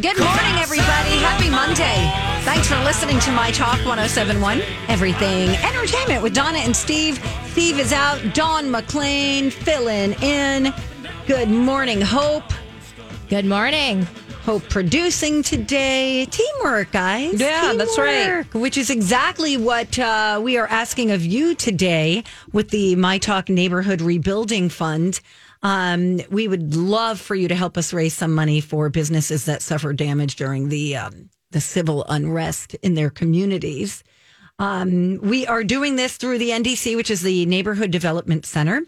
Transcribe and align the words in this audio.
Good 0.00 0.20
morning, 0.20 0.54
everybody. 0.60 1.16
Happy 1.18 1.50
Monday. 1.50 2.08
Thanks 2.44 2.68
for 2.68 2.76
listening 2.84 3.18
to 3.18 3.32
My 3.32 3.50
Talk 3.50 3.78
1071, 3.84 4.62
Everything 4.86 5.48
Entertainment 5.56 6.22
with 6.22 6.34
Donna 6.34 6.58
and 6.58 6.76
Steve. 6.76 7.20
Steve 7.48 7.80
is 7.80 7.92
out. 7.92 8.20
Dawn 8.32 8.70
McLean 8.70 9.50
filling 9.50 10.12
in. 10.22 10.72
Good 11.26 11.50
morning, 11.50 12.00
Hope. 12.00 12.44
Good 13.28 13.44
morning. 13.44 14.06
Hope 14.44 14.62
producing 14.68 15.42
today. 15.42 16.26
Teamwork, 16.26 16.92
guys. 16.92 17.40
Yeah, 17.40 17.72
that's 17.76 17.98
right. 17.98 18.22
Teamwork, 18.22 18.54
Which 18.54 18.78
is 18.78 18.90
exactly 18.90 19.56
what 19.56 19.98
uh, 19.98 20.38
we 20.40 20.56
are 20.58 20.68
asking 20.68 21.10
of 21.10 21.26
you 21.26 21.56
today 21.56 22.22
with 22.52 22.70
the 22.70 22.94
My 22.94 23.18
Talk 23.18 23.48
Neighborhood 23.48 24.00
Rebuilding 24.00 24.68
Fund. 24.68 25.20
Um, 25.62 26.20
we 26.30 26.46
would 26.46 26.74
love 26.76 27.20
for 27.20 27.34
you 27.34 27.48
to 27.48 27.54
help 27.54 27.76
us 27.76 27.92
raise 27.92 28.14
some 28.14 28.34
money 28.34 28.60
for 28.60 28.88
businesses 28.88 29.44
that 29.46 29.62
suffer 29.62 29.92
damage 29.92 30.36
during 30.36 30.68
the 30.68 30.96
um, 30.96 31.30
the 31.50 31.60
civil 31.60 32.04
unrest 32.08 32.74
in 32.82 32.94
their 32.94 33.10
communities. 33.10 34.04
Um, 34.58 35.18
we 35.22 35.46
are 35.46 35.64
doing 35.64 35.96
this 35.96 36.16
through 36.16 36.38
the 36.38 36.50
NDC, 36.50 36.96
which 36.96 37.10
is 37.10 37.22
the 37.22 37.46
Neighborhood 37.46 37.90
Development 37.90 38.44
Center, 38.44 38.82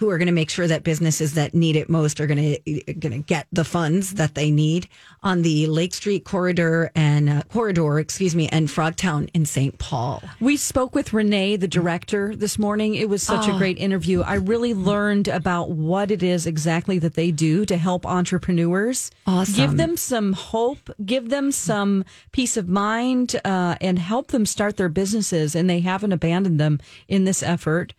who 0.00 0.08
are 0.08 0.16
going 0.16 0.26
to 0.26 0.32
make 0.32 0.48
sure 0.48 0.66
that 0.66 0.82
businesses 0.82 1.34
that 1.34 1.52
need 1.52 1.76
it 1.76 1.90
most 1.90 2.22
are 2.22 2.26
going 2.26 2.38
to 2.64 2.92
going 2.94 3.12
to 3.12 3.18
get 3.18 3.46
the 3.52 3.64
funds 3.64 4.14
that 4.14 4.34
they 4.34 4.50
need 4.50 4.88
on 5.22 5.42
the 5.42 5.66
Lake 5.66 5.92
Street 5.92 6.24
corridor 6.24 6.90
and 6.94 7.28
uh, 7.28 7.42
corridor, 7.52 7.98
excuse 7.98 8.34
me, 8.34 8.48
and 8.48 8.68
Frogtown 8.68 9.28
in 9.34 9.44
St. 9.44 9.76
Paul. 9.78 10.22
We 10.40 10.56
spoke 10.56 10.94
with 10.94 11.12
Renee, 11.12 11.56
the 11.56 11.68
director, 11.68 12.34
this 12.34 12.58
morning. 12.58 12.94
It 12.94 13.10
was 13.10 13.22
such 13.22 13.46
Oh. 13.46 13.54
a 13.54 13.58
great 13.58 13.76
interview. 13.76 14.22
I 14.22 14.36
really 14.36 14.72
learned 14.72 15.28
about 15.28 15.70
what 15.70 16.10
it 16.10 16.22
is 16.22 16.46
exactly 16.46 16.98
that 17.00 17.12
they 17.12 17.30
do 17.30 17.66
to 17.66 17.76
help 17.76 18.06
entrepreneurs. 18.06 19.10
Awesome. 19.26 19.54
Give 19.54 19.76
them 19.76 19.98
some 19.98 20.32
hope, 20.32 20.88
give 21.04 21.28
them 21.28 21.52
some 21.52 22.06
peace 22.32 22.56
of 22.56 22.68
mind, 22.68 23.38
uh, 23.44 23.74
and 23.82 23.98
help 23.98 24.28
them 24.28 24.46
start 24.46 24.78
their 24.78 24.88
businesses. 24.88 25.54
And 25.54 25.68
they 25.68 25.80
haven't 25.80 26.12
abandoned 26.12 26.58
them 26.58 26.80
in 27.06 27.24
this 27.24 27.42
effort. 27.42 27.92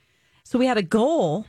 So 0.43 0.57
we 0.57 0.65
had 0.65 0.77
a 0.79 0.83
goal 0.83 1.45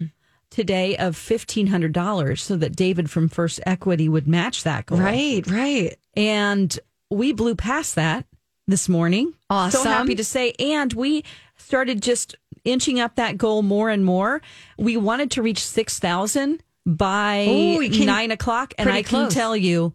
today 0.53 0.97
of 0.97 1.17
$1,500 1.17 2.39
so 2.39 2.57
that 2.57 2.77
David 2.77 3.11
from 3.11 3.29
First 3.29 3.61
Equity 3.67 4.09
would 4.09 4.29
match 4.29 4.63
that 4.65 4.87
goal. 4.87 4.99
Right, 4.99 5.47
right. 5.49 5.97
And 6.15 6.79
we 7.11 7.33
blew 7.33 7.55
past 7.55 7.95
that 7.97 8.27
this 8.67 8.89
morning. 8.89 9.35
Awesome. 9.51 9.83
So 9.83 9.89
happy 9.89 10.15
to 10.15 10.25
say. 10.25 10.53
And 10.59 10.93
we 10.93 11.25
started 11.57 12.03
just 12.03 12.37
inching 12.65 13.01
up 13.01 13.17
that 13.17 13.37
goal 13.39 13.63
more 13.63 13.91
and 13.91 14.05
more. 14.05 14.41
We 14.79 14.97
wanted 14.97 15.31
to 15.33 15.43
reach 15.43 15.65
6,000 15.65 16.63
by 16.85 17.47
Ooh, 17.49 17.89
nine 18.05 18.31
o'clock. 18.31 18.75
And 18.79 18.89
I 18.89 19.03
can 19.03 19.31
tell 19.31 19.57
you, 19.57 19.95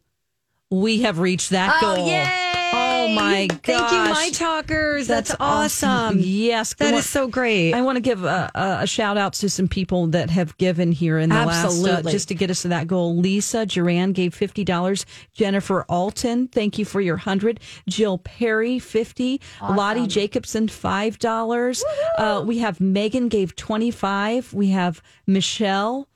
we 0.69 1.01
have 1.01 1.19
reached 1.19 1.51
that 1.51 1.79
Oh, 1.81 1.95
goal. 1.95 2.07
yay! 2.07 2.56
Oh, 3.07 3.15
my 3.15 3.47
gosh. 3.47 3.59
Thank 3.63 3.91
you, 3.91 4.13
my 4.13 4.29
talkers. 4.31 5.07
That's, 5.07 5.35
awesome. 5.39 6.17
Yes. 6.19 6.73
That 6.75 6.93
is 6.93 7.09
so 7.09 7.27
great. 7.27 7.73
I 7.73 7.81
want 7.81 7.95
to 7.97 8.01
give 8.01 8.23
a, 8.23 8.49
a, 8.55 8.87
shout 8.87 9.17
out 9.17 9.33
to 9.33 9.49
some 9.49 9.67
people 9.67 10.07
that 10.07 10.29
have 10.29 10.57
given 10.57 10.91
here 10.91 11.19
in 11.19 11.29
the 11.29 11.35
last, 11.35 11.85
uh, 11.85 12.01
just 12.03 12.27
to 12.29 12.35
get 12.35 12.49
us 12.49 12.63
to 12.63 12.69
that 12.69 12.87
goal. 12.87 13.15
Lisa 13.17 13.65
Duran 13.65 14.13
gave 14.13 14.33
fifty 14.33 14.63
dollars. 14.63 15.05
Jennifer 15.33 15.83
Alton, 15.89 16.47
thank 16.47 16.77
you 16.77 16.85
for 16.85 17.01
your 17.01 17.17
hundred. 17.17 17.59
Jill 17.87 18.17
Perry 18.17 18.79
fifty. 18.79 19.41
Lottie 19.61 20.07
Jacobson 20.07 20.67
five 20.67 21.19
dollars. 21.19 21.83
Uh, 22.17 22.43
we 22.45 22.59
have 22.59 22.79
Megan 22.79 23.27
gave 23.27 23.55
twenty 23.55 23.91
five. 23.91 24.53
We 24.53 24.69
have 24.69 25.01
Michelle, 25.25 26.07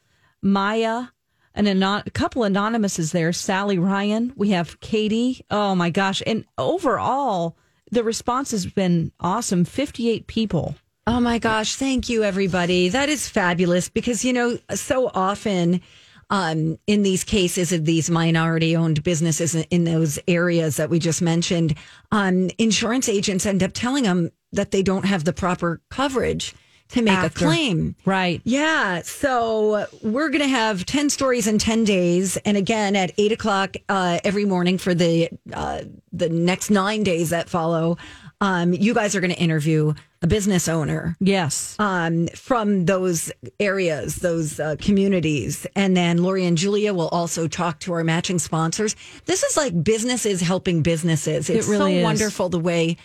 Maya. 0.42 1.08
And 1.54 1.68
anon- 1.68 2.04
a 2.06 2.12
couple 2.12 2.44
anonymouses 2.44 3.12
there. 3.12 3.34
Sally 3.34 3.78
Ryan. 3.78 4.34
We 4.36 4.50
have 4.50 4.80
Katie. 4.80 5.46
Oh 5.52 5.76
my 5.76 5.90
gosh! 5.90 6.22
And 6.26 6.46
overall, 6.58 7.58
the 7.92 8.04
response 8.04 8.52
has 8.52 8.66
been 8.66 9.12
awesome. 9.20 9.66
Fifty-eight 9.66 10.28
people. 10.28 10.76
Oh 11.08 11.20
my 11.20 11.40
gosh, 11.40 11.76
thank 11.76 12.10
you 12.10 12.24
everybody. 12.24 12.90
That 12.90 13.10
is 13.10 13.28
fabulous 13.28 13.90
because 13.90 14.24
you 14.24 14.34
know 14.34 14.60
so 14.74 15.12
often 15.14 15.82
um, 16.30 16.80
in 16.88 17.04
these 17.04 17.26
cases 17.26 17.74
of 17.74 17.84
these 17.84 18.10
minority 18.10 18.76
owned 18.76 19.04
businesses 19.04 19.54
in, 19.54 19.64
in 19.64 19.84
those 19.84 20.20
areas 20.28 20.78
that 20.78 20.90
we 20.90 21.00
just 21.00 21.22
mentioned, 21.22 21.76
um, 22.12 22.50
insurance 22.58 23.10
agents 23.10 23.46
end 23.46 23.62
up 23.62 23.72
telling 23.74 24.06
them 24.06 24.32
that 24.54 24.72
they 24.72 24.82
don't 24.84 25.06
have 25.06 25.26
the 25.26 25.34
proper 25.34 25.82
coverage 25.90 26.56
to 26.92 27.02
make 27.02 27.14
After. 27.14 27.46
a 27.46 27.48
claim. 27.48 27.96
Right. 28.06 28.42
Yeah. 28.44 29.02
So 29.02 29.86
we're 30.02 30.30
going 30.30 30.42
to 30.42 30.48
have 30.48 30.86
10 30.86 31.10
stories 31.10 31.48
in 31.48 31.58
10 31.58 31.84
days. 31.84 32.38
And 32.38 32.58
again, 32.58 32.96
at 32.96 33.12
eight 33.18 33.32
o'clock 33.32 33.76
uh, 33.90 34.20
every 34.24 34.46
morning 34.46 34.78
for 34.78 34.94
the, 34.94 35.30
uh, 35.54 35.84
the 36.14 36.30
next 36.30 36.70
nine 36.70 37.04
days 37.04 37.30
that 37.32 37.50
follow, 37.50 37.98
um, 38.42 38.74
you 38.74 38.94
guys 38.94 39.16
are 39.16 39.22
going 39.22 39.34
to 39.34 39.40
interview 39.40 39.94
a 40.24 40.28
business 40.28 40.68
owner 40.68 41.16
Yes. 41.20 41.76
um, 41.80 42.28
from 42.30 42.86
those 42.86 43.32
areas, 43.60 44.18
those 44.18 44.60
uh, 44.60 44.76
communities. 44.80 45.66
And 45.76 45.96
then 45.98 46.22
Lori 46.22 46.46
and 46.46 46.58
Julia 46.58 46.94
will 46.94 47.08
also 47.10 47.48
talk 47.48 47.80
to 47.82 47.94
our 47.94 48.04
matching 48.04 48.38
sponsors. 48.40 48.96
This 49.26 49.44
is 49.44 49.58
like 49.58 49.84
businesses 49.84 50.42
helping 50.42 50.82
businesses. 50.84 51.50
It's 51.50 51.68
really 51.68 51.94
so 51.94 51.98
is. 52.00 52.04
wonderful 52.04 52.50
the 52.50 52.60
way 52.60 52.98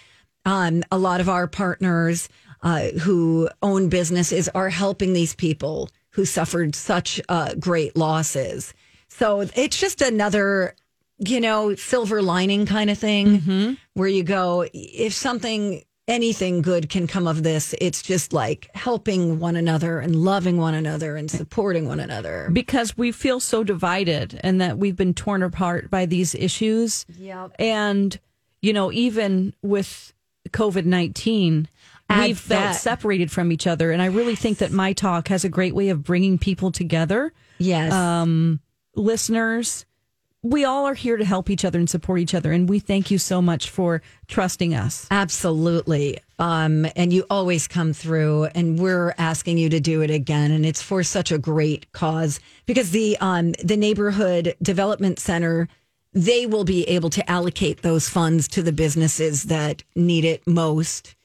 um, 0.45 0.85
a 0.93 0.99
lot 0.99 1.21
of 1.21 1.29
our 1.29 1.47
partners 1.49 2.29
uh, 2.67 2.91
who 2.99 3.49
own 3.63 3.89
businesses 3.89 4.49
are 4.49 4.71
helping 4.71 5.13
these 5.13 5.37
people 5.37 5.89
who 6.11 6.25
suffered 6.25 6.75
such 6.75 7.21
uh, 7.29 7.55
great 7.61 7.97
losses. 7.97 8.75
So 9.07 9.47
it's 9.55 9.79
just 9.79 10.03
another, 10.03 10.75
you 11.19 11.41
know, 11.41 11.77
silver 11.77 12.21
lining 12.23 12.67
kind 12.67 12.91
of 12.91 12.99
thing 12.99 13.77
where 13.95 14.09
you 14.09 14.25
go, 14.25 14.67
if 14.75 15.13
something, 15.13 15.85
anything 16.09 16.61
good 16.61 16.89
can 16.89 17.07
come 17.07 17.29
of 17.29 17.45
this, 17.45 17.73
it's 17.81 18.03
just 18.03 18.33
like 18.33 18.69
helping 18.75 19.39
one 19.39 19.55
another 19.55 20.01
and 20.01 20.17
loving 20.17 20.57
one 20.57 20.75
another 20.75 21.17
and 21.17 21.31
supporting 21.31 21.87
one 21.87 22.01
another. 22.01 22.51
because 22.53 22.97
we 22.97 23.13
feel 23.13 23.39
so 23.39 23.63
divided 23.63 24.41
and 24.43 24.61
that 24.61 24.77
we've 24.77 24.97
been 24.97 25.15
torn 25.15 25.45
apart 25.45 25.89
by 25.89 26.05
these 26.05 26.35
issues. 26.35 27.07
Yep. 27.17 27.55
And, 27.61 28.19
you 28.61 28.73
know, 28.73 28.91
even 28.91 29.55
with 29.63 30.13
COVID 30.51 30.85
19, 30.85 31.69
We've 32.09 32.39
felt 32.39 32.77
separated 32.77 33.31
from 33.31 33.53
each 33.53 33.67
other. 33.67 33.91
And 33.91 34.01
I 34.01 34.07
really 34.07 34.37
think 34.37 34.59
that 34.59 34.71
My 34.73 34.93
Talk 34.93 35.29
has 35.29 35.45
a 35.45 35.49
great 35.49 35.75
way 35.75 35.89
of 35.89 36.05
bringing 36.05 36.39
people 36.39 36.71
together. 36.71 37.33
Yes. 37.59 37.93
Um, 37.93 38.61
listeners, 38.95 39.87
we 40.43 40.65
all 40.65 40.87
are 40.87 40.95
here 40.95 41.17
to 41.17 41.25
help 41.25 41.51
each 41.51 41.65
other 41.65 41.79
and 41.79 41.91
support 41.91 42.21
each 42.21 42.35
other. 42.35 42.53
And 42.53 42.69
we 42.69 42.79
thank 42.79 43.11
you 43.11 43.19
so 43.19 43.43
much 43.43 43.71
for 43.71 44.03
trusting 44.29 44.75
us. 44.75 45.07
Absolutely. 45.11 46.19
Um, 46.39 46.87
and 46.95 47.13
you 47.13 47.25
always 47.31 47.67
come 47.67 47.93
through, 47.93 48.45
and 48.55 48.79
we're 48.79 49.15
asking 49.19 49.59
you 49.59 49.71
to 49.71 49.81
do 49.81 50.03
it 50.03 50.11
again. 50.11 50.51
And 50.53 50.65
it's 50.65 50.83
for 50.83 51.03
such 51.03 51.33
a 51.33 51.39
great 51.39 51.91
cause 51.93 52.41
because 52.67 52.91
the 52.91 53.17
um, 53.21 53.53
the 53.65 53.77
neighborhood 53.77 54.55
development 54.63 55.19
center 55.19 55.69
they 56.13 56.47
will 56.47 56.65
be 56.65 56.85
able 56.85 57.11
to 57.11 57.31
allocate 57.31 57.83
those 57.83 58.09
funds 58.09 58.49
to 58.49 58.63
the 58.63 58.73
businesses 58.73 59.45
that 59.45 59.83
need 59.95 60.25
it 60.25 60.47
most. 60.47 61.16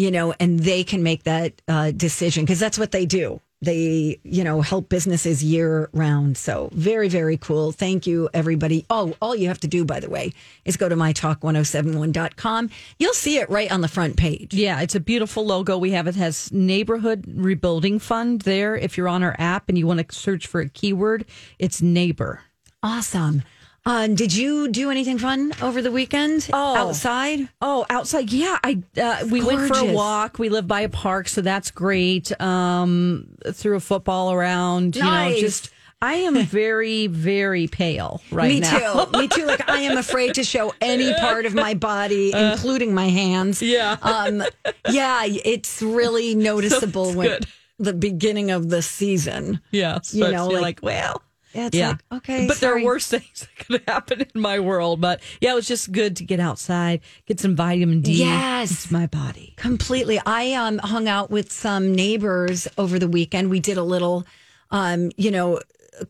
You 0.00 0.10
know, 0.10 0.34
and 0.40 0.58
they 0.60 0.82
can 0.84 1.02
make 1.02 1.22
that 1.24 1.60
uh, 1.68 1.90
decision 1.90 2.44
because 2.44 2.58
that's 2.58 2.78
what 2.78 2.90
they 2.90 3.06
do. 3.06 3.40
they, 3.62 4.18
you 4.24 4.42
know, 4.42 4.62
help 4.62 4.88
businesses 4.88 5.44
year 5.44 5.90
round. 5.92 6.38
So 6.38 6.70
very, 6.72 7.08
very 7.08 7.36
cool. 7.36 7.72
Thank 7.72 8.06
you, 8.06 8.28
everybody. 8.32 8.86
Oh, 8.88 9.14
all 9.20 9.36
you 9.36 9.48
have 9.48 9.60
to 9.60 9.68
do, 9.68 9.84
by 9.84 10.00
the 10.00 10.08
way, 10.08 10.32
is 10.64 10.76
go 10.78 10.88
to 10.88 10.96
mytalk1071.com. 10.96 12.70
You'll 12.98 13.12
see 13.12 13.36
it 13.38 13.50
right 13.50 13.70
on 13.70 13.82
the 13.82 13.88
front 13.88 14.16
page. 14.16 14.54
Yeah, 14.54 14.80
it's 14.80 14.94
a 14.94 15.00
beautiful 15.00 15.44
logo 15.44 15.76
we 15.76 15.90
have. 15.92 16.06
It 16.06 16.16
has 16.16 16.50
neighborhood 16.52 17.24
rebuilding 17.28 17.98
fund 17.98 18.42
there. 18.42 18.76
If 18.76 18.96
you're 18.96 19.08
on 19.08 19.22
our 19.22 19.36
app 19.38 19.68
and 19.68 19.76
you 19.76 19.86
want 19.86 20.06
to 20.08 20.14
search 20.16 20.46
for 20.46 20.60
a 20.62 20.68
keyword, 20.68 21.26
it's 21.58 21.82
neighbor. 21.82 22.40
Awesome. 22.82 23.42
Uh, 23.86 24.06
did 24.08 24.34
you 24.34 24.68
do 24.68 24.90
anything 24.90 25.18
fun 25.18 25.52
over 25.62 25.80
the 25.80 25.90
weekend 25.90 26.48
Oh. 26.52 26.76
outside? 26.76 27.48
Oh, 27.62 27.86
outside. 27.88 28.30
Yeah, 28.30 28.58
I 28.62 28.82
uh, 29.00 29.26
we 29.30 29.42
went 29.42 29.66
for 29.74 29.78
a 29.78 29.92
walk. 29.92 30.38
We 30.38 30.48
live 30.50 30.68
by 30.68 30.82
a 30.82 30.88
park, 30.88 31.28
so 31.28 31.40
that's 31.40 31.70
great. 31.70 32.30
Um, 32.40 33.26
threw 33.52 33.76
a 33.76 33.80
football 33.80 34.32
around. 34.32 34.96
You 34.96 35.02
Nice. 35.02 35.34
know, 35.36 35.40
just 35.40 35.70
I 36.02 36.14
am 36.14 36.42
very, 36.44 37.06
very 37.06 37.66
pale 37.68 38.20
right 38.30 38.52
Me 38.54 38.60
now. 38.60 39.04
too. 39.06 39.12
Me 39.18 39.28
too. 39.28 39.46
Like 39.46 39.68
I 39.68 39.80
am 39.80 39.96
afraid 39.96 40.34
to 40.34 40.44
show 40.44 40.74
any 40.82 41.12
part 41.14 41.46
of 41.46 41.54
my 41.54 41.72
body, 41.74 42.32
including 42.34 42.94
my 42.94 43.08
hands. 43.08 43.62
Uh. 43.62 43.66
Yeah. 43.66 43.96
Um, 44.02 44.42
yeah, 44.90 45.22
it's 45.24 45.80
really 45.80 46.34
noticeable 46.50 47.14
when 47.14 47.28
good. 47.28 47.46
the 47.78 47.94
beginning 47.94 48.50
of 48.50 48.68
the 48.68 48.82
season. 48.82 49.60
Yeah, 49.70 50.00
You 50.12 50.24
so 50.24 50.30
know, 50.30 50.46
like- 50.48 50.62
like, 50.62 50.80
well, 50.82 51.22
Yeah, 51.52 51.66
it's 51.66 51.76
yeah, 51.76 51.88
like, 51.88 51.98
okay, 52.12 52.46
But 52.46 52.58
there 52.58 52.76
are 52.76 52.84
worse 52.84 53.06
things 53.10 53.40
that 53.40 53.66
could 53.66 53.82
happen 53.88 54.20
in 54.34 54.40
my 54.40 54.60
world. 54.60 55.00
But 55.00 55.20
yeah, 55.40 55.52
it 55.52 55.54
was 55.54 55.66
just 55.66 55.90
good 55.92 56.16
to 56.16 56.24
get 56.24 56.38
outside, 56.40 57.00
get 57.26 57.40
some 57.40 57.56
vitamin 57.56 58.02
D. 58.02 58.12
Yes. 58.12 58.84
into 58.84 58.92
my 58.92 59.06
body. 59.06 59.54
Completely. 59.56 60.20
I 60.24 60.52
um 60.54 60.78
hung 60.78 61.08
out 61.08 61.30
with 61.30 61.50
some 61.52 61.94
neighbors 61.94 62.68
over 62.78 62.98
the 62.98 63.08
weekend. 63.08 63.50
We 63.50 63.60
did 63.60 63.76
a 63.76 63.82
little 63.82 64.26
um, 64.70 65.10
you 65.16 65.32
know, 65.32 65.58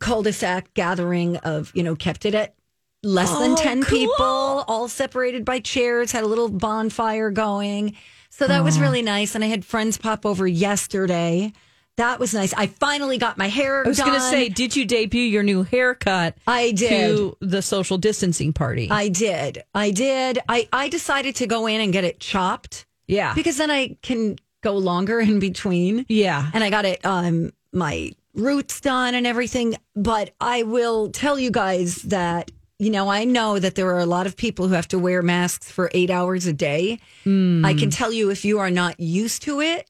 cul-de-sac 0.00 0.75
gathering 0.75 1.38
of, 1.38 1.72
you 1.75 1.82
know, 1.82 1.96
kept 1.96 2.26
it 2.26 2.34
at 2.34 2.54
less 3.02 3.31
than 3.38 3.52
Oh, 3.52 3.56
10 3.56 3.82
cool. 3.84 3.98
people, 3.98 4.64
all 4.69 4.87
separated 4.88 5.46
by 5.46 5.60
chairs, 5.60 6.12
had 6.12 6.25
a 6.25 6.26
little 6.26 6.50
bonfire 6.50 7.31
going. 7.31 7.96
So 8.28 8.46
that 8.46 8.62
was 8.62 8.78
really 8.78 9.00
nice. 9.02 9.34
And 9.34 9.42
I 9.42 9.46
had 9.46 9.64
friends 9.64 9.96
pop 9.96 10.26
over 10.26 10.46
yesterday. 10.46 11.52
That 11.96 12.19
was 12.19 12.32
nice. 12.32 12.54
I 12.54 12.66
finally 12.66 13.19
got 13.19 13.37
my 13.37 13.48
hair 13.48 13.84
I 13.84 13.88
was 13.88 13.98
going 13.98 14.14
to 14.14 14.20
say, 14.20 14.48
did 14.48 14.75
you 14.75 14.87
debut 14.87 15.22
your 15.22 15.42
new 15.42 15.64
haircut? 15.64 16.34
I 16.46 16.72
did. 16.72 16.88
to 17.16 17.37
the 17.40 17.60
social 17.60 17.98
distancing 17.98 18.52
party. 18.54 18.88
I 18.90 19.08
did. 19.08 19.64
I 19.75 19.90
did. 19.90 20.38
I, 20.48 20.69
I 20.72 20.88
decided 20.88 21.37
to 21.37 21.46
go 21.46 21.66
in 21.66 21.81
and 21.81 21.92
get 21.92 22.04
it 22.04 22.19
chopped 22.19 22.87
yeah, 23.06 23.34
because 23.34 23.56
then 23.58 23.70
I 23.70 23.96
can 24.02 24.38
go 24.62 24.76
longer 24.76 25.20
in 25.20 25.40
between. 25.40 26.06
yeah. 26.08 26.50
and 26.54 26.62
I 26.62 26.70
got 26.70 26.84
it 26.84 27.04
um 27.04 27.52
my 27.72 28.12
roots 28.34 28.81
done 28.81 29.14
and 29.14 29.26
everything. 29.26 29.76
But 29.96 30.31
I 30.40 30.62
will 30.62 31.10
tell 31.10 31.38
you 31.38 31.50
guys 31.50 31.96
that 32.04 32.50
you 32.78 32.90
know 32.90 33.10
I 33.10 33.25
know 33.25 33.58
that 33.58 33.75
there 33.75 33.88
are 33.88 33.98
a 33.98 34.06
lot 34.06 34.26
of 34.26 34.37
people 34.37 34.69
who 34.69 34.75
have 34.75 34.88
to 34.88 34.98
wear 34.98 35.22
masks 35.22 35.70
for 35.70 35.90
eight 35.92 36.08
hours 36.10 36.46
a 36.46 36.52
day. 36.52 37.00
I 37.26 37.75
can 37.75 37.90
tell 37.90 38.12
you 38.12 38.31
if 38.31 38.44
you 38.44 38.58
are 38.60 38.70
not 38.70 38.98
used 39.00 39.42
to 39.42 39.60
it. 39.60 39.89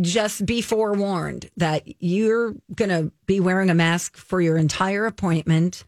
Just 0.00 0.46
be 0.46 0.60
forewarned 0.60 1.50
that 1.56 1.82
you're 2.02 2.54
going 2.74 2.90
to 2.90 3.12
be 3.26 3.40
wearing 3.40 3.70
a 3.70 3.74
mask 3.74 4.16
for 4.16 4.40
your 4.40 4.56
entire 4.56 5.06
appointment. 5.06 5.84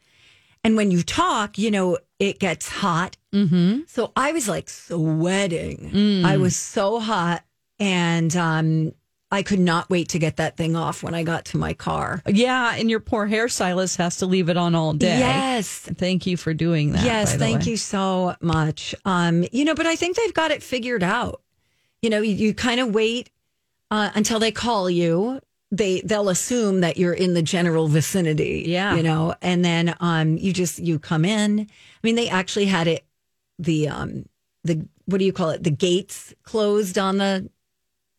And 0.64 0.76
when 0.76 0.90
you 0.90 1.02
talk, 1.02 1.58
you 1.58 1.70
know, 1.70 1.98
it 2.18 2.38
gets 2.38 2.68
hot. 2.68 3.16
Mm-hmm. 3.32 3.80
So 3.86 4.12
I 4.16 4.32
was 4.32 4.48
like 4.48 4.68
sweating. 4.68 6.24
I 6.24 6.36
was 6.36 6.56
so 6.56 7.00
hot. 7.00 7.44
And 7.78 8.34
um, 8.36 8.92
I 9.32 9.42
could 9.42 9.58
not 9.58 9.88
wait 9.88 10.10
to 10.10 10.18
get 10.18 10.36
that 10.36 10.58
thing 10.58 10.76
off 10.76 11.02
when 11.02 11.14
I 11.14 11.22
got 11.22 11.46
to 11.46 11.56
my 11.56 11.72
car. 11.72 12.22
Yeah, 12.26 12.74
and 12.76 12.90
your 12.90 13.00
poor 13.00 13.26
hairstylist 13.26 13.96
has 13.96 14.18
to 14.18 14.26
leave 14.26 14.50
it 14.50 14.58
on 14.58 14.74
all 14.74 14.92
day. 14.92 15.18
Yes. 15.18 15.78
Thank 15.78 16.26
you 16.26 16.36
for 16.36 16.52
doing 16.52 16.92
that. 16.92 17.02
yes. 17.02 17.34
Thank 17.34 17.60
way. 17.60 17.70
you 17.70 17.76
so 17.78 18.36
much. 18.42 18.94
Um, 19.06 19.44
you 19.50 19.64
know, 19.64 19.74
but 19.74 19.86
I 19.86 19.96
think 19.96 20.16
they've 20.16 20.34
got 20.34 20.50
it 20.50 20.62
figured 20.62 21.02
out. 21.02 21.40
You 22.02 22.10
know, 22.10 22.20
you, 22.20 22.34
you 22.34 22.54
kind 22.54 22.78
of 22.78 22.94
wait 22.94 23.30
uh, 23.92 24.10
until 24.14 24.38
they 24.40 24.50
call 24.52 24.88
you. 24.90 25.40
They 25.70 26.02
they'll 26.02 26.28
assume 26.28 26.80
that 26.80 26.96
you're 26.98 27.14
in 27.14 27.32
the 27.32 27.40
general 27.42 27.88
vicinity. 27.88 28.64
Yeah. 28.66 28.94
You 28.94 29.02
know, 29.02 29.34
and 29.40 29.64
then 29.64 29.94
um 30.00 30.36
you 30.36 30.52
just 30.52 30.78
you 30.78 30.98
come 30.98 31.24
in. 31.24 31.60
I 31.60 31.66
mean, 32.02 32.14
they 32.14 32.28
actually 32.28 32.66
had 32.66 32.86
it 32.88 33.04
the 33.58 33.88
um 33.88 34.26
the 34.64 34.86
what 35.06 35.16
do 35.18 35.24
you 35.24 35.32
call 35.32 35.48
it? 35.50 35.62
The 35.64 35.70
gates 35.70 36.34
closed 36.42 36.98
on 36.98 37.16
the 37.18 37.48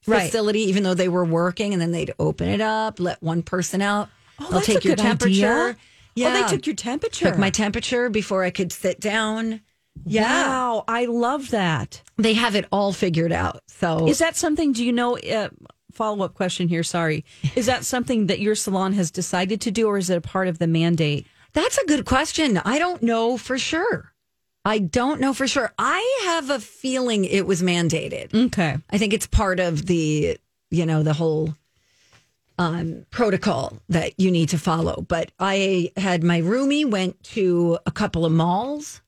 Right. 0.05 0.25
facility, 0.25 0.61
even 0.63 0.83
though 0.83 0.95
they 0.95 1.07
were 1.07 1.23
working, 1.23 1.71
and 1.73 1.81
then 1.81 1.91
they'd 1.93 2.13
open 2.19 2.49
it 2.49 2.59
up, 2.59 2.99
let 2.99 3.21
one 3.23 3.41
person 3.41 3.81
out. 3.81 4.09
Oh, 4.39 4.49
they'll 4.51 4.59
take 4.61 4.83
a 4.83 4.87
your 4.89 4.95
good 4.97 5.01
temperature. 5.01 5.29
idea. 5.69 5.77
Yeah. 6.15 6.27
Oh, 6.27 6.33
they 6.43 6.55
took 6.55 6.65
your 6.65 6.75
temperature. 6.75 7.29
took 7.29 7.37
my 7.37 7.49
temperature 7.51 8.09
before 8.09 8.43
I 8.43 8.49
could 8.49 8.71
sit 8.73 8.99
down. 8.99 9.61
Yeah. 10.05 10.47
Wow, 10.47 10.83
I 10.87 11.05
love 11.05 11.51
that. 11.51 12.01
They 12.17 12.33
have 12.33 12.55
it 12.55 12.65
all 12.71 12.93
figured 12.93 13.31
out. 13.31 13.61
So 13.67 14.07
Is 14.07 14.19
that 14.19 14.35
something? 14.35 14.73
Do 14.73 14.83
you 14.83 14.91
know? 14.91 15.17
Uh, 15.17 15.49
Follow 15.91 16.25
up 16.25 16.33
question 16.33 16.67
here. 16.67 16.81
Sorry. 16.81 17.23
Is 17.55 17.67
that 17.67 17.85
something 17.85 18.25
that 18.25 18.39
your 18.39 18.55
salon 18.55 18.93
has 18.93 19.11
decided 19.11 19.61
to 19.61 19.71
do, 19.71 19.87
or 19.87 19.99
is 19.99 20.09
it 20.09 20.17
a 20.17 20.21
part 20.21 20.47
of 20.47 20.57
the 20.57 20.67
mandate? 20.67 21.27
that's 21.53 21.77
a 21.77 21.85
good 21.85 22.03
question. 22.05 22.57
I 22.57 22.79
don't 22.79 23.03
know 23.03 23.37
for 23.37 23.59
sure. 23.59 24.11
I 24.65 24.79
don't 24.79 25.21
know 25.21 25.33
for 25.33 25.47
sure. 25.47 25.71
I 25.77 26.21
have 26.25 26.49
a 26.49 26.59
feeling 26.59 27.25
it 27.25 27.45
was 27.45 27.61
mandated. 27.61 28.33
Okay. 28.47 28.77
I 28.89 28.97
think 28.97 29.13
it's 29.13 29.27
part 29.27 29.59
of 29.59 29.85
the, 29.85 30.37
you 30.71 30.85
know, 30.87 31.03
the 31.03 31.13
whole 31.13 31.55
um, 32.57 33.05
protocol 33.11 33.77
that 33.89 34.19
you 34.19 34.31
need 34.31 34.49
to 34.49 34.57
follow. 34.57 35.05
But 35.07 35.31
I 35.39 35.91
had 35.97 36.23
my 36.23 36.41
roomie 36.41 36.89
went 36.89 37.21
to 37.35 37.77
a 37.85 37.91
couple 37.91 38.25
of 38.25 38.31
malls 38.31 39.01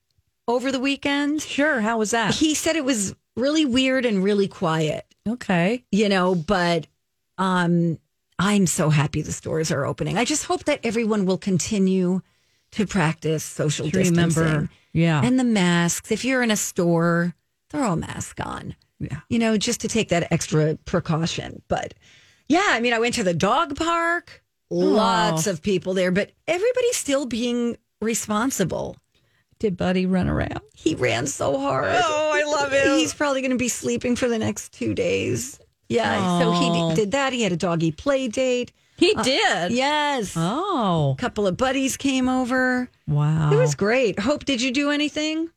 over 0.47 0.71
the 0.71 0.79
weekend. 0.79 1.41
Sure. 1.41 1.81
How 1.81 1.97
was 1.97 2.11
that? 2.11 2.33
He 2.35 2.53
said 2.55 2.75
it 2.75 2.85
was 2.85 3.15
really 3.35 3.65
weird 3.65 4.05
and 4.05 4.23
really 4.23 4.47
quiet, 4.47 5.05
Okay. 5.27 5.83
you 5.91 6.07
know, 6.09 6.35
but 6.35 6.87
um, 7.37 7.97
I'm 8.39 8.67
so 8.67 8.89
happy 8.89 9.21
the 9.21 9.31
stores 9.33 9.71
are 9.71 9.85
opening. 9.85 10.17
I 10.17 10.25
just 10.25 10.45
hope 10.45 10.65
that 10.65 10.79
everyone 10.83 11.25
will 11.25 11.37
continue 11.37 12.21
to 12.71 12.85
practice 12.87 13.43
social 13.43 13.85
To 13.89 13.91
distancing. 13.91 14.43
remember. 14.43 14.69
Yeah. 14.93 15.21
And 15.23 15.37
the 15.39 15.43
masks. 15.43 16.11
If 16.11 16.23
you're 16.23 16.41
in 16.43 16.51
a 16.51 16.55
store, 16.57 17.35
throw 17.69 17.93
a 17.93 17.95
mask 17.97 18.39
on. 18.45 18.75
Yeah. 18.99 19.19
You 19.29 19.39
know, 19.39 19.57
just 19.57 19.81
to 19.81 19.87
take 19.89 20.09
that 20.09 20.31
extra 20.31 20.75
precaution. 20.85 21.61
But 21.67 21.93
yeah, 22.47 22.63
I 22.69 22.79
mean, 22.79 22.93
I 22.93 22.99
went 22.99 23.15
to 23.15 23.23
the 23.23 23.33
dog 23.33 23.75
park, 23.75 24.41
lots 24.69 25.47
of 25.47 25.61
people 25.61 25.93
there, 25.93 26.11
but 26.11 26.31
everybody's 26.47 26.95
still 26.95 27.25
being 27.25 27.77
responsible. 28.01 28.95
Did 29.65 29.77
Buddy 29.77 30.05
run 30.05 30.29
around? 30.29 30.61
He 30.75 30.93
ran 30.93 31.25
so 31.25 31.57
hard. 31.59 31.87
Oh, 31.91 32.31
I 32.35 32.43
love 32.43 32.71
it. 32.71 32.85
He's 32.85 33.15
probably 33.15 33.41
going 33.41 33.49
to 33.49 33.57
be 33.57 33.67
sleeping 33.67 34.15
for 34.15 34.29
the 34.29 34.37
next 34.37 34.71
two 34.73 34.93
days. 34.93 35.59
Yeah. 35.89 36.37
So 36.39 36.51
he 36.51 36.69
d- 36.69 37.01
did 37.01 37.11
that. 37.13 37.33
He 37.33 37.41
had 37.41 37.51
a 37.51 37.57
doggy 37.57 37.91
play 37.91 38.27
date. 38.27 38.73
He 38.97 39.15
uh, 39.15 39.23
did. 39.23 39.71
Yes. 39.71 40.35
Oh. 40.37 41.15
A 41.17 41.19
couple 41.19 41.47
of 41.47 41.57
buddies 41.57 41.97
came 41.97 42.29
over. 42.29 42.91
Wow. 43.07 43.51
It 43.51 43.55
was 43.55 43.73
great. 43.73 44.19
Hope, 44.19 44.45
did 44.45 44.61
you 44.61 44.69
do 44.69 44.91
anything? 44.91 45.49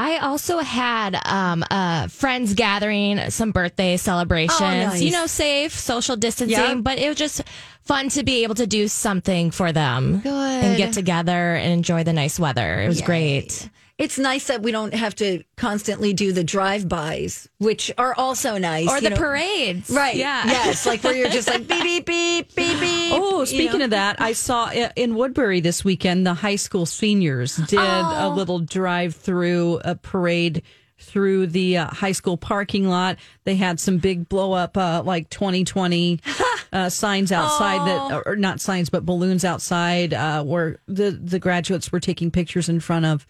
I 0.00 0.16
also 0.18 0.58
had 0.60 1.14
um, 1.26 1.62
a 1.70 2.08
friends 2.08 2.54
gathering, 2.54 3.28
some 3.28 3.50
birthday 3.52 3.98
celebrations. 3.98 4.58
Oh, 4.60 4.64
nice. 4.64 5.02
You 5.02 5.12
know, 5.12 5.26
safe, 5.26 5.78
social 5.78 6.16
distancing, 6.16 6.58
Yeah. 6.58 6.74
but 6.76 6.98
it 6.98 7.06
was 7.08 7.18
just 7.18 7.42
fun 7.82 8.08
to 8.10 8.22
be 8.22 8.42
able 8.42 8.54
to 8.54 8.66
do 8.66 8.88
something 8.88 9.50
for 9.50 9.72
them 9.72 10.20
Good. 10.20 10.64
and 10.64 10.76
get 10.78 10.94
together 10.94 11.54
and 11.54 11.70
enjoy 11.72 12.02
the 12.04 12.14
nice 12.14 12.40
weather. 12.40 12.80
It 12.80 12.88
was 12.88 13.02
great. 13.02 13.68
It's 14.00 14.18
nice 14.18 14.46
that 14.46 14.62
we 14.62 14.72
don't 14.72 14.94
have 14.94 15.14
to 15.16 15.44
constantly 15.56 16.14
do 16.14 16.32
the 16.32 16.42
drive-bys, 16.42 17.48
which 17.58 17.92
are 17.98 18.14
also 18.14 18.56
nice. 18.56 18.88
Or 18.88 18.94
you 18.96 19.02
the 19.02 19.10
know. 19.10 19.16
parades. 19.16 19.90
Right. 19.90 20.16
Yeah. 20.16 20.46
Yes. 20.46 20.86
Like 20.86 21.04
where 21.04 21.14
you're 21.14 21.28
just 21.28 21.46
like 21.48 21.68
beep, 21.68 21.82
beep, 21.82 22.06
beep, 22.06 22.54
beep, 22.56 22.80
beep. 22.80 23.12
Oh, 23.14 23.40
you 23.40 23.46
speaking 23.46 23.80
know. 23.80 23.84
of 23.84 23.90
that, 23.90 24.18
I 24.20 24.32
saw 24.32 24.70
in 24.72 25.14
Woodbury 25.16 25.60
this 25.60 25.84
weekend 25.84 26.26
the 26.26 26.32
high 26.32 26.56
school 26.56 26.86
seniors 26.86 27.56
did 27.56 27.78
a 27.78 28.22
Oh. 28.24 28.32
little 28.34 28.58
drive 28.60 29.14
through 29.16 29.80
a 29.84 29.94
parade 29.94 30.62
through 30.98 31.46
the 31.48 31.78
uh, 31.78 31.86
high 31.88 32.12
school 32.12 32.36
parking 32.38 32.88
lot. 32.88 33.16
They 33.44 33.56
had 33.56 33.78
some 33.80 33.98
big 33.98 34.28
blow 34.28 34.52
up 34.52 34.76
uh, 34.76 35.02
like 35.04 35.28
2020 35.30 36.20
uh, 36.72 36.88
signs 36.88 37.32
outside 37.32 37.86
that 37.86 38.22
or 38.26 38.36
not 38.36 38.60
signs 38.60 38.88
but 38.90 39.04
balloons 39.04 39.44
outside 39.44 40.14
uh, 40.14 40.42
where 40.42 40.78
the 40.86 41.10
the 41.10 41.38
graduates 41.38 41.90
were 41.92 42.00
taking 42.00 42.30
pictures 42.30 42.68
in 42.68 42.80
front 42.80 43.06
of 43.06 43.26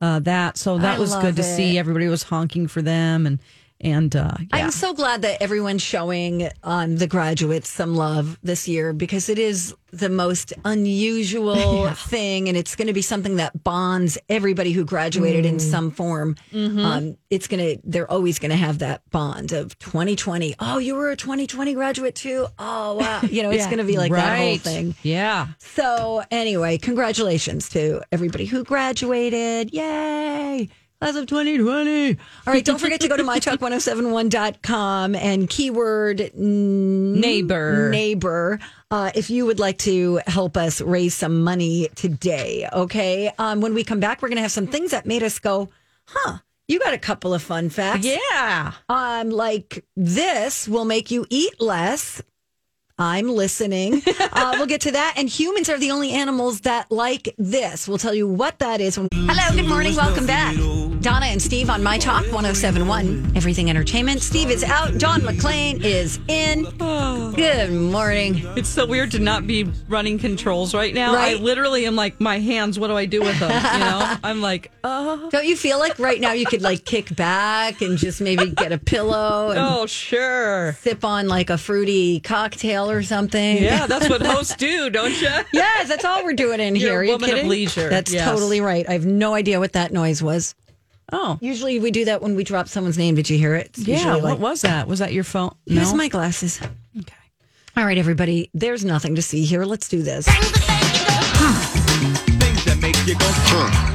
uh, 0.00 0.18
that. 0.20 0.56
So 0.56 0.78
that 0.78 0.96
I 0.96 0.98
was 0.98 1.14
good 1.16 1.36
to 1.36 1.42
see. 1.42 1.78
Everybody 1.78 2.08
was 2.08 2.24
honking 2.24 2.68
for 2.68 2.82
them 2.82 3.26
and 3.26 3.38
And 3.84 4.16
uh, 4.16 4.32
yeah. 4.40 4.46
I'm 4.52 4.70
so 4.70 4.94
glad 4.94 5.22
that 5.22 5.42
everyone's 5.42 5.82
showing 5.82 6.48
on 6.62 6.96
the 6.96 7.06
graduates 7.06 7.68
some 7.68 7.94
love 7.94 8.38
this 8.42 8.66
year 8.66 8.92
because 8.94 9.28
it 9.28 9.38
is 9.38 9.74
the 9.92 10.08
most 10.08 10.52
unusual 10.64 11.90
thing, 11.94 12.48
and 12.48 12.56
it's 12.56 12.74
going 12.74 12.86
to 12.88 12.92
be 12.94 13.02
something 13.02 13.36
that 13.36 13.62
bonds 13.62 14.18
everybody 14.28 14.72
who 14.72 14.84
graduated 14.84 15.44
Mm. 15.44 15.48
in 15.48 15.60
some 15.60 15.90
form. 15.90 16.34
Mm-hmm. 16.52 16.78
Um, 16.80 17.16
it's 17.30 17.46
going 17.46 17.60
to, 17.76 17.80
they're 17.84 18.10
always 18.10 18.38
going 18.38 18.50
to 18.50 18.56
have 18.56 18.78
that 18.78 19.08
bond 19.10 19.52
of 19.52 19.78
2020. 19.78 20.54
Oh, 20.58 20.78
you 20.78 20.94
were 20.94 21.10
a 21.10 21.16
2020 21.16 21.74
graduate 21.74 22.14
too. 22.14 22.46
Oh, 22.58 22.94
wow. 22.94 23.20
You 23.22 23.42
know, 23.42 23.50
it's 23.50 23.66
going 23.66 23.78
to 23.78 23.84
be 23.84 23.98
like 23.98 24.10
that 24.12 24.38
whole 24.38 24.56
thing. 24.58 24.94
Yeah. 25.02 25.48
So, 25.58 26.22
anyway, 26.30 26.78
congratulations 26.78 27.68
to 27.70 28.02
everybody 28.10 28.46
who 28.46 28.64
graduated. 28.64 29.72
Yay! 29.74 30.70
Class 31.04 31.16
of 31.16 31.26
2020. 31.26 32.12
All 32.12 32.16
right, 32.46 32.64
don't 32.64 32.80
forget 32.80 32.98
to 33.02 33.08
go 33.08 33.16
to 33.18 33.22
mytalk1071.com 33.24 35.14
and 35.14 35.50
keyword 35.50 36.22
n- 36.34 37.20
Neighbor. 37.20 37.90
neighbor 37.90 38.58
uh, 38.90 39.10
if 39.14 39.28
you 39.28 39.44
would 39.44 39.58
like 39.58 39.76
to 39.80 40.20
help 40.26 40.56
us 40.56 40.80
raise 40.80 41.12
some 41.14 41.42
money 41.44 41.88
today. 41.94 42.66
Okay. 42.72 43.30
Um, 43.38 43.60
when 43.60 43.74
we 43.74 43.84
come 43.84 44.00
back, 44.00 44.22
we're 44.22 44.28
going 44.28 44.36
to 44.36 44.42
have 44.42 44.50
some 44.52 44.66
things 44.66 44.92
that 44.92 45.04
made 45.04 45.22
us 45.22 45.38
go, 45.38 45.68
huh, 46.06 46.38
you 46.68 46.78
got 46.78 46.94
a 46.94 46.98
couple 46.98 47.34
of 47.34 47.42
fun 47.42 47.68
facts. 47.68 48.06
Yeah. 48.06 48.72
Um, 48.88 49.28
like 49.28 49.84
this 49.96 50.66
will 50.66 50.86
make 50.86 51.10
you 51.10 51.26
eat 51.28 51.60
less. 51.60 52.22
I'm 52.98 53.28
listening. 53.28 54.00
Uh, 54.36 54.54
we'll 54.56 54.66
get 54.66 54.80
to 54.80 54.90
that. 54.90 55.14
And 55.16 55.28
humans 55.28 55.68
are 55.68 55.78
the 55.78 55.92
only 55.92 56.10
animals 56.10 56.62
that 56.62 56.90
like 56.90 57.32
this. 57.38 57.86
We'll 57.86 57.98
tell 57.98 58.14
you 58.14 58.26
what 58.26 58.58
that 58.58 58.80
is. 58.80 58.98
When- 58.98 59.08
Hello, 59.12 59.54
good 59.56 59.68
morning. 59.68 59.94
Welcome 59.94 60.26
back. 60.26 60.56
Donna 61.04 61.26
and 61.26 61.42
Steve 61.42 61.68
on 61.68 61.82
My 61.82 61.98
Talk 61.98 62.22
1071, 62.32 63.32
Everything 63.36 63.68
Entertainment. 63.68 64.22
Steve 64.22 64.50
is 64.50 64.64
out. 64.64 64.96
John 64.96 65.20
McClain 65.20 65.84
is 65.84 66.18
in. 66.28 66.62
Good 67.34 67.70
morning. 67.72 68.40
It's 68.56 68.70
so 68.70 68.86
weird 68.86 69.10
to 69.10 69.18
not 69.18 69.46
be 69.46 69.64
running 69.86 70.18
controls 70.18 70.74
right 70.74 70.94
now. 70.94 71.12
Right. 71.12 71.36
I 71.36 71.42
literally 71.42 71.84
am 71.84 71.94
like, 71.94 72.22
my 72.22 72.38
hands, 72.38 72.78
what 72.78 72.88
do 72.88 72.96
I 72.96 73.04
do 73.04 73.20
with 73.20 73.38
them? 73.38 73.50
You 73.50 73.80
know? 73.80 74.16
I'm 74.24 74.40
like, 74.40 74.72
oh, 74.82 75.28
Don't 75.30 75.44
you 75.44 75.56
feel 75.56 75.78
like 75.78 75.98
right 75.98 76.18
now 76.18 76.32
you 76.32 76.46
could 76.46 76.62
like 76.62 76.86
kick 76.86 77.14
back 77.14 77.82
and 77.82 77.98
just 77.98 78.22
maybe 78.22 78.48
get 78.48 78.72
a 78.72 78.78
pillow 78.78 79.50
and 79.50 79.58
oh, 79.60 79.84
sure. 79.84 80.72
sip 80.80 81.04
on 81.04 81.28
like 81.28 81.50
a 81.50 81.58
fruity 81.58 82.20
cocktail 82.20 82.90
or 82.90 83.02
something? 83.02 83.62
Yeah, 83.62 83.86
that's 83.86 84.08
what 84.08 84.24
hosts 84.24 84.56
do, 84.56 84.88
don't 84.88 85.20
you? 85.20 85.28
Yes, 85.52 85.86
that's 85.86 86.06
all 86.06 86.24
we're 86.24 86.32
doing 86.32 86.60
in 86.60 86.74
You're 86.76 86.88
here. 86.90 86.94
a 86.94 86.96
Are 86.96 87.04
you 87.04 87.12
woman 87.12 87.38
of 87.40 87.46
leisure. 87.46 87.90
That's 87.90 88.10
Yes. 88.10 88.26
totally 88.26 88.62
right. 88.62 88.88
I 88.88 88.92
have 88.94 89.04
no 89.04 89.34
idea 89.34 89.60
what 89.60 89.74
that 89.74 89.92
noise 89.92 90.22
was. 90.22 90.54
Oh, 91.12 91.38
Usually 91.40 91.78
we 91.78 91.90
do 91.90 92.06
that 92.06 92.22
when 92.22 92.34
we 92.34 92.44
drop 92.44 92.66
someone's 92.68 92.96
name. 92.98 93.14
Did 93.14 93.28
you 93.30 93.36
hear 93.38 93.54
it? 93.54 93.66
It's 93.76 93.86
yeah. 93.86 94.14
What 94.14 94.22
like, 94.24 94.38
was 94.38 94.62
that? 94.62 94.88
Was 94.88 94.98
that 95.00 95.12
your 95.12 95.24
phone? 95.24 95.54
Here's 95.66 95.92
No. 95.92 95.96
my 95.98 96.08
glasses. 96.08 96.60
okay. 96.98 97.14
All 97.76 97.84
right, 97.84 97.98
everybody. 97.98 98.50
There's 98.54 98.84
nothing 98.84 99.14
to 99.16 99.22
see 99.22 99.44
here. 99.44 99.64
Let's 99.64 99.88
do 99.88 100.02
this. 100.02 100.26
Things 100.26 100.44
that 102.64 102.78
make 102.80 102.96
you 103.06 103.14
go, 103.14 103.26
huh. 103.28 103.90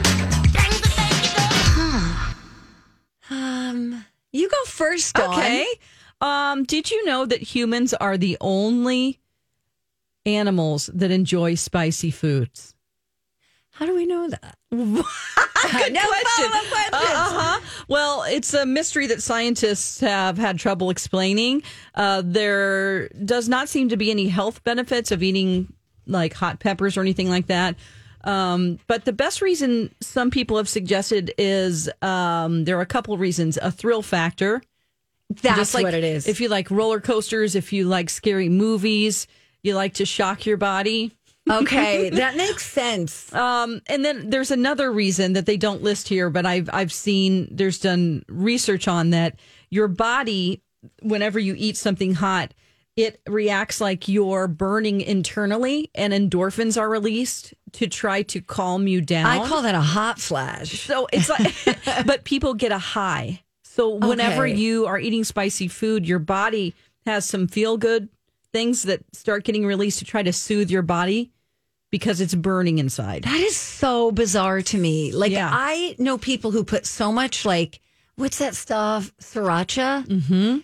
Um, 3.31 4.05
you 4.31 4.49
go 4.49 4.63
first, 4.65 5.15
Dawn. 5.15 5.33
Okay. 5.39 5.65
Um, 6.21 6.63
did 6.63 6.91
you 6.91 7.05
know 7.05 7.25
that 7.25 7.41
humans 7.41 7.93
are 7.93 8.17
the 8.17 8.37
only 8.41 9.19
animals 10.25 10.89
that 10.93 11.11
enjoy 11.11 11.55
spicy 11.55 12.11
foods? 12.11 12.75
How 13.79 13.85
do 13.85 13.95
we 13.95 14.05
know 14.05 14.27
that? 14.27 14.57
Good 14.71 14.81
no 14.81 15.03
question. 16.01 16.49
follow-up. 16.49 16.93
Uh-huh. 16.93 17.59
Well, 17.87 18.23
it's 18.23 18.53
a 18.53 18.65
mystery 18.65 19.07
that 19.07 19.23
scientists 19.23 20.01
have 20.01 20.37
had 20.37 20.59
trouble 20.59 20.89
explaining. 20.89 21.63
Uh, 21.95 22.21
there 22.25 23.07
does 23.09 23.47
not 23.47 23.69
seem 23.69 23.87
to 23.87 23.95
be 23.95 24.11
any 24.11 24.27
health 24.27 24.65
benefits 24.65 25.13
of 25.13 25.23
eating 25.23 25.71
like 26.05 26.33
hot 26.33 26.59
peppers 26.59 26.97
or 26.97 27.01
anything 27.01 27.29
like 27.29 27.47
that. 27.47 27.77
Um, 28.25 28.79
but 28.87 29.05
the 29.05 29.13
best 29.13 29.41
reason 29.41 29.95
some 30.01 30.29
people 30.29 30.57
have 30.57 30.67
suggested 30.67 31.33
is 31.37 31.89
um, 32.01 32.65
there 32.65 32.77
are 32.77 32.81
a 32.81 32.85
couple 32.85 33.13
of 33.13 33.21
reasons. 33.21 33.57
A 33.61 33.71
thrill 33.71 34.01
factor. 34.01 34.61
That's 35.41 35.55
Just 35.55 35.73
like 35.73 35.85
what 35.85 35.93
it 35.93 36.03
is. 36.03 36.27
If 36.27 36.41
you 36.41 36.49
like 36.49 36.69
roller 36.69 36.99
coasters, 36.99 37.55
if 37.55 37.71
you 37.71 37.85
like 37.85 38.09
scary 38.09 38.49
movies, 38.49 39.25
you 39.63 39.73
like 39.75 39.93
to 39.95 40.05
shock 40.05 40.45
your 40.45 40.57
body. 40.57 41.15
Okay, 41.49 42.09
that 42.11 42.35
makes 42.37 42.65
sense. 42.65 43.33
Um, 43.33 43.81
and 43.87 44.03
then 44.05 44.29
there's 44.29 44.51
another 44.51 44.91
reason 44.91 45.33
that 45.33 45.45
they 45.45 45.57
don't 45.57 45.81
list 45.83 46.07
here, 46.07 46.29
but 46.29 46.45
I've 46.45 46.69
I've 46.71 46.93
seen 46.93 47.47
there's 47.51 47.79
done 47.79 48.23
research 48.27 48.87
on 48.87 49.09
that. 49.11 49.39
Your 49.69 49.87
body, 49.87 50.61
whenever 51.01 51.39
you 51.39 51.53
eat 51.57 51.77
something 51.77 52.13
hot, 52.15 52.53
it 52.95 53.21
reacts 53.27 53.79
like 53.79 54.07
you're 54.07 54.47
burning 54.47 55.01
internally, 55.01 55.89
and 55.95 56.11
endorphins 56.13 56.79
are 56.79 56.89
released 56.89 57.53
to 57.73 57.87
try 57.87 58.23
to 58.23 58.41
calm 58.41 58.87
you 58.87 58.99
down. 59.01 59.27
I 59.27 59.47
call 59.47 59.61
that 59.61 59.75
a 59.75 59.81
hot 59.81 60.19
flash. 60.19 60.81
so 60.81 61.07
it's 61.13 61.29
like, 61.29 61.53
but 62.05 62.23
people 62.23 62.53
get 62.55 62.71
a 62.71 62.79
high. 62.79 63.41
So 63.63 63.89
whenever 63.95 64.45
Okay. 64.47 64.55
you 64.55 64.87
are 64.87 64.99
eating 64.99 65.23
spicy 65.23 65.67
food, 65.67 66.07
your 66.07 66.19
body 66.19 66.73
has 67.05 67.25
some 67.25 67.47
feel 67.47 67.77
good 67.77 68.09
things 68.51 68.83
that 68.83 69.01
start 69.13 69.43
getting 69.43 69.65
released 69.65 69.99
to 69.99 70.05
try 70.05 70.23
to 70.23 70.33
soothe 70.33 70.69
your 70.71 70.81
body 70.81 71.31
because 71.91 72.21
it's 72.21 72.35
burning 72.35 72.77
inside. 72.79 73.23
That 73.23 73.39
is 73.39 73.55
so 73.55 74.11
bizarre 74.11 74.61
to 74.61 74.77
me. 74.77 75.11
Like 75.11 75.31
Yeah. 75.31 75.49
I 75.51 75.95
know 75.97 76.17
people 76.17 76.51
who 76.51 76.63
put 76.63 76.85
so 76.85 77.11
much 77.11 77.45
like 77.45 77.79
what's 78.15 78.39
that 78.39 78.55
stuff? 78.55 79.11
Sriracha. 79.21 80.05
Mm-hmm. 80.05 80.57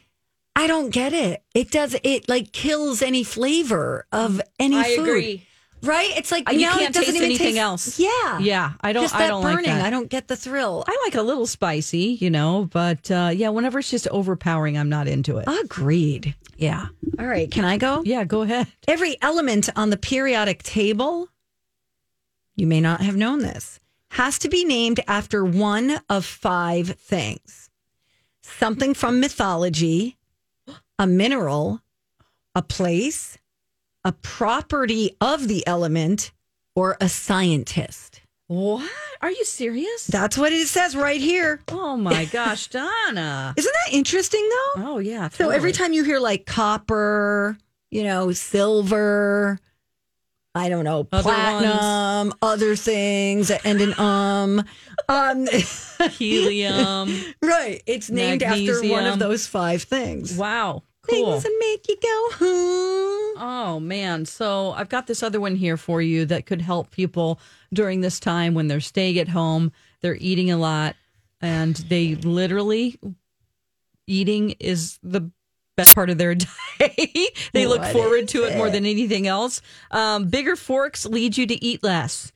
I 0.57 0.67
don't 0.67 0.89
get 0.89 1.13
it. 1.13 1.43
It 1.53 1.71
does 1.71 1.95
it 2.03 2.29
like 2.29 2.51
kills 2.51 3.01
any 3.01 3.23
flavor 3.23 4.05
of 4.11 4.41
any 4.59 4.77
I 4.77 4.95
food. 4.95 5.07
agree. 5.07 5.45
Right? 5.83 6.11
It's 6.17 6.31
like 6.31 6.49
Uh, 6.49 6.53
you 6.53 6.67
can't 6.67 6.93
doesn't 6.93 7.03
taste 7.05 7.15
even 7.15 7.25
anything 7.25 7.47
taste- 7.55 7.57
else. 7.59 7.99
Yeah, 7.99 8.39
Yeah, 8.39 8.73
I 8.81 8.91
don't- 8.93 9.03
Just 9.03 9.13
I 9.15 9.27
don't 9.27 9.43
like 9.43 9.55
burning. 9.57 9.69
that. 9.71 9.85
I 9.85 9.89
don't 9.91 10.09
get 10.09 10.27
the 10.27 10.35
thrill. 10.35 10.83
I 10.87 10.97
like 11.05 11.15
a 11.15 11.21
little 11.21 11.45
spicy, 11.45 12.17
you 12.19 12.29
know, 12.31 12.67
but 12.71 13.11
uh, 13.11 13.31
yeah, 13.33 13.49
whenever 13.49 13.79
it's 13.79 13.91
just 13.91 14.07
overpowering, 14.07 14.77
I'm 14.77 14.89
not 14.89 15.07
into 15.07 15.37
it. 15.37 15.47
Agreed. 15.47 16.33
yeah. 16.57 16.87
All 17.19 17.27
right, 17.27 17.49
can 17.51 17.65
I 17.65 17.77
go? 17.77 18.01
Yeah, 18.05 18.23
go 18.23 18.41
ahead. 18.41 18.67
Every 18.87 19.17
element 19.21 19.69
on 19.75 19.89
the 19.91 19.97
periodic 19.97 20.63
table, 20.63 21.29
you 22.55 22.65
may 22.65 22.81
not 22.81 23.01
have 23.01 23.15
known 23.15 23.39
this, 23.39 23.79
has 24.11 24.39
to 24.39 24.49
be 24.49 24.63
named 24.65 25.01
after 25.07 25.43
one 25.45 25.99
of 26.09 26.25
five 26.25 26.95
things 26.99 27.69
something 28.41 28.93
from 28.93 29.19
mythology, 29.19 30.17
a 30.99 31.05
mineral, 31.07 31.81
a 32.53 32.61
place, 32.61 33.37
a 34.05 34.13
property 34.13 35.17
of 35.19 35.49
the 35.49 35.65
element, 35.67 36.31
or 36.75 36.95
a 37.01 37.09
scientist. 37.09 38.21
What? 38.47 38.89
Are 39.21 39.31
you 39.31 39.43
serious? 39.43 40.05
That's 40.05 40.37
what 40.37 40.53
it 40.53 40.67
says 40.67 40.95
right 40.95 41.19
here. 41.19 41.59
oh 41.69 41.97
my 41.97 42.25
gosh, 42.25 42.67
Donna. 42.67 43.53
Isn't 43.57 43.73
that 43.85 43.93
interesting 43.93 44.47
though? 44.47 44.83
Oh 44.93 44.99
yeah. 44.99 45.29
So 45.29 45.49
every 45.49 45.71
time 45.71 45.93
you 45.93 46.03
hear 46.03 46.19
like 46.19 46.45
copper, 46.45 47.57
you 47.89 48.03
know, 48.03 48.31
silver, 48.33 49.57
I 50.53 50.69
don't 50.69 50.83
know, 50.85 51.07
Other 51.11 51.23
platinum, 51.23 52.33
other 52.41 52.75
things 52.75 53.47
that 53.47 53.65
end 53.65 53.81
in 53.81 53.99
um, 53.99 54.63
um, 55.09 55.47
helium. 56.11 57.19
right? 57.41 57.81
It's 57.87 58.11
named 58.11 58.43
after 58.43 58.87
one 58.87 59.05
of 59.07 59.17
those 59.17 59.47
five 59.47 59.81
things. 59.83 60.37
wow. 60.37 60.83
Cool. 61.09 61.39
Things 61.39 61.43
that 61.43 61.57
make 61.59 61.87
you 61.87 61.95
go, 62.01 62.29
hmm. 62.45 63.41
Oh 63.41 63.79
man. 63.81 64.25
So 64.25 64.71
I've 64.71 64.89
got 64.89 65.07
this 65.07 65.21
other 65.23 65.39
one 65.41 65.55
here 65.55 65.77
for 65.77 66.01
you 66.01 66.25
that 66.25 66.45
could 66.45 66.61
help 66.61 66.91
people 66.91 67.39
during 67.73 68.01
this 68.01 68.19
time 68.19 68.53
when 68.53 68.67
they're 68.67 68.79
staying 68.79 69.17
at 69.19 69.27
home, 69.29 69.71
they're 70.01 70.17
eating 70.19 70.51
a 70.51 70.57
lot, 70.57 70.95
and 71.41 71.75
they 71.75 72.15
literally 72.15 72.97
eating 74.07 74.51
is 74.59 74.99
the 75.03 75.29
best 75.75 75.93
part 75.95 76.09
of 76.09 76.17
their 76.17 76.35
day. 76.79 77.27
they 77.53 77.65
look 77.67 77.83
forward 77.85 78.27
to 78.29 78.45
it 78.45 78.55
more 78.57 78.69
than 78.69 78.85
anything 78.85 79.27
else. 79.27 79.61
Um, 79.91 80.27
bigger 80.29 80.55
forks 80.55 81.05
lead 81.05 81.37
you 81.37 81.45
to 81.47 81.63
eat 81.63 81.83
less. 81.83 82.31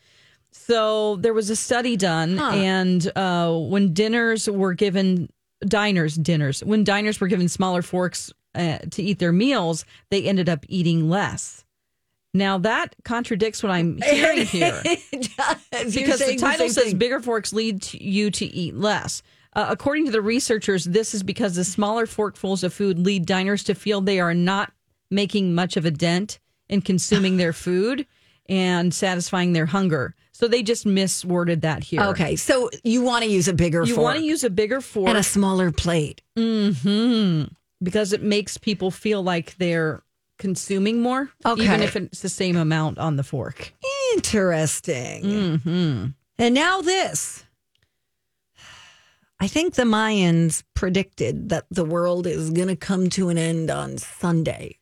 So 0.52 1.16
there 1.18 1.34
was 1.34 1.50
a 1.50 1.56
study 1.56 1.96
done, 1.96 2.38
Huh. 2.38 2.52
and 2.56 3.12
uh, 3.16 3.56
when 3.58 3.94
dinners 3.94 4.50
were 4.50 4.74
given, 4.74 5.30
diners, 5.62 6.16
dinners, 6.16 6.64
when 6.64 6.84
diners 6.84 7.22
were 7.22 7.28
given 7.28 7.48
smaller 7.48 7.82
forks 7.82 8.32
uh, 8.56 8.80
to 8.92 9.04
eat 9.04 9.20
their 9.20 9.32
meals, 9.32 9.86
they 10.10 10.24
ended 10.26 10.50
up 10.50 10.66
eating 10.70 11.10
less. 11.10 11.64
Now 12.34 12.58
that 12.60 12.96
contradicts 13.04 13.64
what 13.64 13.72
I'm 13.72 14.00
hearing 14.04 14.46
here 14.46 14.82
It 14.86 15.30
does. 15.72 15.96
You're 15.96 16.04
because 16.06 16.20
the 16.20 16.36
title 16.38 16.68
same 16.68 16.74
says 16.74 16.84
thing. 16.92 16.98
bigger 16.98 17.20
forks 17.20 17.52
lead 17.54 17.82
to 17.84 18.04
you 18.04 18.30
to 18.32 18.46
eat 18.46 18.76
less. 18.76 19.24
Uh, 19.54 19.66
according 19.70 20.06
to 20.06 20.12
the 20.12 20.22
researchers, 20.22 20.86
this 20.86 21.16
is 21.16 21.24
because 21.24 21.56
the 21.56 21.64
smaller 21.64 22.06
forkfuls 22.06 22.64
of 22.64 22.72
food 22.72 23.00
lead 23.00 23.26
diners 23.26 23.64
to 23.64 23.74
feel 23.74 24.00
they 24.00 24.20
are 24.20 24.36
not 24.36 24.72
making 25.10 25.56
much 25.56 25.76
of 25.76 25.86
a 25.86 25.92
dent 25.92 26.40
in 26.68 26.82
consuming 26.82 27.38
their 27.38 27.54
food 27.66 28.06
and 28.48 28.94
satisfying 28.94 29.54
their 29.54 29.66
hunger. 29.66 30.14
So 30.32 30.48
they 30.48 30.62
just 30.64 30.86
misworded 30.86 31.62
that 31.62 31.84
here. 31.84 32.02
Okay, 32.02 32.36
so 32.36 32.70
you 32.84 33.02
want 33.02 33.24
to 33.26 33.30
use 33.30 33.48
a 33.48 33.54
bigger 33.54 33.84
You 33.86 33.96
fork 33.96 34.04
want 34.04 34.20
to 34.20 34.24
use 34.24 34.44
a 34.44 34.50
bigger 34.52 34.82
fork 34.82 35.10
and 35.10 35.18
a 35.18 35.24
smaller 35.24 35.72
plate. 35.72 36.22
Because 37.82 38.14
it 38.14 38.22
makes 38.22 38.58
people 38.58 38.92
feel 38.92 39.22
like 39.24 39.56
they're 39.58 40.04
consuming 40.38 41.02
more, 41.02 41.30
Okay. 41.46 41.64
even 41.64 41.82
if 41.82 41.96
it's 41.96 42.22
the 42.22 42.30
same 42.30 42.56
amount 42.56 42.98
on 42.98 43.16
the 43.18 43.24
fork. 43.24 43.74
Interesting. 44.14 45.24
Mm-hmm. 45.24 46.06
And 46.38 46.56
now 46.56 46.82
this. 46.82 47.44
I 49.42 49.48
think 49.48 49.76
the 49.76 49.84
Mayans 49.84 50.64
predicted 50.74 51.50
that 51.50 51.66
the 51.72 51.86
world 51.86 52.28
is 52.28 52.50
going 52.50 52.68
to 52.68 52.76
come 52.76 53.10
to 53.12 53.30
an 53.30 53.38
end 53.38 53.70
on 53.72 53.98
Sunday. 53.98 54.78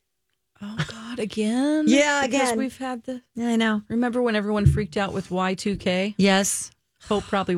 Oh 0.62 0.77
God, 0.88 1.20
again? 1.20 1.86
Yeah, 1.88 2.25
Because 2.25 2.42
again. 2.50 2.58
we've 2.58 2.77
had 2.77 3.04
the. 3.04 3.22
Yeah, 3.36 3.50
I 3.50 3.56
know. 3.56 3.84
Remember 3.89 4.22
when 4.22 4.36
everyone 4.36 4.66
freaked 4.66 4.98
out 4.98 5.13
with 5.13 5.30
Y2K? 5.30 6.16
Yes. 6.18 6.72
Hope 7.04 7.24
probably. 7.25 7.58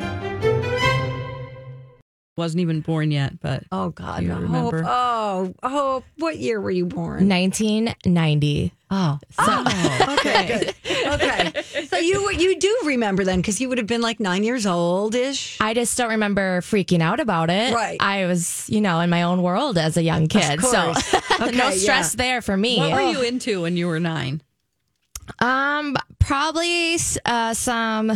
Wasn't 2.37 2.61
even 2.61 2.79
born 2.81 3.11
yet, 3.11 3.39
but 3.41 3.63
Oh, 3.73 3.89
God. 3.89 4.23
You 4.23 4.31
Hope. 4.31 4.41
remember? 4.41 4.83
Oh, 4.87 5.53
Hope. 5.63 6.05
What 6.17 6.37
year 6.37 6.61
were 6.61 6.71
you 6.71 6.85
born? 6.85 7.27
1990. 7.27 8.71
Oh. 8.89 9.19
okay. 9.39 10.47
Good. 10.47 10.75
Okay. 11.11 11.51
So 11.89 11.97
you 11.97 12.31
you 12.31 12.57
do 12.57 12.77
remember 12.85 13.25
then 13.25 13.39
because 13.41 13.59
you 13.59 13.67
would 13.67 13.77
have 13.79 13.87
been 13.87 14.01
like 14.01 14.19
nine 14.21 14.43
years 14.45 14.65
old 14.65 15.13
ish. 15.13 15.57
I 15.59 15.73
just 15.73 15.97
don't 15.97 16.09
remember 16.11 16.61
freaking 16.61 17.01
out 17.01 17.19
about 17.19 17.49
it. 17.49 17.73
Right. 17.73 17.97
I 17.99 18.27
was, 18.27 18.69
you 18.69 18.79
know, 18.79 18.99
in 19.01 19.09
my 19.09 19.23
own 19.23 19.41
world 19.41 19.77
as 19.77 19.97
a 19.97 20.03
young 20.03 20.27
kid. 20.27 20.61
So 20.61 20.93
course. 20.93 21.13
no 21.39 21.47
Okay, 21.47 21.71
stress 21.77 22.13
there 22.15 22.41
for 22.41 22.55
me. 22.55 22.77
what 22.77 22.91
were 22.93 23.01
you 23.11 23.21
into 23.23 23.61
when 23.63 23.75
you 23.75 23.87
were 23.87 23.99
nine? 23.99 24.41
Um, 25.39 25.97
probably 26.19 26.95
uh, 27.25 27.53
some 27.55 28.11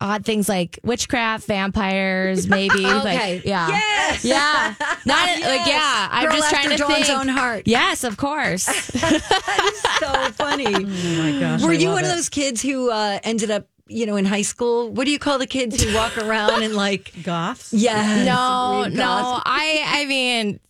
odd 0.00 0.24
things 0.24 0.48
like 0.48 0.78
witchcraft, 0.84 1.46
vampires, 1.46 2.46
maybe. 2.48 2.86
Okay. 2.86 3.36
Like, 3.36 3.44
yeah. 3.44 3.68
Yes. 3.68 4.24
Yeah. 4.24 4.74
Not 5.06 5.28
like 5.28 5.66
yeah. 5.66 6.08
I'm 6.10 6.28
Girl 6.28 6.36
just 6.36 6.50
trying 6.50 6.66
after 6.66 6.76
to 6.78 6.82
Dawn's 6.84 7.06
think. 7.06 7.18
own 7.18 7.28
heart. 7.28 7.62
Yes, 7.66 8.04
of 8.04 8.16
course. 8.16 8.64
so 8.64 10.30
funny. 10.32 10.66
Oh 10.66 10.80
my 10.80 11.40
gosh. 11.40 11.62
Were 11.62 11.70
I 11.70 11.74
you 11.74 11.88
love 11.88 11.96
one 11.96 12.04
of 12.04 12.10
those 12.10 12.28
kids 12.28 12.62
who 12.62 12.90
uh, 12.90 13.18
ended 13.24 13.50
up, 13.50 13.68
you 13.88 14.06
know, 14.06 14.16
in 14.16 14.24
high 14.24 14.42
school? 14.42 14.90
What 14.90 15.04
do 15.04 15.10
you 15.10 15.18
call 15.18 15.38
the 15.38 15.46
kids 15.46 15.82
who 15.82 15.94
walk 15.94 16.18
around 16.18 16.62
and 16.62 16.74
like, 16.74 17.12
goths? 17.22 17.72
yes, 17.72 18.26
no, 18.26 18.82
read 18.84 18.94
no. 18.94 19.40
I 19.44 19.82
I 19.86 20.04
mean 20.06 20.60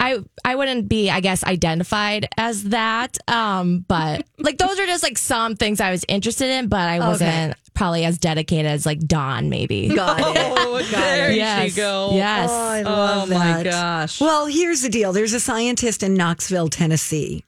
I 0.00 0.18
I 0.44 0.56
wouldn't 0.56 0.88
be, 0.88 1.08
I 1.10 1.20
guess, 1.20 1.44
identified 1.44 2.28
as 2.36 2.64
that. 2.64 3.16
Um, 3.28 3.84
but 3.86 4.24
like 4.38 4.58
those 4.58 4.78
are 4.78 4.86
just 4.86 5.02
like 5.02 5.18
some 5.18 5.54
things 5.56 5.80
I 5.80 5.90
was 5.90 6.04
interested 6.08 6.48
in, 6.48 6.68
but 6.68 6.80
I 6.88 6.98
wasn't 6.98 7.54
probably 7.78 8.04
as 8.04 8.18
dedicated 8.18 8.66
as 8.66 8.84
like 8.84 8.98
Dawn, 8.98 9.48
maybe. 9.48 9.88
Got 9.94 10.18
it. 10.18 10.52
Oh, 10.58 10.82
there 10.90 11.30
yes. 11.30 11.70
you 11.70 11.76
go. 11.82 12.10
Yes. 12.12 12.50
Oh, 12.50 12.54
I 12.54 12.82
Oh 12.82 12.90
love 12.90 13.30
my 13.30 13.62
gosh. 13.62 14.20
Well, 14.20 14.46
here's 14.46 14.82
the 14.82 14.88
deal. 14.88 15.12
There's 15.12 15.32
a 15.32 15.40
scientist 15.40 16.02
in 16.02 16.14
Knoxville, 16.14 16.68
Tennessee, 16.68 17.44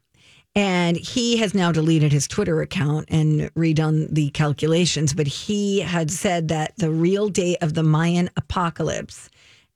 and 0.54 0.96
he 0.96 1.38
has 1.38 1.52
now 1.52 1.72
deleted 1.72 2.12
his 2.12 2.28
Twitter 2.28 2.62
account 2.62 3.06
and 3.08 3.52
redone 3.54 4.08
the 4.08 4.30
calculations. 4.30 5.12
But 5.12 5.26
he 5.26 5.80
had 5.80 6.12
said 6.12 6.48
that 6.48 6.74
the 6.76 6.92
real 6.92 7.28
date 7.28 7.58
of 7.60 7.74
the 7.74 7.82
Mayan 7.82 8.30
apocalypse 8.36 9.28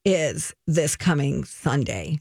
is 0.05 0.55
this 0.69 0.95
coming 0.95 1.43
Sunday. 1.45 2.21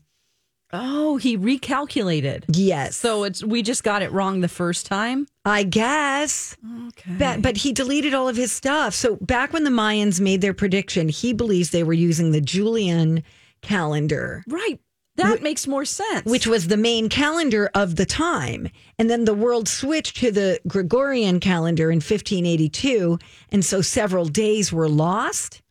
Oh, 0.73 1.17
he 1.17 1.37
recalculated. 1.37 2.43
Yes. 2.47 2.95
So 2.97 3.23
it's 3.23 3.43
we 3.43 3.61
just 3.61 3.83
got 3.83 4.01
it 4.01 4.11
wrong 4.11 4.41
the 4.41 4.47
first 4.47 4.85
time. 4.87 5.27
I 5.45 5.63
guess. 5.63 6.57
Okay. 6.87 7.15
But, 7.17 7.41
but 7.41 7.57
he 7.57 7.71
deleted 7.73 8.13
all 8.13 8.27
of 8.27 8.35
his 8.35 8.51
stuff. 8.51 8.93
So 8.95 9.17
back 9.17 9.53
when 9.53 9.63
the 9.65 9.69
Mayans 9.69 10.19
made 10.19 10.41
their 10.41 10.53
prediction, 10.53 11.09
he 11.09 11.33
believes 11.33 11.69
they 11.69 11.83
were 11.83 11.93
using 11.93 12.31
the 12.31 12.41
Julian 12.41 13.23
calendar. 13.61 14.43
right. 14.47 14.79
That 15.15 15.43
makes 15.43 15.67
more 15.67 15.85
sense. 15.85 16.25
which 16.25 16.47
was 16.47 16.69
the 16.69 16.75
main 16.77 17.07
calendar 17.07 17.69
of 17.75 17.97
the 17.97 18.05
time. 18.05 18.67
And 18.97 19.11
then 19.11 19.25
the 19.25 19.33
world 19.35 19.67
switched 19.69 20.17
to 20.17 20.31
the 20.31 20.59
Gregorian 20.67 21.39
calendar 21.39 21.91
in 21.91 21.97
1582. 21.97 23.19
And 23.51 23.63
so 23.63 23.81
several 23.81 24.25
days 24.25 24.73
were 24.73 24.89
lost. 24.89 25.61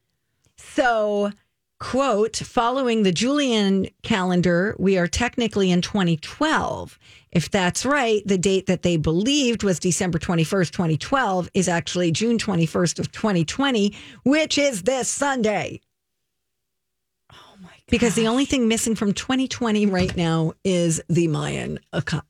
So, 0.56 1.32
quote, 1.82 2.36
following 2.36 3.02
the 3.02 3.10
Julian 3.10 3.88
calendar, 4.04 4.76
we 4.78 4.96
are 4.98 5.08
technically 5.08 5.72
in 5.72 5.82
2012. 5.82 6.96
If 7.32 7.50
that's 7.50 7.84
right, 7.84 8.22
the 8.24 8.38
date 8.38 8.66
that 8.66 8.82
they 8.82 8.96
believed 8.96 9.64
was 9.64 9.80
December 9.80 10.20
21st, 10.20 10.70
2012 10.70 11.50
is 11.54 11.68
actually 11.68 12.12
June 12.12 12.38
21st 12.38 13.00
of 13.00 13.10
2020, 13.10 13.96
which 14.24 14.58
is 14.58 14.84
this 14.84 15.08
Sunday. 15.08 15.80
Oh 17.32 17.36
my 17.60 17.66
gosh. 17.70 17.80
Because 17.90 18.14
the 18.14 18.28
only 18.28 18.44
thing 18.44 18.68
missing 18.68 18.94
from 18.94 19.12
2020 19.12 19.86
right 19.86 20.16
now 20.16 20.52
is 20.62 21.02
the 21.08 21.26
Mayan 21.26 21.80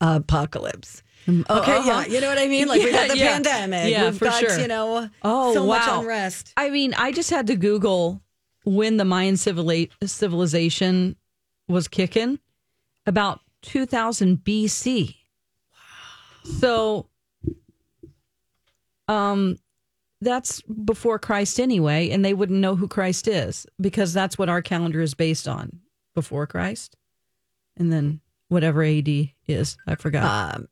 apocalypse. 0.01 1.03
Mm, 1.27 1.45
oh, 1.51 1.61
okay, 1.61 1.77
uh-huh. 1.77 2.05
yeah, 2.07 2.15
you 2.15 2.21
know 2.23 2.29
what 2.31 2.39
I 2.39 2.49
mean. 2.49 2.69
Like 2.69 2.83
we 2.83 2.91
got 2.91 3.09
the 3.11 3.19
Yeah, 3.19 3.25
yeah. 3.25 3.33
pandemic, 3.35 3.91
Yeah, 3.91 4.05
we've 4.05 4.19
for 4.19 4.25
got 4.25 4.41
sure. 4.41 4.59
you 4.59 4.67
know, 4.67 5.11
Oh, 5.23 5.53
so 5.53 5.67
much 5.67 5.87
unrest. 5.87 6.55
I 6.57 6.71
mean, 6.71 6.95
I 6.95 7.13
just 7.13 7.29
had 7.29 7.49
to 7.49 7.55
Google 7.57 8.23
when 8.65 8.97
the 8.97 9.05
Mayan 9.05 9.37
civilization 9.37 11.17
was 11.69 11.89
kicking 11.89 12.39
about 13.07 13.41
2000 13.63 14.39
BC. 14.39 15.17
Wow. 15.73 16.53
So, 16.61 17.07
um, 19.09 19.59
that's 20.21 20.61
before 20.63 21.19
Christ 21.19 21.59
anyway, 21.59 22.11
and 22.11 22.25
they 22.25 22.33
wouldn't 22.33 22.61
know 22.61 22.77
who 22.77 22.87
Christ 22.87 23.27
is 23.27 23.67
because 23.81 24.13
that's 24.13 24.39
what 24.39 24.49
our 24.49 24.63
calendar 24.63 25.01
is 25.01 25.15
based 25.15 25.49
on 25.49 25.81
before 26.15 26.47
Christ, 26.47 26.97
and 27.77 27.93
then 27.93 28.21
whatever 28.49 28.85
AD 28.85 29.09
is. 29.49 29.77
I 29.87 29.97
forgot. 29.97 30.55
Um, 30.55 30.69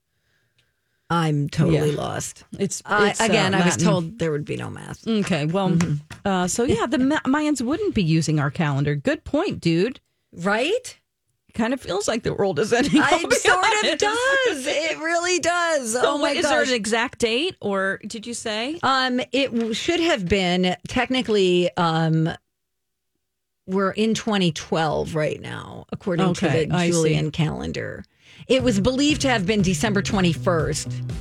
I'm 1.12 1.48
totally 1.48 1.90
Yeah. 1.90 1.96
lost. 1.96 2.44
it's, 2.58 2.82
I, 2.86 3.10
it's, 3.10 3.20
uh, 3.20 3.24
again, 3.24 3.52
I 3.54 3.64
was 3.66 3.76
told 3.76 4.18
there 4.20 4.30
would 4.30 4.44
be 4.44 4.56
no 4.56 4.70
math. 4.70 5.06
Okay, 5.06 5.44
well, 5.46 5.76
uh, 6.24 6.46
so 6.46 6.62
yeah, 6.64 6.86
the 6.86 6.98
Mayans 6.98 7.60
wouldn't 7.60 7.94
be 7.94 8.02
using 8.02 8.38
our 8.38 8.50
calendar. 8.50 8.94
Good 8.94 9.24
point, 9.24 9.60
dude. 9.60 9.98
Right? 10.32 10.96
Kind 11.52 11.74
of 11.74 11.80
feels 11.80 12.06
like 12.06 12.22
the 12.22 12.32
world 12.32 12.60
is 12.60 12.72
ending. 12.72 12.92
It 13.02 13.32
sort 13.32 13.64
of 13.92 13.98
does. 13.98 14.66
It 14.68 14.98
really 14.98 15.40
does. 15.40 15.94
So 15.94 16.00
oh 16.04 16.18
my 16.18 16.28
what- 16.28 16.36
is 16.36 16.48
there 16.48 16.60
gosh. 16.60 16.68
an 16.68 16.74
exact 16.74 17.18
date, 17.18 17.56
or 17.60 17.98
did 18.06 18.24
you 18.24 18.34
say? 18.34 18.78
Um, 18.84 19.20
it 19.32 19.74
should 19.74 19.98
have 19.98 20.28
been 20.28 20.76
technically. 20.86 21.76
Um, 21.76 22.30
we're 23.66 23.90
in 23.92 24.14
2012 24.14 25.14
right 25.14 25.40
now, 25.40 25.86
according 25.92 26.26
Okay, 26.30 26.66
to 26.66 26.70
the 26.72 26.86
Julian 26.86 27.30
calendar. 27.30 28.04
It 28.48 28.62
was 28.62 28.80
believed 28.80 29.20
to 29.22 29.28
have 29.28 29.46
been 29.46 29.62
December 29.62 30.02
21st, 30.02 31.16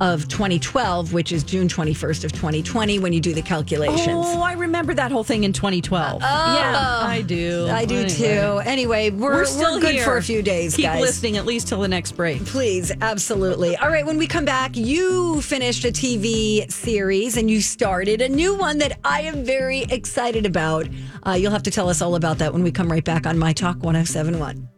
of 0.00 0.26
2012, 0.28 1.12
which 1.12 1.30
is 1.30 1.44
June 1.44 1.68
21st 1.68 2.24
of 2.24 2.32
2020 2.32 2.98
when 2.98 3.12
you 3.12 3.20
do 3.20 3.32
the 3.32 3.40
calculations. 3.40 4.08
Oh, 4.26 4.42
I 4.42 4.54
remember 4.54 4.92
that 4.94 5.12
whole 5.12 5.22
thing 5.22 5.44
in 5.44 5.52
2012. 5.52 6.20
yeah, 6.20 7.00
I 7.04 7.22
do. 7.24 7.68
I 7.70 7.84
do 7.84 7.98
Anyway. 7.98 8.08
too. 8.08 8.60
Anyway, 8.68 9.10
we're, 9.10 9.18
We're 9.30 9.34
we're, 9.36 9.44
still 9.44 9.78
good 9.80 9.94
here. 9.94 10.04
for 10.04 10.16
a 10.16 10.22
few 10.22 10.42
days, 10.42 10.74
Keep 10.74 10.86
guys. 10.86 11.00
listening 11.00 11.36
at 11.36 11.46
least 11.46 11.68
till 11.68 11.80
the 11.80 11.86
next 11.88 12.12
break. 12.12 12.44
Please, 12.44 12.90
absolutely. 13.00 13.76
All 13.76 13.88
right, 13.88 14.04
when 14.04 14.18
we 14.18 14.26
come 14.26 14.44
back, 14.44 14.76
you 14.76 15.40
finished 15.42 15.84
a 15.84 15.92
TV 15.92 16.70
series 16.72 17.36
and 17.36 17.48
you 17.48 17.60
started 17.60 18.20
a 18.20 18.28
new 18.28 18.56
one 18.56 18.78
that 18.78 18.98
I 19.04 19.20
am 19.22 19.44
very 19.44 19.82
excited 19.82 20.44
about. 20.44 20.88
Uh, 21.24 21.32
you'll 21.32 21.52
have 21.52 21.62
to 21.62 21.70
tell 21.70 21.88
us 21.88 22.02
all 22.02 22.16
about 22.16 22.38
that 22.38 22.52
when 22.52 22.64
we 22.64 22.72
come 22.72 22.90
right 22.90 23.04
back 23.04 23.26
on 23.28 23.38
My 23.38 23.52
Talk 23.52 23.76
1071. 23.76 24.68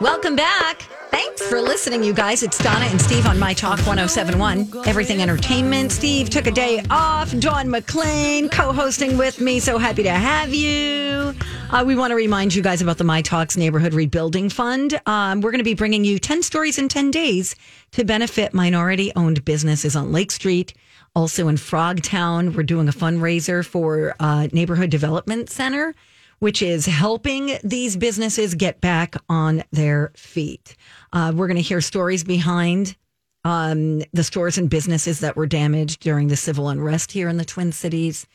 Welcome 0.00 0.34
back. 0.34 0.80
Thanks 1.10 1.46
for 1.46 1.60
listening, 1.60 2.02
you 2.02 2.14
guys. 2.14 2.42
It's 2.42 2.56
Donna 2.56 2.86
and 2.86 2.98
Steve 2.98 3.26
on 3.26 3.38
My 3.38 3.52
Talk 3.52 3.76
1071, 3.80 4.86
Everything 4.86 5.20
Entertainment. 5.20 5.92
Steve 5.92 6.30
took 6.30 6.46
a 6.46 6.50
day 6.50 6.82
off. 6.88 7.38
Dawn 7.38 7.68
McLean 7.68 8.48
co 8.48 8.72
hosting 8.72 9.18
with 9.18 9.42
me. 9.42 9.60
So 9.60 9.76
happy 9.76 10.02
to 10.04 10.10
have 10.10 10.54
you. 10.54 11.34
Uh, 11.70 11.84
we 11.86 11.96
want 11.96 12.12
to 12.12 12.14
remind 12.14 12.54
you 12.54 12.62
guys 12.62 12.80
about 12.80 12.96
the 12.96 13.04
My 13.04 13.20
Talks 13.20 13.58
Neighborhood 13.58 13.92
Rebuilding 13.92 14.48
Fund. 14.48 14.98
Um, 15.04 15.42
we're 15.42 15.50
going 15.50 15.58
to 15.58 15.64
be 15.64 15.74
bringing 15.74 16.02
you 16.02 16.18
10 16.18 16.42
stories 16.42 16.78
in 16.78 16.88
10 16.88 17.10
days 17.10 17.54
to 17.90 18.02
benefit 18.02 18.54
minority 18.54 19.12
owned 19.16 19.44
businesses 19.44 19.94
on 19.96 20.12
Lake 20.12 20.32
Street. 20.32 20.72
Also 21.14 21.46
in 21.48 21.56
Frogtown, 21.56 22.56
we're 22.56 22.62
doing 22.62 22.88
a 22.88 22.92
fundraiser 22.92 23.66
for 23.66 24.14
uh, 24.18 24.48
Neighborhood 24.50 24.88
Development 24.88 25.50
Center 25.50 25.94
which 26.40 26.60
is 26.62 26.86
helping 26.86 27.56
these 27.62 27.96
businesses 27.96 28.54
get 28.54 28.80
back 28.80 29.14
on 29.28 29.62
their 29.70 30.10
feet. 30.16 30.76
Uh, 31.12 31.32
we're 31.34 31.46
going 31.46 31.56
to 31.56 31.62
hear 31.62 31.80
stories 31.80 32.24
behind 32.24 32.96
um, 33.44 34.02
the 34.12 34.24
stores 34.24 34.58
and 34.58 34.68
businesses 34.68 35.20
that 35.20 35.36
were 35.36 35.46
damaged 35.46 36.00
during 36.00 36.28
the 36.28 36.36
civil 36.36 36.68
unrest 36.68 37.12
here 37.12 37.28
in 37.28 37.36
the 37.36 37.44
Twin 37.44 37.72
Cities. 37.72 38.26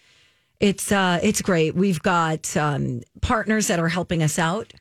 It's 0.59 0.91
uh, 0.91 1.19
it's 1.21 1.41
great. 1.41 1.75
We've 1.75 2.01
got 2.01 2.55
um, 2.55 3.01
partners 3.21 3.67
that 3.67 3.79
are 3.79 3.89
helping 3.89 4.23
us 4.23 4.39
out. 4.39 4.73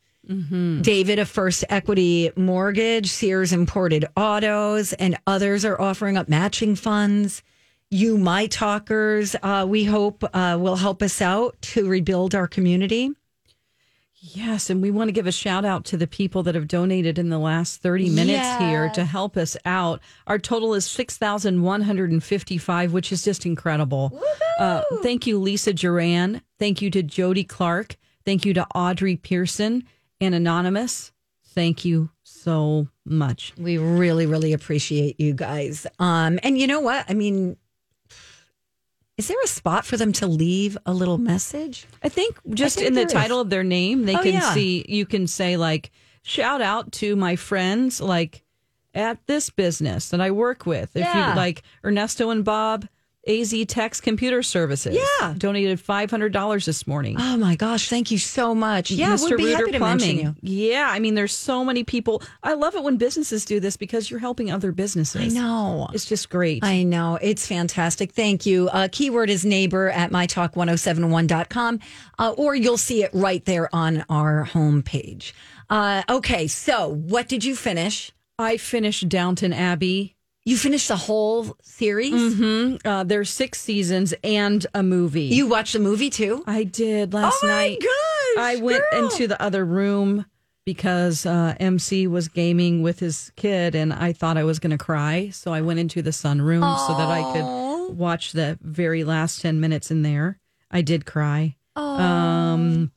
David 0.81 1.19
of 1.19 1.29
First 1.29 1.65
Equity 1.69 2.31
Mortgage, 2.37 3.11
Sears 3.11 3.53
Imported 3.53 4.07
Autos, 4.17 4.95
and 4.95 5.19
others 5.27 5.67
are 5.67 5.79
offering 5.79 6.17
up 6.17 6.31
matching 6.31 6.77
funds. 6.77 7.43
You, 7.91 8.19
my 8.19 8.47
talkers, 8.47 9.37
uh, 9.43 9.65
we 9.69 9.85
hope 9.85 10.25
uh, 10.35 10.59
will 10.61 10.77
help 10.77 11.03
us 11.03 11.23
out 11.23 11.57
to 11.63 11.89
rebuild 11.89 12.35
our 12.35 12.49
community. 12.49 13.13
Yes, 14.27 14.71
and 14.71 14.81
we 14.81 14.91
want 14.91 15.09
to 15.09 15.13
give 15.13 15.27
a 15.27 15.33
shout 15.33 15.67
out 15.67 15.85
to 15.87 15.99
the 15.99 16.07
people 16.07 16.43
that 16.45 16.55
have 16.55 16.67
donated 16.67 17.19
in 17.19 17.29
the 17.29 17.39
last 17.39 17.83
30 17.83 18.09
minutes 18.09 18.57
here 18.57 18.89
to 18.95 19.05
help 19.05 19.37
us 19.37 19.55
out. 19.67 20.01
Our 20.27 20.39
total 20.39 20.73
is 20.73 20.87
6,155, 20.87 22.93
which 22.95 23.13
is 23.13 23.23
just 23.23 23.45
incredible. 23.45 24.19
Uh, 24.59 24.81
thank 25.03 25.27
you, 25.27 25.39
Lisa 25.39 25.75
Duran. 25.75 26.41
Thank 26.59 26.81
you 26.81 26.91
to 26.93 27.03
Jody 27.03 27.45
Clark. 27.45 27.97
Thank 28.25 28.47
you 28.47 28.55
to 28.55 28.67
Audrey 28.75 29.17
Pearson 29.17 29.85
and 30.23 30.35
Anonymous. 30.35 31.13
Thank 31.49 31.85
you 31.85 32.09
so 32.23 32.89
much. 33.05 33.53
We 33.59 33.77
really, 33.77 34.25
really 34.25 34.55
appreciate 34.55 35.21
you 35.21 35.35
guys. 35.35 35.87
Um, 35.99 36.41
and 36.43 36.57
you 36.57 36.67
know 36.67 36.81
what? 36.81 37.05
I 37.11 37.15
mean, 37.15 37.59
is 39.17 39.29
there 39.29 39.37
a 39.45 39.47
spot 39.49 39.85
for 39.85 39.97
them 39.97 40.13
to 40.15 40.27
leave 40.27 40.77
a 40.87 40.93
little 40.93 41.19
message? 41.19 41.87
I 42.03 42.09
think 42.09 42.39
just 42.51 42.77
think 42.77 42.89
in 42.89 42.95
the 42.95 43.03
is. 43.07 43.13
title 43.13 43.41
of 43.41 43.51
their 43.51 43.65
name, 43.65 44.05
they 44.07 44.17
Oh, 44.17 44.23
can 44.23 44.35
yeah. 44.35 44.53
see, 44.55 44.85
you 44.89 45.07
can 45.07 45.27
say, 45.27 45.57
like, 45.57 45.91
shout 46.23 46.61
out 46.61 46.91
to 46.93 47.15
my 47.17 47.37
friends, 47.37 48.01
like, 48.01 48.43
at 48.95 49.19
this 49.27 49.51
business 49.51 50.09
that 50.11 50.21
I 50.21 50.31
work 50.31 50.67
with. 50.67 50.95
If 50.97 51.03
Yeah. 51.03 51.31
you 51.31 51.37
like 51.37 51.63
Ernesto 51.85 52.31
and 52.31 52.45
Bob, 52.45 52.87
AZ 53.27 53.55
Tex 53.67 54.01
Computer 54.01 54.43
Services. 54.43 54.97
Yeah. 55.21 55.35
Donated 55.37 55.83
$500 55.83 56.65
this 56.65 56.87
morning. 56.87 57.17
Oh 57.19 57.37
my 57.37 57.57
gosh! 57.57 57.89
Thank 57.89 58.11
you 58.11 58.19
so 58.19 58.55
much. 58.55 58.91
Yeah, 58.91 59.15
Mr. 59.15 59.31
we'd 59.31 59.37
be 59.39 59.51
happy 59.53 59.73
to 59.73 59.79
mention 59.79 60.19
you. 60.19 60.37
Yeah, 60.43 60.89
I 60.91 60.99
mean, 60.99 61.15
there's 61.15 61.35
so 61.35 61.65
many 61.65 61.85
people. 61.85 62.23
I 62.43 62.55
love 62.55 62.75
it 62.75 62.83
when 62.83 62.97
businesses 62.97 63.45
do 63.45 63.61
this 63.61 63.77
because 63.77 64.11
you're 64.11 64.21
helping 64.21 64.51
other 64.51 64.73
businesses. 64.73 65.35
I 65.35 65.41
know. 65.41 65.89
It's 65.93 66.05
just 66.05 66.31
great. 66.31 66.65
I 66.65 66.83
know. 66.83 67.19
It's 67.21 67.47
fantastic. 67.47 68.13
Thank 68.13 68.47
you. 68.47 68.69
Uh, 68.69 68.89
keyword 68.91 69.31
is 69.31 69.45
neighbor 69.45 69.91
at 69.91 70.11
mytalk1071.com, 70.11 71.81
uh, 72.19 72.35
or 72.37 72.55
you'll 72.55 72.77
see 72.79 73.03
it 73.03 73.11
right 73.13 73.45
there 73.45 73.75
on 73.75 74.05
our 74.09 74.45
homepage. 74.47 75.33
Uh, 75.71 76.03
okay, 76.11 76.47
so 76.47 76.89
what 76.89 77.29
did 77.29 77.45
you 77.45 77.57
finish? 77.57 78.13
I 78.39 78.57
finished 78.57 79.09
Downton 79.09 79.53
Abbey. 79.53 80.17
You 80.47 80.59
finished 80.59 80.89
the 80.89 80.97
whole 80.97 81.57
series? 81.63 82.13
Mm-hmm. 82.13 82.87
Uh, 82.87 83.05
there's 83.05 83.31
six 83.31 83.61
seasons 83.61 84.13
and 84.23 84.67
a 84.75 84.83
movie. 84.83 85.23
You 85.23 85.47
watched 85.47 85.73
the 85.73 85.79
movie 85.79 86.11
too? 86.11 86.45
I 86.47 86.65
did 86.65 87.15
last 87.15 87.43
night. 87.43 87.79
Oh 87.83 88.37
my 88.37 88.47
night. 88.47 88.57
gosh, 88.61 88.61
I 88.61 88.63
went 88.63 88.85
girl. 88.91 89.05
into 89.11 89.27
the 89.27 89.41
other 89.41 89.65
room 89.65 90.27
because 90.67 91.25
uh, 91.25 91.55
MC 91.59 92.07
was 92.07 92.29
gaming 92.29 92.83
with 92.83 92.99
his 92.99 93.33
kid, 93.37 93.75
and 93.75 93.93
I 93.93 94.13
thought 94.13 94.37
I 94.37 94.45
was 94.45 94.59
going 94.59 94.71
to 94.71 94.83
cry. 94.83 95.31
So 95.31 95.53
I 95.53 95.63
went 95.63 95.79
into 95.79 96.03
the 96.03 96.13
sun 96.13 96.41
sunroom 96.41 96.87
so 96.87 96.95
that 96.95 97.09
I 97.09 97.33
could 97.33 97.97
watch 97.97 98.33
the 98.33 98.59
very 98.61 99.03
last 99.03 99.41
10 99.41 99.61
minutes 99.61 99.91
in 99.91 100.03
there. 100.03 100.41
I 100.71 100.83
did 100.83 101.07
cry. 101.07 101.57
um, 101.77 102.93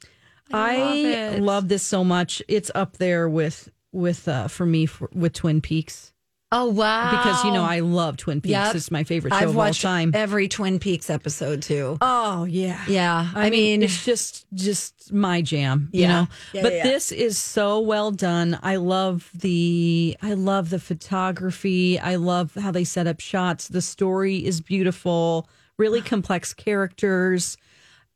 I, 0.51 1.37
love, 1.39 1.69
this 1.69 1.83
so 1.83 2.03
much. 2.03 2.41
It's 2.47 2.71
up 2.75 2.97
there 2.97 3.29
with 3.29 3.69
with 3.93 4.27
uh, 4.27 4.47
for 4.49 4.65
me 4.65 4.85
for, 4.85 5.09
with 5.13 5.33
Twin 5.33 5.61
Peaks 5.61 6.13
Oh 6.49 6.69
wow! 6.69 7.11
because 7.11 7.43
you 7.43 7.51
know 7.51 7.63
I 7.63 7.81
love 7.81 8.15
Twin 8.15 8.39
Peaks. 8.39 8.51
Yep. 8.51 8.75
It's 8.75 8.89
my 8.89 9.03
favorite 9.03 9.31
show 9.33 9.37
I've 9.37 9.49
of 9.49 9.57
all 9.57 9.73
time. 9.73 10.11
every 10.13 10.47
Twin 10.47 10.79
Peaks 10.79 11.09
episode 11.09 11.61
too. 11.61 11.97
Oh 11.99 12.45
yeah. 12.45 12.81
Yeah, 12.87 13.29
I, 13.35 13.47
I 13.47 13.49
mean, 13.49 13.81
mean- 13.81 13.83
it's 13.83 14.05
just 14.05 14.45
just 14.53 15.11
my 15.11 15.41
jam, 15.41 15.89
you 15.91 16.07
know. 16.07 16.27
Yeah, 16.53 16.61
but 16.61 16.71
yeah, 16.71 16.77
yeah. 16.77 16.83
this 16.83 17.11
is 17.11 17.37
so 17.37 17.81
well 17.81 18.11
done. 18.11 18.57
I 18.63 18.77
love 18.77 19.29
the 19.33 20.15
I 20.21 20.33
love 20.35 20.69
the 20.69 20.79
photography. 20.79 21.99
I 21.99 22.15
love 22.15 22.55
how 22.55 22.71
they 22.71 22.85
set 22.85 23.07
up 23.07 23.19
shots. 23.19 23.67
The 23.67 23.81
story 23.81 24.45
is 24.45 24.61
beautiful, 24.61 25.49
really 25.77 26.01
complex 26.13 26.53
characters 26.53 27.57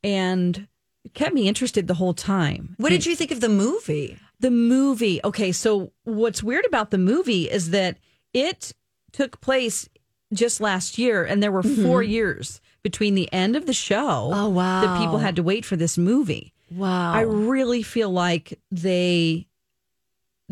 and 0.02 0.68
it 1.04 1.14
kept 1.14 1.34
me 1.34 1.48
interested 1.48 1.86
the 1.86 1.94
whole 1.94 2.14
time. 2.14 2.76
What 2.78 2.90
did 2.90 3.04
you 3.06 3.14
think 3.16 3.30
of 3.30 3.40
the 3.40 3.48
movie? 3.48 4.18
The 4.40 4.50
movie. 4.50 5.20
Okay, 5.24 5.52
so 5.52 5.92
what's 6.04 6.42
weird 6.42 6.64
about 6.64 6.90
the 6.90 6.98
movie 6.98 7.50
is 7.50 7.70
that 7.70 7.98
it 8.32 8.72
took 9.12 9.40
place 9.40 9.88
just 10.32 10.60
last 10.60 10.96
year, 10.98 11.24
and 11.24 11.42
there 11.42 11.52
were 11.52 11.62
4 11.62 12.02
years 12.02 12.60
between 12.82 13.14
the 13.14 13.30
end 13.32 13.54
of 13.56 13.66
the 13.66 13.72
show. 13.74 14.30
Oh, 14.32 14.48
wow. 14.48 14.80
That 14.80 14.98
people 14.98 15.18
had 15.18 15.36
to 15.36 15.42
wait 15.42 15.64
for 15.64 15.76
this 15.76 15.98
movie. 15.98 16.52
Wow! 16.70 17.12
I 17.12 17.20
really 17.20 17.82
feel 17.82 18.08
like 18.10 18.58
they 18.70 19.46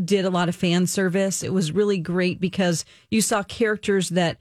did 0.03 0.25
a 0.27 0.31
lot 0.31 0.49
of 0.51 0.55
fan 0.57 0.87
service. 0.87 1.43
It 1.43 1.53
was 1.53 1.73
really 1.73 1.97
great 1.99 2.41
because 2.41 2.85
you 3.11 3.21
saw 3.23 3.43
characters 3.43 4.11
that. 4.11 4.37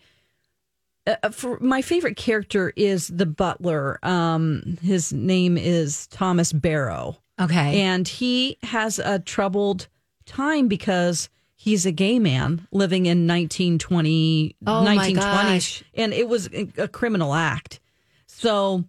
Uh, 1.07 1.29
for 1.29 1.57
my 1.61 1.81
favorite 1.81 2.17
character 2.17 2.73
is 2.75 3.07
the 3.07 3.25
butler. 3.25 3.97
Um, 4.05 4.77
his 4.81 5.13
name 5.13 5.57
is 5.57 6.05
Thomas 6.07 6.51
Barrow. 6.51 7.17
okay. 7.39 7.81
And 7.81 8.05
he 8.07 8.57
has 8.63 8.99
a 8.99 9.19
troubled 9.19 9.87
time 10.25 10.67
because 10.67 11.29
he's 11.61 11.85
a 11.85 11.91
gay 11.91 12.19
man 12.19 12.65
living 12.71 13.05
in 13.05 13.27
1920, 13.27 14.55
Oh, 14.65 14.83
my 14.83 14.95
1920s. 14.97 15.15
gosh. 15.15 15.83
And 15.93 16.13
it 16.13 16.27
was 16.29 16.49
a 16.77 16.87
criminal 16.87 17.33
act. 17.33 17.79
So, 18.27 18.85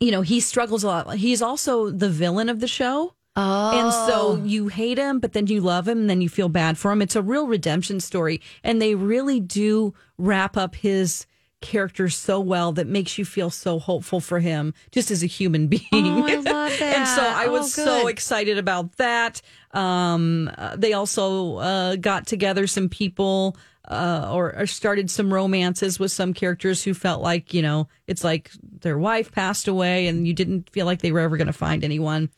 you 0.00 0.10
know, 0.10 0.22
he 0.22 0.40
struggles 0.40 0.82
a 0.82 0.88
lot. 0.88 1.14
He's 1.16 1.40
also 1.42 1.90
the 1.90 2.08
villain 2.10 2.48
of 2.48 2.58
the 2.58 2.66
show. 2.66 3.14
oh, 3.36 3.78
And 3.78 3.92
so 3.92 4.38
oh. 4.40 4.44
you 4.44 4.66
hate 4.68 4.98
him, 4.98 5.20
but 5.20 5.32
then 5.32 5.46
you 5.46 5.60
love 5.60 5.86
him, 5.86 6.00
and 6.00 6.10
then 6.10 6.20
you 6.20 6.28
feel 6.28 6.48
bad 6.48 6.76
for 6.76 6.90
him. 6.90 7.00
It's 7.02 7.14
a 7.16 7.22
real 7.22 7.46
redemption 7.46 8.00
story. 8.00 8.40
And 8.64 8.82
they 8.82 8.94
really 8.96 9.38
do 9.38 9.94
wrap 10.18 10.56
up 10.56 10.74
his 10.74 11.26
character 11.60 12.08
so 12.08 12.40
well 12.40 12.72
that 12.72 12.88
makes 12.88 13.16
you 13.18 13.24
feel 13.24 13.48
so 13.48 13.78
hopeful 13.78 14.18
for 14.18 14.40
him 14.40 14.74
just 14.90 15.12
as 15.12 15.22
a 15.22 15.26
human 15.28 15.66
being. 15.68 15.84
Oh, 15.92 16.26
I 16.26 16.34
love 16.34 16.44
that. 16.44 16.82
and 16.82 17.06
so. 17.06 17.22
I 17.22 17.46
Oh, 17.46 17.52
was 17.52 17.72
so 17.72 18.08
excited 18.08 18.58
about 18.58 18.96
that. 18.96 19.40
Um, 19.72 20.50
uh, 20.56 20.76
they 20.76 20.92
also 20.92 21.56
uh, 21.56 21.96
got 21.96 22.26
together 22.26 22.66
some 22.66 22.88
people 22.88 23.56
uh, 23.88 24.30
or, 24.32 24.54
or 24.56 24.66
started 24.66 25.10
some 25.10 25.32
romances 25.32 25.98
with 25.98 26.12
some 26.12 26.34
characters 26.34 26.84
who 26.84 26.94
felt 26.94 27.22
like, 27.22 27.52
you 27.52 27.62
know, 27.62 27.88
it's 28.06 28.22
like 28.22 28.50
their 28.80 28.98
wife 28.98 29.32
passed 29.32 29.66
away 29.68 30.06
and 30.06 30.26
you 30.26 30.34
didn't 30.34 30.70
feel 30.70 30.86
like 30.86 31.00
they 31.00 31.12
were 31.12 31.20
ever 31.20 31.36
going 31.36 31.46
to 31.46 31.52
find 31.52 31.84
anyone. 31.84 32.30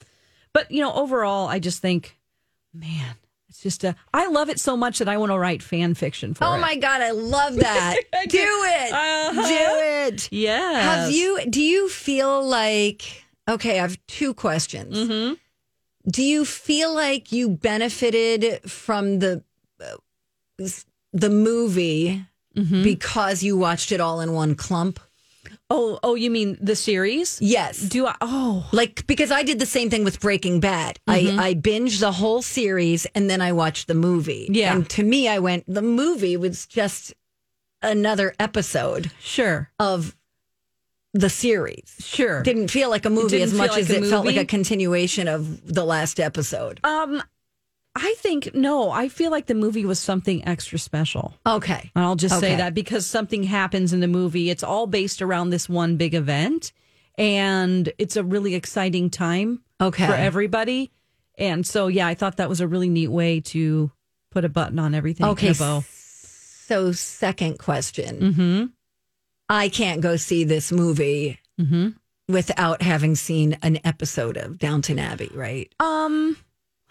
But, 0.52 0.70
you 0.70 0.80
know, 0.80 0.92
overall, 0.92 1.48
I 1.48 1.58
just 1.58 1.82
think, 1.82 2.18
man, 2.72 3.16
it's 3.48 3.62
just 3.62 3.84
a, 3.84 3.94
I 4.12 4.28
love 4.28 4.48
it 4.48 4.58
so 4.58 4.76
much 4.76 4.98
that 4.98 5.08
I 5.08 5.16
want 5.16 5.30
to 5.32 5.38
write 5.38 5.62
fan 5.62 5.94
fiction 5.94 6.34
for 6.34 6.44
oh 6.44 6.54
it. 6.54 6.58
my 6.58 6.74
god! 6.74 7.00
I 7.00 7.12
love 7.12 7.54
that. 7.56 7.96
do 8.28 8.38
it. 8.38 8.92
Uh-huh. 8.92 9.48
Do 9.48 10.12
it. 10.12 10.28
Yeah. 10.32 10.80
Have 10.80 11.12
you? 11.12 11.40
Do 11.48 11.62
you 11.62 11.88
feel 11.88 12.44
like? 12.44 13.24
Okay, 13.48 13.78
I 13.78 13.82
have 13.82 13.96
two 14.08 14.34
questions. 14.34 14.96
Mm-hmm. 14.96 15.34
Do 16.08 16.22
you 16.22 16.44
feel 16.44 16.94
like 16.94 17.32
you 17.32 17.48
benefited 17.48 18.68
from 18.70 19.18
the 19.20 19.42
uh, 19.80 20.66
the 21.12 21.30
movie 21.30 22.24
Mm-hmm. 22.56 22.84
because 22.84 23.42
you 23.42 23.56
watched 23.56 23.90
it 23.90 24.00
all 24.00 24.20
in 24.20 24.32
one 24.32 24.54
clump? 24.54 25.00
Oh, 25.68 25.98
oh, 26.04 26.14
you 26.14 26.30
mean 26.30 26.56
the 26.60 26.76
series? 26.76 27.40
Yes. 27.42 27.80
Do 27.80 28.06
I? 28.06 28.14
Oh, 28.20 28.68
Like 28.70 29.04
because 29.08 29.32
I 29.32 29.42
did 29.42 29.58
the 29.58 29.66
same 29.66 29.90
thing 29.90 30.04
with 30.04 30.20
Breaking 30.20 30.60
Bad. 30.60 31.00
Mm-hmm. 31.08 31.40
I 31.40 31.48
I 31.48 31.54
binged 31.54 31.98
the 31.98 32.12
whole 32.12 32.42
series 32.42 33.06
and 33.06 33.28
then 33.28 33.40
I 33.40 33.50
watched 33.50 33.88
the 33.88 33.94
movie. 33.94 34.46
Yeah. 34.52 34.76
And 34.76 34.88
to 34.90 35.02
me 35.02 35.26
I 35.26 35.40
went 35.40 35.64
the 35.66 35.82
movie 35.82 36.36
was 36.36 36.64
just 36.66 37.12
another 37.82 38.34
episode 38.38 39.10
sure, 39.18 39.70
of 39.80 40.14
the 41.14 41.30
series. 41.30 41.94
sure. 42.00 42.42
Didn't 42.42 42.68
feel 42.68 42.90
like 42.90 43.06
a 43.06 43.10
movie 43.10 43.40
as 43.40 43.54
much 43.54 43.70
like 43.70 43.80
as 43.80 43.90
it 43.90 44.04
felt 44.06 44.26
like 44.26 44.36
a 44.36 44.44
continuation 44.44 45.28
of 45.28 45.66
the 45.72 45.84
last 45.84 46.20
episode. 46.20 46.80
um, 46.84 47.22
I 47.96 48.14
think 48.18 48.52
no. 48.56 48.90
I 48.90 49.08
feel 49.08 49.30
like 49.30 49.46
the 49.46 49.54
movie 49.54 49.84
was 49.86 50.00
something 50.00 50.44
extra 50.48 50.80
special. 50.80 51.32
Okay. 51.46 51.92
And 51.94 52.04
I'll 52.04 52.16
just 52.16 52.34
Okay. 52.34 52.48
say 52.50 52.56
that 52.56 52.74
because 52.74 53.06
something 53.06 53.44
happens 53.44 53.92
in 53.92 54.00
the 54.00 54.08
movie. 54.08 54.50
It's 54.50 54.64
all 54.64 54.88
based 54.88 55.22
around 55.22 55.50
this 55.50 55.68
one 55.68 55.96
big 55.96 56.12
event. 56.12 56.72
And 57.16 57.92
it's 57.96 58.16
a 58.16 58.24
really 58.24 58.56
exciting 58.56 59.10
time 59.10 59.62
Okay. 59.80 60.04
for 60.08 60.12
everybody. 60.14 60.90
And 61.38 61.64
so, 61.64 61.86
yeah, 61.86 62.08
I 62.08 62.14
thought 62.14 62.38
that 62.38 62.48
was 62.48 62.60
a 62.60 62.66
really 62.66 62.88
neat 62.88 63.12
way 63.12 63.38
to 63.42 63.92
put 64.32 64.44
a 64.44 64.48
button 64.48 64.80
on 64.80 64.92
everything. 64.96 65.26
Okay. 65.26 65.46
in 65.48 65.52
a 65.52 65.56
bow. 65.56 65.84
So 65.88 66.90
second 66.90 67.58
question. 67.60 68.18
Mm-hmm. 68.20 68.64
I 69.48 69.68
can't 69.68 70.00
go 70.00 70.16
see 70.16 70.44
this 70.44 70.72
movie 70.72 71.38
Mm-hmm. 71.60 71.90
without 72.28 72.82
having 72.82 73.14
seen 73.14 73.56
an 73.62 73.78
episode 73.84 74.36
of 74.36 74.58
Downton 74.58 74.98
Abbey, 74.98 75.30
right? 75.32 75.72
Um, 75.78 76.36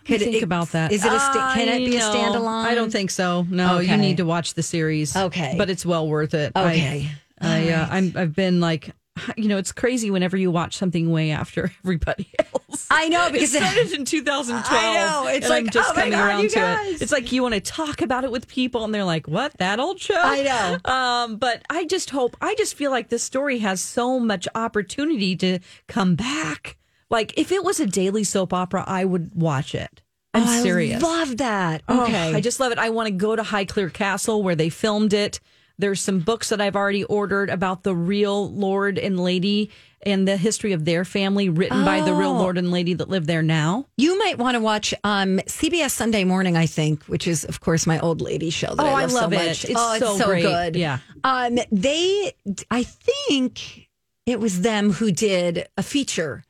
Could 0.05 0.21
think 0.21 0.35
it- 0.37 0.43
about 0.43 0.69
that. 0.71 0.91
Is 0.93 1.03
it 1.03 1.11
a 1.11 1.19
sta- 1.19 1.53
can 1.55 1.67
it 1.67 1.85
be 1.85 1.97
a 1.97 1.99
I 1.99 2.13
know. 2.13 2.15
standalone? 2.15 2.63
I 2.65 2.73
don't 2.75 2.91
think 2.91 3.11
so. 3.11 3.45
No, 3.49 3.79
you 3.79 3.97
need 3.97 4.17
to 4.17 4.23
watch 4.25 4.53
the 4.53 4.63
series. 4.63 5.15
Okay. 5.17 5.55
but 5.57 5.69
it's 5.69 5.85
well 5.85 6.07
worth 6.07 6.33
it. 6.33 6.53
I- 6.55 6.63
Okay. 6.71 7.11
I, 7.41 7.73
All 7.73 7.79
uh. 7.81 7.87
I'm, 7.91 8.13
I've 8.15 8.33
been 8.35 8.61
like, 8.61 8.91
you 9.37 9.47
know, 9.47 9.57
it's 9.57 9.71
crazy 9.71 10.09
whenever 10.11 10.35
you 10.37 10.49
watch 10.51 10.75
something 10.77 11.11
way 11.11 11.31
after 11.31 11.71
everybody 11.83 12.31
else. 12.39 12.87
I 12.89 13.09
know, 13.09 13.29
because 13.31 13.53
it- 13.53 13.61
started 13.63 13.91
in 13.93 14.05
2012. 14.05 14.65
I 14.83 14.93
know, 14.95 15.27
it's 15.27 15.49
like, 15.49 15.65
I'm 15.65 15.69
just 15.69 15.91
oh 15.91 15.93
my 15.93 16.01
coming 16.01 16.11
God, 16.17 16.27
around 16.27 16.49
to 16.49 16.55
guys. 16.55 16.95
it. 16.95 17.01
It's 17.03 17.11
like 17.11 17.31
you 17.31 17.41
want 17.43 17.53
to 17.55 17.61
talk 17.61 18.01
about 18.01 18.23
it 18.23 18.31
with 18.31 18.47
people, 18.47 18.83
and 18.83 18.93
they're 18.93 19.03
like, 19.03 19.27
"What? 19.27 19.55
That 19.59 19.79
old 19.79 19.99
show?" 19.99 20.19
I 20.21 20.41
know. 20.41 20.91
Um, 20.91 21.35
but 21.37 21.63
I 21.69 21.85
just 21.85 22.09
hope. 22.09 22.35
I 22.41 22.55
just 22.55 22.75
feel 22.75 22.91
like 22.91 23.09
this 23.09 23.23
story 23.23 23.59
has 23.59 23.81
so 23.81 24.19
much 24.19 24.47
opportunity 24.55 25.35
to 25.37 25.59
come 25.87 26.15
back. 26.15 26.77
Like 27.09 27.37
if 27.37 27.51
it 27.51 27.63
was 27.63 27.79
a 27.79 27.85
daily 27.85 28.23
soap 28.23 28.53
opera, 28.53 28.83
I 28.87 29.05
would 29.05 29.35
watch 29.35 29.75
it. 29.75 30.01
I'm 30.33 30.43
Oh, 30.47 30.63
serious. 30.63 31.03
I 31.03 31.07
love 31.07 31.37
that. 31.37 31.83
Oh, 31.87 32.05
Okay. 32.05 32.33
I 32.33 32.41
just 32.41 32.59
love 32.59 32.71
it. 32.71 32.79
I 32.79 32.89
want 32.89 33.05
to 33.07 33.11
go 33.13 33.35
to 33.35 33.43
Highclere 33.43 33.93
Castle 33.93 34.41
where 34.41 34.55
they 34.55 34.69
filmed 34.69 35.13
it. 35.13 35.39
There's 35.79 36.01
some 36.01 36.19
books 36.19 36.49
that 36.49 36.61
I've 36.61 36.75
already 36.75 37.03
ordered 37.05 37.49
about 37.49 37.83
the 37.83 37.95
real 37.95 38.51
Lord 38.51 38.97
and 38.99 39.19
Lady 39.19 39.71
and 40.05 40.27
the 40.27 40.35
history 40.37 40.73
of 40.73 40.83
their 40.85 41.05
family, 41.05 41.47
written 41.49 41.83
by 41.85 42.01
the 42.01 42.13
real 42.13 42.31
Oh. 42.31 42.37
Lord 42.39 42.57
and 42.57 42.71
Lady 42.71 42.93
that 42.93 43.09
live 43.09 43.25
there 43.25 43.41
now. 43.41 43.87
You 43.97 44.17
might 44.19 44.37
want 44.37 44.55
to 44.55 44.59
watch 44.61 44.93
um, 45.03 45.39
CBS 45.47 45.91
Sunday 45.91 46.25
Morning, 46.25 46.57
I 46.57 46.65
think, 46.65 47.03
which 47.05 47.25
is, 47.25 47.43
of 47.45 47.59
course, 47.61 47.87
my 47.87 47.99
old 47.99 48.19
lady 48.21 48.49
show 48.49 48.75
that 48.75 48.83
Oh, 48.83 48.85
I 48.85 49.03
I 49.03 49.05
love, 49.05 49.11
love 49.13 49.33
so 49.33 49.39
it. 49.39 49.47
much. 49.47 49.65
It's 49.65 49.73
oh, 49.75 49.93
it's 49.93 50.17
so 50.17 50.27
good. 50.27 50.75
Yeah. 50.75 50.99
Um, 51.23 51.57
they, 51.71 52.33
I 52.69 52.83
think 52.83 53.89
it 54.25 54.39
was 54.39 54.61
them 54.61 54.91
who 54.91 55.11
did 55.11 55.67
a 55.77 55.83
feature 55.83 56.43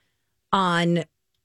on 0.52 1.04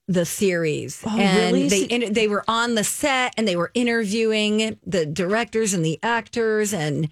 the 0.09 0.25
series. 0.25 1.03
Oh, 1.07 1.19
and 1.19 1.55
really? 1.55 1.69
They 1.69 2.09
they 2.09 2.29
were 2.29 2.45
on 2.49 2.75
the 2.75 2.85
set 2.85 3.35
and 3.37 3.47
they 3.47 3.57
were 3.57 3.71
interviewing 3.75 4.79
the 4.87 5.05
directors 5.05 5.75
and 5.75 5.85
the 5.85 5.99
actors 6.03 6.73
and, 6.73 7.11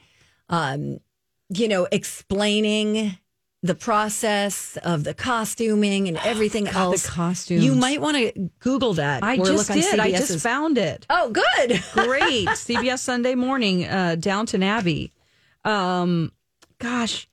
um, 0.48 1.00
you 1.48 1.68
know, 1.68 1.86
explaining 1.90 3.18
the 3.62 3.74
process 3.74 4.76
of 4.78 5.04
the 5.04 5.14
costuming 5.14 6.08
and 6.08 6.16
everything 6.18 6.64
God, 6.64 6.72
the 6.72 6.78
else. 6.78 7.06
costumes. 7.08 7.64
You 7.64 7.74
might 7.74 8.00
want 8.00 8.16
to 8.16 8.50
Google 8.60 8.94
that. 8.94 9.22
I 9.22 9.36
just 9.36 9.72
did. 9.72 9.98
I 9.98 10.10
just 10.10 10.42
found 10.42 10.78
it. 10.78 11.06
Oh, 11.10 11.30
good. 11.30 11.82
Great. 11.92 12.46
CBS 12.48 13.00
Sunday 13.00 13.34
Morning, 13.34 13.86
uh, 13.86 14.16
Downton 14.16 14.62
Abbey. 14.62 15.12
Um, 15.64 16.32
gosh, 16.78 17.28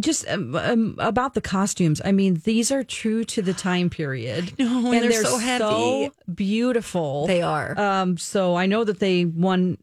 just 0.00 0.28
um, 0.28 0.54
um, 0.54 0.96
about 0.98 1.34
the 1.34 1.40
costumes. 1.40 2.00
I 2.04 2.12
mean, 2.12 2.40
these 2.44 2.70
are 2.70 2.84
true 2.84 3.24
to 3.24 3.42
the 3.42 3.54
time 3.54 3.90
period. 3.90 4.52
know, 4.58 4.92
and 4.92 5.04
they're 5.04 5.24
so 5.24 5.38
heavy. 5.38 5.62
so 5.62 6.12
beautiful. 6.32 7.26
They 7.26 7.42
are. 7.42 7.78
Um, 7.78 8.18
so 8.18 8.56
I 8.56 8.66
know 8.66 8.84
that 8.84 8.98
they 8.98 9.24
won 9.24 9.78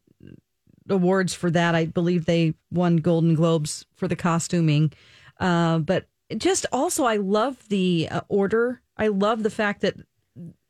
awards 0.88 1.34
for 1.34 1.50
that. 1.50 1.74
I 1.74 1.86
believe 1.86 2.24
they 2.24 2.54
won 2.70 2.96
Golden 2.96 3.34
Globes 3.34 3.86
for 3.94 4.08
the 4.08 4.16
costuming. 4.16 4.92
Uh, 5.40 5.78
but 5.78 6.06
just 6.36 6.66
also, 6.72 7.04
I 7.04 7.16
love 7.16 7.68
the 7.68 8.08
uh, 8.10 8.20
order. 8.28 8.80
I 8.96 9.08
love 9.08 9.42
the 9.42 9.50
fact 9.50 9.80
that 9.82 9.96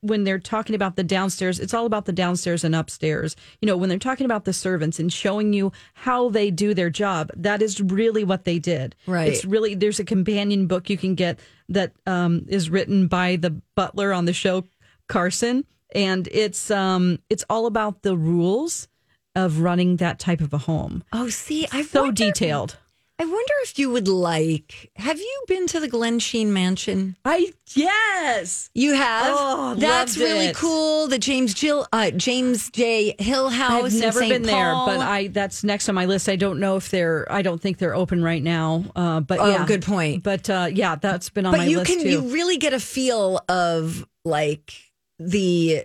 when 0.00 0.24
they're 0.24 0.38
talking 0.38 0.74
about 0.74 0.96
the 0.96 1.02
downstairs, 1.02 1.58
it's 1.58 1.72
all 1.72 1.86
about 1.86 2.04
the 2.04 2.12
downstairs 2.12 2.62
and 2.62 2.74
upstairs. 2.74 3.36
You 3.62 3.66
know, 3.66 3.76
when 3.76 3.88
they're 3.88 3.98
talking 3.98 4.26
about 4.26 4.44
the 4.44 4.52
servants 4.52 4.98
and 4.98 5.10
showing 5.10 5.54
you 5.54 5.72
how 5.94 6.28
they 6.28 6.50
do 6.50 6.74
their 6.74 6.90
job, 6.90 7.30
that 7.36 7.62
is 7.62 7.80
really 7.80 8.22
what 8.22 8.44
they 8.44 8.58
did. 8.58 8.94
Right. 9.06 9.32
It's 9.32 9.44
really, 9.46 9.74
there's 9.74 10.00
a 10.00 10.04
companion 10.04 10.66
book 10.66 10.90
you 10.90 10.98
can 10.98 11.14
get 11.14 11.38
that 11.70 11.92
um, 12.06 12.44
is 12.48 12.68
written 12.68 13.06
by 13.06 13.36
the 13.36 13.50
butler 13.74 14.12
on 14.12 14.26
the 14.26 14.34
show, 14.34 14.64
Carson. 15.08 15.64
And 15.94 16.28
it's 16.32 16.72
um 16.72 17.20
it's 17.30 17.44
all 17.48 17.66
about 17.66 18.02
the 18.02 18.16
rules 18.16 18.88
of 19.34 19.60
running 19.60 19.96
that 19.96 20.18
type 20.18 20.40
of 20.40 20.52
a 20.52 20.58
home. 20.58 21.02
Oh, 21.12 21.28
see, 21.28 21.66
I 21.72 21.82
So 21.82 22.02
wonder, 22.04 22.24
detailed. 22.24 22.76
I 23.16 23.24
wonder 23.24 23.52
if 23.62 23.78
you 23.78 23.90
would 23.90 24.08
like. 24.08 24.90
Have 24.96 25.18
you 25.20 25.44
been 25.46 25.68
to 25.68 25.78
the 25.78 25.88
Glensheen 25.88 26.48
Mansion? 26.48 27.14
I 27.24 27.52
yes. 27.74 28.70
You 28.74 28.94
have. 28.94 29.34
Oh, 29.38 29.74
that's 29.76 30.18
really 30.18 30.46
it. 30.46 30.56
cool. 30.56 31.06
The 31.06 31.18
James 31.20 31.54
Jill, 31.54 31.86
uh, 31.92 32.10
James 32.10 32.70
J. 32.70 33.14
Hill 33.20 33.50
House. 33.50 33.94
I've 33.94 34.00
never 34.00 34.18
been 34.20 34.42
there, 34.42 34.72
but 34.74 34.98
I 34.98 35.28
that's 35.28 35.62
next 35.62 35.88
on 35.88 35.94
my 35.94 36.06
list. 36.06 36.28
I 36.28 36.34
don't 36.34 36.58
know 36.58 36.74
if 36.76 36.90
they're. 36.90 37.30
I 37.30 37.42
don't 37.42 37.60
think 37.60 37.78
they're 37.78 37.94
open 37.94 38.20
right 38.22 38.42
now. 38.42 38.84
Uh, 38.96 39.20
but 39.20 39.38
Oh, 39.38 39.48
yeah, 39.48 39.64
good 39.64 39.82
point. 39.82 40.24
But 40.24 40.50
uh, 40.50 40.68
yeah, 40.72 40.96
that's 40.96 41.30
been 41.30 41.46
on 41.46 41.52
but 41.52 41.58
my 41.58 41.66
you 41.66 41.78
list 41.78 41.92
can 41.92 42.02
too. 42.02 42.08
you 42.10 42.20
really 42.32 42.56
get 42.56 42.72
a 42.72 42.80
feel 42.80 43.40
of 43.48 44.04
like 44.24 44.72
the 45.20 45.84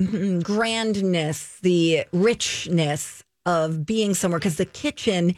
grandness, 0.00 1.60
the 1.60 2.04
richness 2.12 3.24
of 3.46 3.84
being 3.86 4.14
somewhere 4.14 4.38
because 4.38 4.56
the 4.56 4.64
kitchen. 4.66 5.34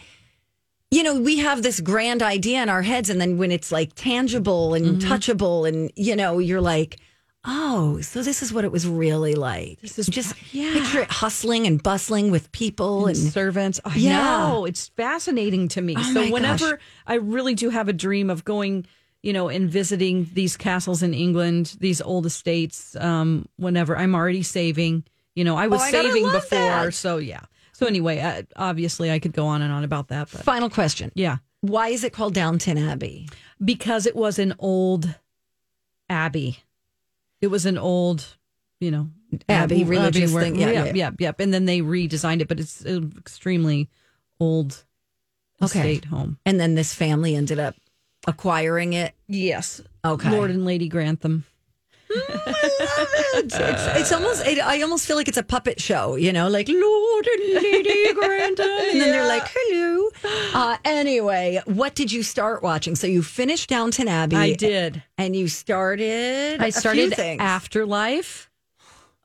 You 0.93 1.05
know, 1.05 1.21
we 1.21 1.39
have 1.39 1.63
this 1.63 1.79
grand 1.79 2.21
idea 2.21 2.61
in 2.65 2.69
our 2.69 2.83
heads, 2.83 3.11
and 3.11 3.21
then 3.21 3.39
when 3.39 3.53
it's 3.53 3.71
like 3.71 3.95
tangible 3.95 4.75
and 4.75 5.01
Mm-hmm. 5.01 5.13
touchable, 5.13 5.69
and 5.69 5.93
you 5.95 6.17
know, 6.17 6.39
you're 6.41 6.61
like, 6.61 6.97
oh, 7.45 8.01
so 8.01 8.23
this 8.25 8.43
is 8.43 8.53
what 8.53 8.65
it 8.65 8.73
was 8.73 8.89
really 8.89 9.35
like. 9.37 9.81
This 9.81 10.01
is- 10.01 10.09
just 10.09 10.35
yeah. 10.53 10.73
picture 10.73 11.01
it 11.03 11.11
hustling 11.13 11.65
and 11.69 11.81
bustling 11.81 12.33
with 12.33 12.51
people 12.51 13.07
and, 13.07 13.17
servants. 13.17 13.79
I 13.85 13.95
Yeah. 13.95 14.21
know 14.49 14.65
it's 14.65 14.89
fascinating 14.89 15.69
to 15.69 15.81
me. 15.81 15.95
Oh 15.97 16.13
so 16.13 16.29
whenever 16.29 16.71
gosh. 16.73 16.81
I 17.07 17.15
really 17.15 17.55
do 17.55 17.71
have 17.71 17.87
a 17.89 17.93
dream 17.93 18.29
of 18.29 18.45
going, 18.45 18.85
you 19.23 19.33
know, 19.33 19.49
in 19.49 19.69
visiting 19.69 20.29
these 20.33 20.57
castles 20.57 21.03
in 21.03 21.13
England, 21.15 21.77
these 21.81 22.01
old 22.01 22.27
estates. 22.27 22.97
Um, 22.97 23.47
whenever 23.57 23.97
I'm 23.97 24.15
already 24.15 24.43
saving, 24.43 25.05
you 25.35 25.45
know, 25.45 25.57
I 25.57 25.67
was 25.67 25.81
Oh, 25.81 25.85
I 25.85 25.91
saving 25.91 26.25
before, 26.25 26.59
that. 26.59 26.95
so 26.95 27.19
yeah. 27.19 27.41
So 27.73 27.87
anyway, 27.87 28.19
uh, 28.21 28.43
obviously 28.57 29.11
I 29.11 29.19
could 29.19 29.33
go 29.33 29.47
on 29.47 29.63
and 29.63 29.73
on 29.73 29.85
about 29.85 30.09
that, 30.09 30.29
but 30.33 30.43
Final 30.43 30.69
question: 30.71 31.13
yeah, 31.15 31.39
Why 31.61 31.89
is 31.89 32.05
it 32.05 32.13
called 32.13 32.35
Downton 32.35 32.77
Abbey? 32.79 33.29
because 33.63 34.07
it 34.07 34.17
was 34.17 34.39
an 34.39 34.55
old 34.59 35.15
abbey. 36.09 36.59
It 37.41 37.49
was 37.49 37.67
an 37.67 37.79
old, 37.79 38.37
you 38.81 38.91
know, 38.91 39.11
Abbey, 39.49 39.85
religious 39.85 40.33
where- 40.33 40.43
thing. 40.43 40.57
Yeah, 40.57 40.71
yeah, 40.71 40.85
yeah. 40.87 40.93
yeah, 40.95 41.11
yeah. 41.19 41.33
And 41.39 41.53
then 41.55 41.65
they 41.67 41.81
redesigned 41.81 42.41
it, 42.41 42.49
but 42.49 42.59
it's 42.61 42.81
an 42.83 43.13
extremely 43.19 43.89
old 44.39 44.85
Okay. 45.63 45.79
estate 45.95 46.07
home. 46.07 46.39
And 46.47 46.59
then 46.59 46.75
this 46.75 46.95
family 46.95 47.35
ended 47.37 47.59
up 47.59 47.75
acquiring 48.27 48.93
it. 48.93 49.15
Yes. 49.29 49.81
Okay. 50.05 50.31
Lord 50.31 50.51
and 50.51 50.65
Lady 50.65 50.89
Grantham. 50.89 51.45
Mm, 52.11 52.17
I 52.19 52.97
love 52.99 53.09
it. 53.13 53.45
It's, 53.45 53.57
it's 54.01 54.13
almost. 54.13 54.47
It, 54.47 54.59
I 54.59 54.83
almost 54.83 55.07
feel 55.07 55.17
like 55.17 55.29
it's 55.29 55.39
a 55.39 55.43
puppet 55.43 55.81
show. 55.81 56.17
You 56.17 56.33
know, 56.33 56.49
like 56.49 56.69
Lord 56.69 57.27
and 57.27 57.55
Lady 57.55 58.13
Grantham, 58.15 58.67
and 58.69 59.01
then 59.01 59.11
they're 59.13 59.29
like, 59.29 59.45
"Hello." 59.47 60.11
Uh, 60.53 60.77
anyway, 60.85 61.61
what 61.67 61.95
did 61.95 62.11
you 62.11 62.23
start 62.23 62.63
watching? 62.63 62.97
So 62.97 63.07
you 63.07 63.23
finished 63.23 63.69
Downton 63.69 64.09
Abbey. 64.09 64.37
I 64.37 64.53
did. 64.55 65.03
and 65.19 65.37
you 65.37 65.49
started. 65.49 66.61
I 66.61 66.71
started. 66.71 67.19
Afterlife. 67.19 68.51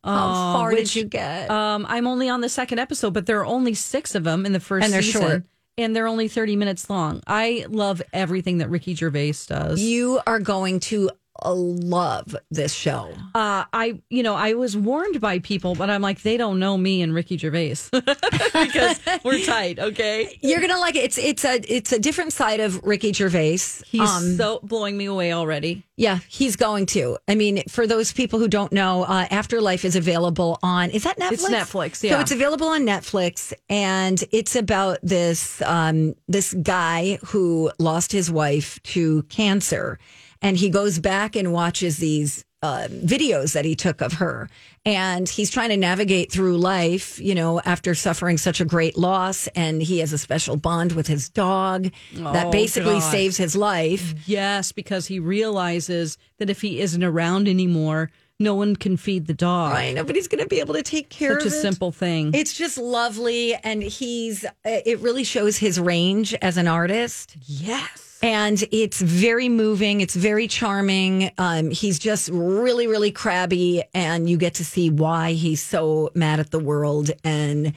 How 0.04 0.30
uh, 0.30 0.54
far 0.54 0.70
which, 0.70 0.94
did 0.94 0.96
you 0.96 1.06
get? 1.06 1.50
Um, 1.50 1.86
I'm 1.90 2.06
only 2.06 2.30
on 2.30 2.42
the 2.42 2.50
second 2.50 2.78
episode, 2.78 3.16
but 3.16 3.26
there 3.26 3.40
are 3.40 3.46
only 3.46 3.74
six 3.74 4.14
of 4.14 4.24
them 4.24 4.46
in 4.46 4.54
the 4.54 4.60
first 4.60 4.86
And 4.86 4.94
they're 4.94 5.02
season, 5.02 5.22
short. 5.22 5.44
And 5.78 5.96
they're 5.96 6.08
only 6.08 6.28
30 6.28 6.56
minutes 6.56 6.90
long. 6.90 7.22
I 7.28 7.66
love 7.70 8.02
everything 8.14 8.60
that 8.60 8.70
Ricky 8.70 8.96
Gervais 8.96 9.34
does. 9.48 9.82
you 9.82 10.20
are 10.26 10.40
going 10.40 10.80
to 10.82 11.10
love 11.44 12.36
this 12.50 12.74
show. 12.74 13.14
Uh, 13.34 13.66
I, 13.74 14.00
you 14.10 14.24
know, 14.24 14.36
I 14.36 14.54
was 14.54 14.78
warned 14.78 15.20
by 15.22 15.40
people, 15.40 15.76
but 15.76 15.90
I'm 15.90 16.02
like, 16.02 16.22
they 16.22 16.38
don't 16.38 16.60
know 16.60 16.78
me 16.78 17.02
and 17.02 17.14
Ricky 17.14 17.38
Gervais 17.38 17.76
because 17.92 19.00
we're 19.24 19.44
tight. 19.44 19.80
Okay, 19.80 20.38
You're 20.42 20.62
gonna 20.62 20.80
like 20.80 20.96
it. 20.96 21.04
It's 21.04 21.18
it's 21.18 21.46
a 21.46 21.62
it's 21.74 21.92
a 21.92 22.00
different 22.00 22.34
side 22.34 22.60
of 22.60 22.84
Ricky 22.84 23.14
Gervais. 23.14 23.60
he's 23.86 24.38
so 24.38 24.60
blowing 24.64 24.98
me 24.98 25.06
away 25.06 25.34
already. 25.34 25.84
Yeah, 25.98 26.20
he's 26.28 26.56
going 26.58 26.88
to. 26.88 27.18
I 27.28 27.36
mean, 27.36 27.64
for 27.70 27.88
those 27.88 28.12
people 28.12 28.38
who 28.40 28.50
don't 28.50 28.74
know, 28.74 29.04
uh, 29.04 29.28
Afterlife 29.32 29.86
is 29.86 29.96
available 29.96 30.60
on. 30.62 30.90
Is 30.90 31.04
that 31.04 31.18
Netflix? 31.18 31.32
It's 31.32 31.50
Netflix, 31.50 32.04
Yeah, 32.04 32.12
So 32.16 32.20
it's 32.20 32.32
available 32.32 32.68
on 32.68 32.82
Netflix, 32.82 33.54
and 33.70 34.22
it's 34.32 34.56
about 34.56 34.98
this 35.04 35.62
um, 35.62 36.16
this 36.28 36.54
guy 36.54 37.18
who 37.28 37.72
lost 37.80 38.12
his 38.12 38.30
wife 38.30 38.82
to 38.84 39.24
cancer, 39.24 39.98
and 40.46 40.58
he 40.58 40.70
goes 40.70 41.00
back 41.00 41.36
and 41.36 41.52
watches 41.52 41.98
these 41.98 42.46
uh, 42.62 42.88
videos 42.90 43.54
that 43.54 43.64
he 43.66 43.76
took 43.76 44.02
of 44.02 44.14
her, 44.14 44.50
and 44.86 45.30
he's 45.30 45.52
trying 45.52 45.70
to 45.70 45.78
navigate 45.78 46.32
through 46.32 46.58
life, 46.58 47.20
you 47.20 47.36
know, 47.36 47.60
after 47.62 47.94
suffering 47.94 48.38
such 48.38 48.60
a 48.60 48.66
great 48.66 48.98
loss, 48.98 49.48
and 49.56 49.82
he 49.84 50.00
has 50.00 50.12
a 50.14 50.18
special 50.18 50.56
bond 50.58 50.92
with 50.94 51.06
his 51.08 51.30
dog 51.30 51.92
that 52.14 52.48
Oh, 52.48 52.52
basically 52.52 53.00
God. 53.00 53.12
saves 53.12 53.38
his 53.38 53.56
life. 53.56 54.16
Yes, 54.28 54.72
because 54.72 55.06
he 55.08 55.20
realizes 55.20 56.18
that 56.40 56.50
if 56.50 56.62
he 56.62 56.80
isn't 56.80 57.04
around 57.04 57.48
anymore, 57.48 58.10
no 58.40 58.56
one 58.56 58.76
can 58.76 58.98
feed 58.98 59.28
the 59.28 59.34
dog. 59.36 59.72
Right, 59.74 59.94
nobody's 59.94 60.28
going 60.28 60.44
to 60.44 60.50
be 60.50 60.60
able 60.60 60.74
to 60.74 60.82
take 60.84 61.10
care 61.10 61.34
Such 61.40 61.44
a 61.44 61.48
of 61.48 61.54
it. 61.54 61.62
simple 61.62 61.92
thing. 61.92 62.34
It's 62.34 62.54
just 62.54 62.78
lovely, 62.80 63.54
and 63.64 63.84
he's. 63.84 64.44
It 64.66 65.00
really 65.00 65.24
shows 65.24 65.58
his 65.58 65.80
range 65.80 66.34
as 66.42 66.58
an 66.58 66.68
artist, 66.68 67.36
yes. 67.46 68.05
And 68.22 68.64
it's 68.72 69.02
very 69.02 69.50
moving. 69.50 70.02
It's 70.02 70.16
very 70.16 70.48
charming. 70.48 71.32
Um, 71.38 71.70
he's 71.72 72.00
just 72.00 72.30
really, 72.30 72.88
really 72.88 73.12
crabby, 73.12 73.84
and 73.94 74.30
you 74.30 74.38
get 74.38 74.56
to 74.56 74.66
see 74.66 74.90
why 74.90 75.34
he's 75.34 75.62
so 75.62 76.10
mad 76.16 76.40
at 76.40 76.52
the 76.52 76.60
world, 76.60 77.12
and 77.24 77.74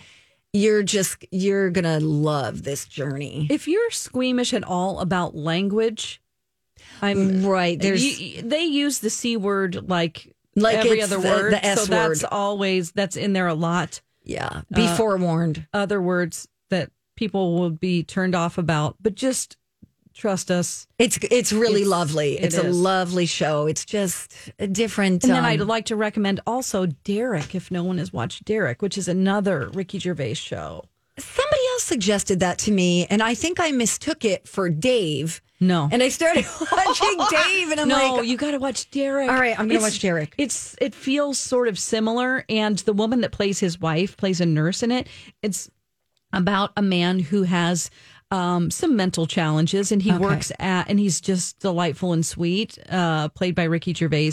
you're 0.53 0.83
just 0.83 1.25
you're 1.31 1.71
gonna 1.71 2.01
love 2.01 2.63
this 2.63 2.87
journey. 2.87 3.47
If 3.51 3.69
you're 3.69 3.91
squeamish 3.91 4.55
at 4.55 4.65
all 4.65 5.01
about 5.01 5.35
language, 5.37 6.23
I'm 7.03 7.45
Right, 7.45 7.79
there's 7.79 8.03
you- 8.21 8.43
they 8.43 8.65
use 8.65 9.01
the 9.01 9.11
c 9.11 9.37
word 9.37 9.89
like 9.89 10.35
Like 10.57 10.77
every 10.79 11.03
other 11.03 11.19
the- 11.21 11.29
word. 11.29 11.53
the 11.53 11.65
S 11.65 11.81
so 11.81 11.87
that's 11.87 12.25
always 12.25 12.93
that's 12.93 13.17
in 13.17 13.33
there 13.35 13.47
a 13.49 13.55
lot. 13.55 14.01
yeah. 14.25 14.63
Be 14.75 14.87
forewarned. 14.97 15.67
Other 15.75 16.01
words 16.01 16.49
that 16.71 16.91
people 17.17 17.59
will 17.59 17.71
be 17.71 18.03
turned 18.03 18.35
off 18.35 18.57
about, 18.59 18.97
but 19.03 19.15
just 19.15 19.57
trust 20.19 20.51
us. 20.51 20.87
It's 20.99 21.19
it's 21.31 21.53
really 21.53 21.81
It's- 21.83 21.87
lovely. 21.91 22.39
it 22.39 22.45
It's 22.45 22.59
a 22.59 22.65
lovely 22.65 23.25
show. 23.27 23.67
It's 23.67 23.85
just 23.87 24.35
a 24.59 24.67
different. 24.67 25.25
And 25.25 25.33
then 25.33 25.39
um, 25.39 25.45
I'd 25.47 25.61
like 25.61 25.87
to 25.87 25.97
recommend 25.97 26.41
also 26.47 26.87
Derek, 27.05 27.55
if 27.55 27.71
no 27.71 27.83
one 27.85 27.97
has 27.99 28.13
watched 28.13 28.45
Derek, 28.45 28.83
which 28.83 28.99
is 28.99 29.09
another 29.09 29.71
Ricky 29.73 29.99
Gervais 29.99 30.35
show. 30.35 30.85
Somebody 31.19 31.63
else 31.73 31.83
suggested 31.85 32.41
that 32.41 32.59
to 32.59 32.71
me, 32.71 33.07
and 33.07 33.23
I 33.23 33.35
think 33.35 33.59
I 33.59 33.73
mistook 33.73 34.25
it 34.25 34.47
for 34.47 34.69
Dave. 34.71 35.41
No. 35.61 35.89
And 35.91 36.01
I 36.01 36.09
started 36.11 36.45
watching 36.73 37.19
Dave, 37.31 37.71
and 37.73 37.81
I'm 37.81 37.89
no, 37.95 37.95
like, 37.97 38.17
"No, 38.17 38.23
you 38.23 38.37
got 38.37 38.53
to 38.53 38.59
watch 38.59 38.89
Derek. 38.93 39.29
All 39.29 39.35
right, 39.35 39.59
I'm 39.59 39.67
gonna 39.67 39.81
watch 39.81 39.99
Derek. 40.01 40.35
It's 40.39 40.77
it 40.81 40.95
feels 40.95 41.37
sort 41.39 41.67
of 41.67 41.77
similar, 41.79 42.45
and 42.49 42.79
the 42.81 42.93
woman 42.93 43.23
that 43.23 43.33
plays 43.33 43.59
his 43.59 43.81
wife 43.81 44.17
plays 44.17 44.41
a 44.41 44.47
nurse 44.47 44.83
in 44.85 44.93
it. 44.93 45.09
It's 45.43 45.69
about 46.33 46.71
a 46.77 46.83
man 46.83 47.19
who 47.19 47.43
has 47.45 47.91
um, 48.31 48.71
some 48.71 48.95
mental 48.97 49.27
challenges, 49.27 49.91
and 49.93 50.03
he 50.03 50.13
Okay. 50.13 50.19
works 50.19 50.53
at, 50.59 50.89
and 50.91 50.99
he's 51.01 51.21
just 51.21 51.59
delightful 51.61 52.13
and 52.13 52.25
sweet. 52.27 52.79
Uh, 52.89 53.29
played 53.29 53.55
by 53.55 53.65
Ricky 53.65 53.95
Gervais, 53.95 54.33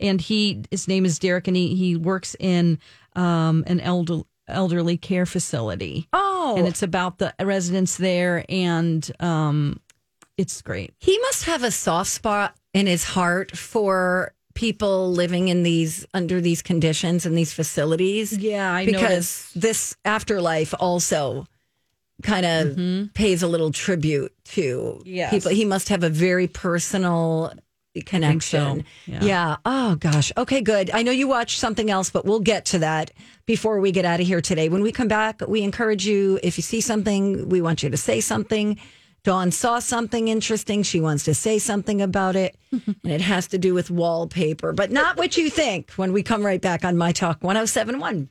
and 0.00 0.20
he 0.20 0.62
his 0.70 0.88
name 0.88 1.04
is 1.04 1.18
Derek, 1.18 1.46
and 1.48 1.56
he 1.56 1.74
he 1.76 1.96
works 1.96 2.34
in 2.40 2.78
um, 3.14 3.64
an 3.66 3.80
elder 3.80 4.22
elderly 4.48 4.96
care 4.96 5.26
facility. 5.26 6.08
oh, 6.12 6.54
and 6.56 6.66
it's 6.68 6.82
about 6.82 7.18
the 7.18 7.34
residents 7.40 7.96
there, 7.96 8.44
and 8.48 9.10
um, 9.20 9.80
it's 10.36 10.60
great. 10.62 10.92
he 10.98 11.18
must 11.20 11.44
have 11.44 11.62
a 11.62 11.70
soft 11.70 12.10
spot 12.10 12.54
in 12.74 12.86
his 12.86 13.04
heart 13.04 13.56
for 13.56 14.32
people 14.54 15.10
living 15.12 15.48
in 15.48 15.62
these 15.62 16.06
under 16.14 16.40
these 16.40 16.62
conditions 16.62 17.26
in 17.26 17.34
these 17.34 17.52
facilities. 17.52 18.36
Yeah, 18.36 18.72
I 18.72 18.86
because 18.86 19.50
this 19.54 19.96
afterlife 20.04 20.74
also 20.78 21.46
kind 22.22 22.46
of 22.46 22.66
mm-hmm. 22.68 23.06
pays 23.12 23.42
a 23.42 23.48
little 23.48 23.72
tribute 23.72 24.32
to 24.44 25.02
Yes. 25.04 25.30
people. 25.30 25.50
He 25.50 25.64
must 25.64 25.88
have 25.90 26.02
a 26.02 26.08
very 26.08 26.46
personal 26.46 27.52
connection. 28.04 28.84
Yeah. 29.06 29.24
yeah. 29.24 29.56
Oh 29.64 29.96
gosh. 29.96 30.32
Okay, 30.36 30.60
good. 30.60 30.90
I 30.90 31.02
know 31.02 31.12
you 31.12 31.28
watched 31.28 31.58
something 31.58 31.90
else, 31.90 32.10
but 32.10 32.24
we'll 32.24 32.40
get 32.40 32.66
to 32.66 32.78
that 32.80 33.10
before 33.46 33.80
we 33.80 33.92
get 33.92 34.04
out 34.04 34.20
of 34.20 34.26
here 34.26 34.40
today. 34.40 34.68
When 34.68 34.82
we 34.82 34.92
come 34.92 35.08
back, 35.08 35.40
we 35.46 35.62
encourage 35.62 36.06
you 36.06 36.38
if 36.42 36.58
you 36.58 36.62
see 36.62 36.80
something, 36.80 37.48
we 37.48 37.62
want 37.62 37.82
you 37.82 37.90
to 37.90 37.96
say 37.96 38.20
something. 38.20 38.78
Dawn 39.24 39.50
saw 39.50 39.80
something 39.80 40.28
interesting. 40.28 40.84
She 40.84 41.00
wants 41.00 41.24
to 41.24 41.34
say 41.34 41.58
something 41.58 42.00
about 42.00 42.36
it. 42.36 42.56
and 42.70 42.96
it 43.02 43.20
has 43.20 43.48
to 43.48 43.58
do 43.58 43.74
with 43.74 43.90
wallpaper, 43.90 44.72
but 44.72 44.92
not 44.92 45.16
what 45.16 45.36
you 45.36 45.50
think 45.50 45.90
when 45.92 46.12
we 46.12 46.22
come 46.22 46.46
right 46.46 46.60
back 46.60 46.84
on 46.84 46.96
My 46.96 47.12
Talk 47.12 47.42
1071. 47.42 48.28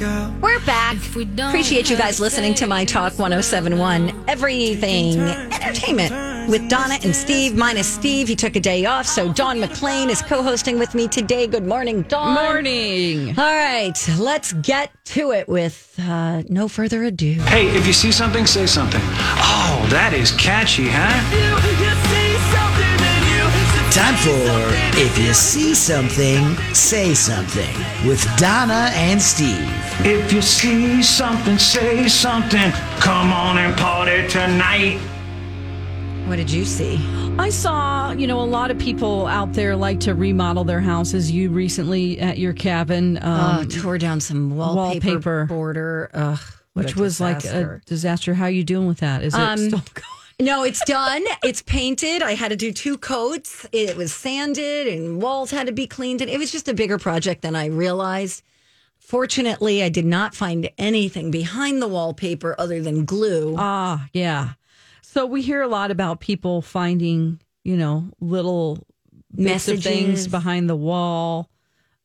We're 0.00 0.60
back. 0.64 0.96
Appreciate 0.96 1.90
you 1.90 1.96
guys 1.96 2.20
listening 2.20 2.54
to 2.54 2.68
My 2.68 2.84
Talk 2.84 3.18
1071. 3.18 4.24
Everything 4.28 5.18
entertainment 5.18 6.48
with 6.48 6.68
Donna 6.68 6.98
and 7.02 7.14
Steve, 7.14 7.56
minus 7.56 7.92
Steve. 7.92 8.28
He 8.28 8.36
took 8.36 8.54
a 8.54 8.60
day 8.60 8.84
off, 8.86 9.06
so 9.06 9.32
Dawn 9.32 9.58
McLean 9.58 10.08
is 10.08 10.22
co 10.22 10.40
hosting 10.42 10.78
with 10.78 10.94
me 10.94 11.08
today. 11.08 11.48
Good 11.48 11.66
morning, 11.66 12.02
Dawn. 12.02 12.34
Morning. 12.34 13.30
All 13.30 13.52
right, 13.52 13.98
let's 14.18 14.52
get 14.52 14.92
to 15.06 15.32
it 15.32 15.48
with 15.48 15.92
uh, 15.98 16.42
no 16.48 16.68
further 16.68 17.02
ado. 17.02 17.32
Hey, 17.32 17.66
if 17.76 17.84
you 17.84 17.92
see 17.92 18.12
something, 18.12 18.46
say 18.46 18.66
something. 18.66 19.02
Oh, 19.02 19.84
that 19.90 20.12
is 20.14 20.30
catchy, 20.32 20.86
huh? 20.88 22.28
Time 23.90 24.14
for 24.16 25.00
If 25.00 25.18
You 25.18 25.32
See 25.32 25.74
Something, 25.74 26.54
Say 26.74 27.14
Something 27.14 27.74
with 28.06 28.22
Donna 28.36 28.90
and 28.92 29.20
Steve. 29.20 29.87
If 30.00 30.32
you 30.32 30.40
see 30.42 31.02
something, 31.02 31.58
say 31.58 32.08
something. 32.08 32.70
Come 33.00 33.32
on 33.32 33.58
and 33.58 33.76
party 33.76 34.26
tonight. 34.28 34.98
What 36.26 36.36
did 36.36 36.50
you 36.50 36.64
see? 36.64 36.96
I 37.38 37.50
saw, 37.50 38.12
you 38.12 38.26
know, 38.26 38.40
a 38.40 38.44
lot 38.44 38.70
of 38.70 38.78
people 38.78 39.26
out 39.26 39.52
there 39.54 39.74
like 39.76 40.00
to 40.00 40.14
remodel 40.14 40.64
their 40.64 40.80
houses. 40.80 41.30
You 41.30 41.50
recently 41.50 42.18
at 42.20 42.38
your 42.38 42.52
cabin, 42.52 43.18
Oh, 43.22 43.30
um, 43.30 43.68
tore 43.68 43.98
down 43.98 44.20
some 44.20 44.56
wallpaper, 44.56 45.06
wallpaper. 45.08 45.44
border, 45.46 46.10
Ugh, 46.14 46.38
which 46.74 46.96
a 46.96 47.00
was 47.00 47.20
like 47.20 47.44
a 47.44 47.80
disaster. 47.86 48.34
How 48.34 48.44
are 48.44 48.50
you 48.50 48.64
doing 48.64 48.86
with 48.86 48.98
that? 48.98 49.22
Is 49.22 49.34
it 49.34 49.40
Um, 49.40 49.58
still 49.58 49.70
going? 49.94 50.04
No, 50.40 50.62
it's 50.62 50.84
done. 50.84 51.24
it's 51.42 51.62
painted. 51.62 52.22
I 52.22 52.34
had 52.34 52.50
to 52.50 52.56
do 52.56 52.72
two 52.72 52.96
coats. 52.98 53.66
It 53.72 53.96
was 53.96 54.12
sanded 54.12 54.86
and 54.86 55.20
walls 55.20 55.50
had 55.50 55.66
to 55.66 55.72
be 55.72 55.86
cleaned. 55.88 56.20
And 56.20 56.30
it 56.30 56.38
was 56.38 56.52
just 56.52 56.68
a 56.68 56.74
bigger 56.74 56.98
project 56.98 57.42
than 57.42 57.56
I 57.56 57.66
realized. 57.66 58.42
Fortunately, 59.08 59.82
I 59.82 59.88
did 59.88 60.04
not 60.04 60.34
find 60.34 60.68
anything 60.76 61.30
behind 61.30 61.80
the 61.80 61.88
wallpaper 61.88 62.54
other 62.58 62.82
than 62.82 63.06
glue. 63.06 63.54
Ah, 63.56 64.06
yeah. 64.12 64.50
So 65.00 65.24
we 65.24 65.40
hear 65.40 65.62
a 65.62 65.66
lot 65.66 65.90
about 65.90 66.20
people 66.20 66.60
finding, 66.60 67.40
you 67.64 67.78
know, 67.78 68.10
little 68.20 68.86
of 69.34 69.82
things 69.82 70.28
behind 70.28 70.68
the 70.68 70.76
wall. 70.76 71.48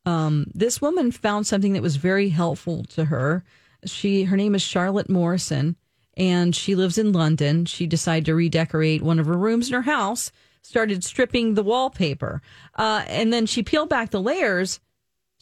Um, 0.05 0.45
this 0.53 0.81
woman 0.81 1.11
found 1.11 1.45
something 1.45 1.73
that 1.73 1.81
was 1.81 1.97
very 1.97 2.29
helpful 2.29 2.85
to 2.91 3.03
her. 3.03 3.43
She, 3.83 4.23
her 4.23 4.37
name 4.37 4.55
is 4.55 4.61
Charlotte 4.61 5.09
Morrison, 5.09 5.75
and 6.15 6.55
she 6.55 6.73
lives 6.73 6.97
in 6.97 7.11
London. 7.11 7.65
She 7.65 7.85
decided 7.85 8.27
to 8.27 8.33
redecorate 8.33 9.01
one 9.01 9.19
of 9.19 9.25
her 9.25 9.37
rooms 9.37 9.67
in 9.67 9.73
her 9.73 9.81
house. 9.81 10.31
Started 10.61 11.03
stripping 11.03 11.55
the 11.55 11.63
wallpaper, 11.63 12.41
uh, 12.75 13.03
and 13.07 13.33
then 13.33 13.45
she 13.45 13.61
peeled 13.61 13.89
back 13.89 14.11
the 14.11 14.21
layers. 14.21 14.79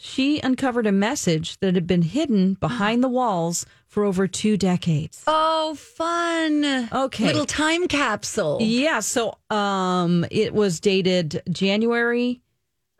She 0.03 0.39
uncovered 0.39 0.87
a 0.87 0.91
message 0.91 1.59
that 1.59 1.75
had 1.75 1.85
been 1.85 2.01
hidden 2.01 2.55
behind 2.55 3.03
the 3.03 3.07
walls 3.07 3.67
for 3.85 4.03
over 4.03 4.27
two 4.27 4.57
decades. 4.57 5.23
oh, 5.27 5.75
fun. 5.75 6.89
Okay. 6.91 7.25
Little 7.25 7.45
time 7.45 7.87
capsule. 7.87 8.57
Yeah, 8.61 9.01
so 9.01 9.37
um 9.51 10.25
it 10.31 10.55
was 10.55 10.79
dated 10.79 11.43
January 11.51 12.41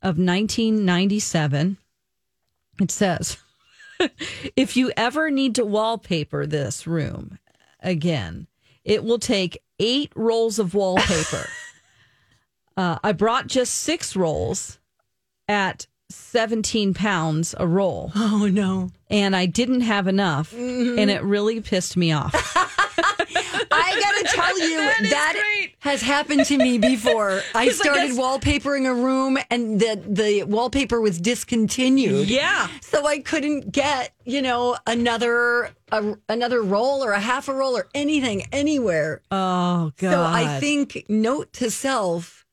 of 0.04 0.20
1997. 0.20 1.78
It 2.80 2.92
says 2.92 3.38
if 4.56 4.78
you 4.78 4.92
ever 4.96 5.32
need 5.32 5.56
to 5.56 5.66
wallpaper 5.66 6.46
this 6.46 6.86
room 6.86 7.40
again, 7.80 8.46
it 8.84 9.04
will 9.04 9.20
take 9.20 9.58
8 9.80 10.12
rolls 10.16 10.60
of 10.60 10.76
wallpaper. 10.76 11.48
uh, 12.78 13.00
I 13.04 13.12
brought 13.14 13.48
just 13.48 13.74
6 13.78 14.16
rolls 14.16 14.78
at 15.48 15.88
17 16.16 16.94
pounds 16.94 17.56
a 17.58 17.68
roll 17.68 18.12
Oh, 18.16 18.48
no. 18.52 18.90
and 19.10 19.36
I 19.36 19.46
didn't 19.46 19.82
have 19.82 20.08
enough 20.08 20.52
mm-hmm. 20.52 21.00
and 21.00 21.10
it 21.10 21.24
really 21.24 21.62
pissed 21.62 21.98
me 21.98 22.12
off. 22.12 22.34
I 23.72 24.00
gotta 24.00 24.36
tell 24.36 24.60
you 24.60 24.78
that, 25.10 25.68
has 25.80 26.02
happened 26.02 26.46
to 26.46 26.58
me 26.58 26.78
before. 26.78 27.42
I 27.56 27.70
started 27.70 28.12
wallpapering 28.12 28.88
a 28.88 28.94
room 28.94 29.38
and 29.50 29.80
the 29.80 30.02
the 30.08 30.44
wallpaper 30.44 31.02
was 31.02 31.20
discontinued. 31.20 32.30
Yeah. 32.30 32.68
So 32.82 33.06
I 33.06 33.20
couldn't 33.20 33.72
get, 33.72 34.14
you 34.24 34.42
know, 34.42 34.78
another 34.86 35.72
a, 35.92 36.16
another 36.30 36.62
roll 36.62 37.04
or 37.04 37.12
a 37.12 37.20
half 37.20 37.48
a 37.48 37.54
roll 37.54 37.76
or 37.76 37.88
anything 37.94 38.44
anywhere. 38.52 39.22
Oh 39.32 39.92
God. 39.98 40.12
So 40.12 40.24
I 40.24 40.60
think 40.60 41.06
note 41.10 41.52
to 41.54 41.72
self, 41.72 42.46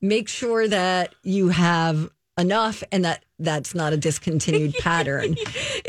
make 0.00 0.28
sure 0.28 0.66
that 0.66 1.14
you 1.22 1.48
have 1.48 2.10
enough 2.40 2.82
and 2.90 3.04
that 3.04 3.24
that's 3.38 3.74
not 3.74 3.92
a 3.92 3.96
discontinued 3.96 4.74
pattern. 4.80 5.36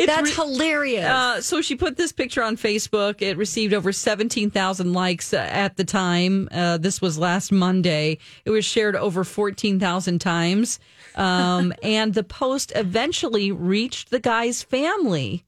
that's 0.06 0.38
re- 0.38 0.46
hilarious. 0.46 1.06
Uh, 1.06 1.42
so 1.42 1.62
she 1.62 1.76
put 1.76 1.98
this 1.98 2.12
picture 2.12 2.44
on 2.44 2.58
Facebook. 2.58 3.22
It 3.22 3.38
received 3.38 3.74
over 3.74 3.92
17,000 3.92 4.94
likes 4.94 5.34
uh, 5.34 5.38
at 5.38 5.78
the 5.78 5.84
time. 5.84 6.48
Uh, 6.52 6.78
this 6.78 7.02
was 7.02 7.18
last 7.18 7.52
Monday. 7.52 8.20
It 8.46 8.52
was 8.52 8.66
shared 8.66 8.96
over 8.96 9.24
14,000 9.24 10.20
times. 10.20 10.80
Um, 11.16 11.74
and 11.84 12.14
the 12.14 12.24
post 12.24 12.72
eventually 12.76 13.52
reached 13.52 14.12
the 14.12 14.20
guy's 14.20 14.64
family 14.64 15.46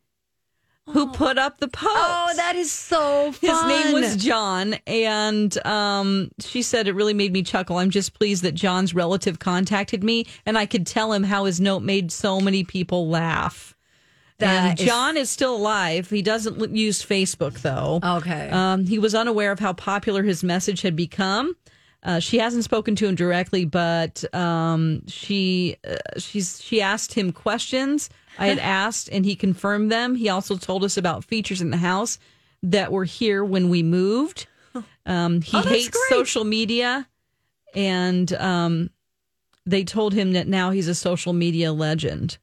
who 0.90 1.10
put 1.12 1.38
up 1.38 1.60
the 1.60 1.68
post. 1.68 1.92
oh, 1.96 2.34
that 2.36 2.56
is 2.56 2.72
so 2.72 3.32
fun. 3.32 3.50
His 3.50 3.86
name 3.86 3.94
was 3.94 4.16
John, 4.18 4.76
and 4.86 5.66
um, 5.66 6.32
she 6.40 6.62
said 6.62 6.88
it 6.88 6.94
really 6.96 7.14
made 7.14 7.32
me 7.32 7.42
chuckle. 7.42 7.78
I'm 7.78 7.90
just 7.90 8.14
pleased 8.14 8.44
that 8.44 8.54
John's 8.54 8.94
relative 8.94 9.40
contacted 9.40 10.04
me, 10.04 10.26
and 10.46 10.58
I 10.58 10.66
could 10.66 10.86
tell 10.86 11.14
him 11.14 11.24
how 11.24 11.46
his 11.46 11.62
note 11.62 11.82
made 11.84 12.12
so 12.12 12.40
many 12.40 12.64
people 12.64 13.08
laugh. 13.08 13.76
That 14.40 14.72
and 14.72 14.78
John 14.78 15.16
is 15.16 15.30
still 15.30 15.56
alive. 15.56 16.10
He 16.10 16.22
doesn't 16.22 16.76
use 16.76 17.04
Facebook 17.06 17.62
though. 17.62 18.00
Okay. 18.04 18.50
Um, 18.50 18.86
he 18.86 19.00
was 19.00 19.16
unaware 19.16 19.52
of 19.52 19.60
how 19.60 19.74
popular 19.74 20.24
his 20.24 20.44
message 20.44 20.82
had 20.82 20.96
become. 20.96 21.56
Uh, 22.02 22.20
she 22.20 22.40
hasn't 22.40 22.66
spoken 22.66 22.96
to 22.98 23.08
him 23.08 23.16
directly, 23.16 23.64
but 23.64 24.24
um, 24.36 25.04
she 25.08 25.78
uh, 25.88 25.96
she's 26.20 26.62
she 26.62 26.82
asked 26.82 27.14
him 27.14 27.32
questions. 27.32 28.10
I 28.38 28.48
had 28.48 28.60
asked, 28.60 29.10
and 29.12 29.26
he 29.26 29.36
confirmed 29.36 29.92
them. 29.92 30.16
He 30.16 30.30
also 30.30 30.58
told 30.58 30.84
us 30.84 30.98
about 30.98 31.24
features 31.24 31.62
in 31.62 31.70
the 31.70 31.78
house 31.78 32.18
that 32.64 32.92
were 32.92 33.04
here 33.06 33.44
when 33.44 33.70
we 33.70 33.84
moved. 33.84 34.48
Um, 35.06 35.42
he 35.42 35.58
Oh, 35.58 35.62
hates 35.62 35.90
great. 35.90 36.10
social 36.10 36.44
media, 36.44 37.08
and 37.76 38.32
um, 38.34 38.90
they 39.66 39.84
told 39.84 40.14
him 40.14 40.34
that 40.34 40.48
now 40.48 40.72
he's 40.72 40.88
a 40.88 40.96
social 40.96 41.34
media 41.34 41.72
legend. 41.74 42.38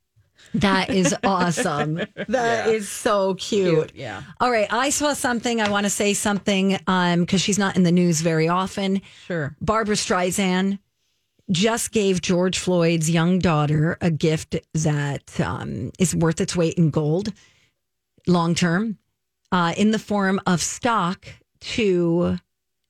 That 0.55 0.91
is 0.91 1.15
awesome. 1.25 2.01
That 2.29 2.69
is 2.69 2.89
so 2.89 3.35
cute. 3.35 3.93
yeah. 3.95 4.23
All 4.41 4.51
right. 4.51 4.67
I 4.73 4.91
saw 4.91 5.13
something. 5.13 5.61
I 5.61 5.69
want 5.71 5.85
to 5.85 5.91
say 5.91 6.13
something 6.15 6.79
um 6.87 7.21
because 7.21 7.41
she's 7.41 7.59
not 7.59 7.77
in 7.77 7.83
the 7.85 7.93
news 7.93 8.21
very 8.21 8.49
often. 8.49 9.01
Sure. 9.27 9.55
Barbra 9.61 9.95
Streisand 9.97 10.79
just 11.51 11.93
gave 11.93 12.21
George 12.21 12.59
Floyd's 12.59 13.11
young 13.11 13.39
daughter 13.39 13.97
a 14.01 14.11
gift 14.11 14.57
that 14.75 15.41
um, 15.41 15.91
is 15.99 16.15
worth 16.15 16.41
its 16.41 16.55
weight 16.55 16.75
in 16.75 16.91
gold 16.91 17.33
long 18.27 18.55
term 18.55 18.99
uh, 19.53 19.75
in 19.77 19.91
the 19.91 19.99
form 19.99 20.41
of 20.47 20.63
stock 20.63 21.27
to 21.61 22.39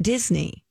Disney. 0.03 0.65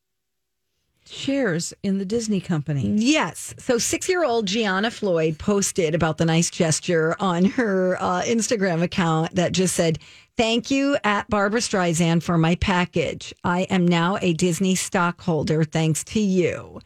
Shares 1.05 1.73
in 1.81 1.97
the 1.97 2.05
Disney 2.05 2.39
company. 2.39 2.87
Yes. 2.95 3.55
So 3.57 3.79
six 3.79 4.07
year 4.07 4.23
old 4.23 4.45
Gianna 4.45 4.91
Floyd 4.91 5.39
posted 5.39 5.95
about 5.95 6.19
the 6.19 6.25
nice 6.25 6.51
gesture 6.51 7.15
on 7.19 7.45
her 7.45 7.97
uh, 7.99 8.21
Instagram 8.21 8.83
account 8.83 9.33
that 9.33 9.51
just 9.51 9.75
said, 9.75 9.97
Thank 10.37 10.69
you 10.69 10.97
at 11.03 11.27
Barbra 11.27 11.61
Streisand 11.61 12.21
for 12.21 12.37
my 12.37 12.55
package. 12.55 13.33
I 13.43 13.61
am 13.63 13.87
now 13.87 14.19
a 14.21 14.33
Disney 14.33 14.75
stockholder 14.75 15.63
thanks 15.63 16.03
to 16.05 16.19
you. 16.19 16.79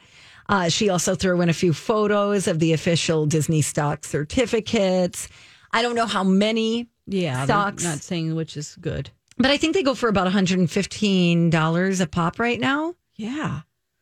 Uh, 0.50 0.70
she 0.70 0.90
also 0.90 1.16
threw 1.16 1.40
in 1.42 1.50
a 1.50 1.54
few 1.54 1.74
photos 1.74 2.48
of 2.48 2.60
the 2.60 2.74
official 2.74 3.26
Disney 3.26 3.62
stock 3.62 4.04
certificates. 4.06 5.30
I 5.72 5.82
don't 5.82 5.96
know 5.96 6.06
how 6.06 6.24
many 6.24 6.90
Yeah, 7.08 7.46
stocks, 7.46 7.84
not 7.84 8.00
saying 8.00 8.36
which 8.36 8.58
is 8.58 8.76
good. 8.82 9.10
but 9.38 9.50
I 9.52 9.58
think 9.58 9.74
they 9.74 9.84
go 9.84 9.96
for 9.96 10.10
about 10.10 10.28
$115 10.32 12.02
a 12.02 12.08
pop 12.08 12.40
right 12.40 12.60
now. 12.60 12.96
Yeah. 13.16 13.62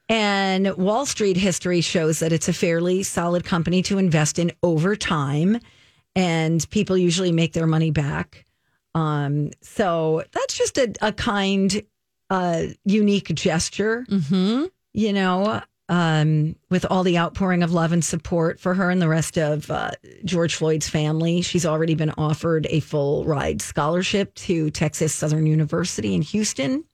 And 0.09 0.75
Wall 0.77 1.05
Street 1.05 1.37
history 1.37 1.81
shows 1.81 2.19
that 2.19 2.33
it's 2.33 2.49
a 2.49 2.53
fairly 2.53 3.03
solid 3.03 3.45
company 3.45 3.81
to 3.83 3.97
invest 3.97 4.39
in 4.39 4.51
over 4.61 4.95
time. 4.95 5.59
And 6.15 6.67
people 6.69 6.97
usually 6.97 7.31
make 7.31 7.53
their 7.53 7.67
money 7.67 7.91
back. 7.91 8.45
Um, 8.93 9.51
so 9.61 10.23
that's 10.33 10.57
just 10.57 10.77
a, 10.77 10.93
a 11.01 11.13
kind, 11.13 11.81
uh, 12.29 12.63
unique 12.83 13.33
gesture, 13.33 14.05
Mm-hmm. 14.09 14.65
you 14.93 15.13
know, 15.13 15.61
um, 15.91 16.55
with 16.69 16.85
all 16.89 17.03
the 17.03 17.17
outpouring 17.17 17.63
of 17.63 17.73
love 17.73 17.91
and 17.91 18.03
support 18.03 18.61
for 18.61 18.73
her 18.73 18.89
and 18.89 19.01
the 19.01 19.09
rest 19.09 19.37
of 19.37 19.69
uh, 19.69 19.91
George 20.23 20.55
Floyd's 20.55 20.87
family. 20.87 21.41
She's 21.41 21.65
already 21.65 21.95
been 21.95 22.13
offered 22.17 22.65
a 22.69 22.79
full 22.79 23.25
ride 23.25 23.61
scholarship 23.61 24.33
to 24.35 24.71
Texas 24.71 25.13
Southern 25.13 25.45
University 25.45 26.15
in 26.15 26.21
Houston. 26.21 26.85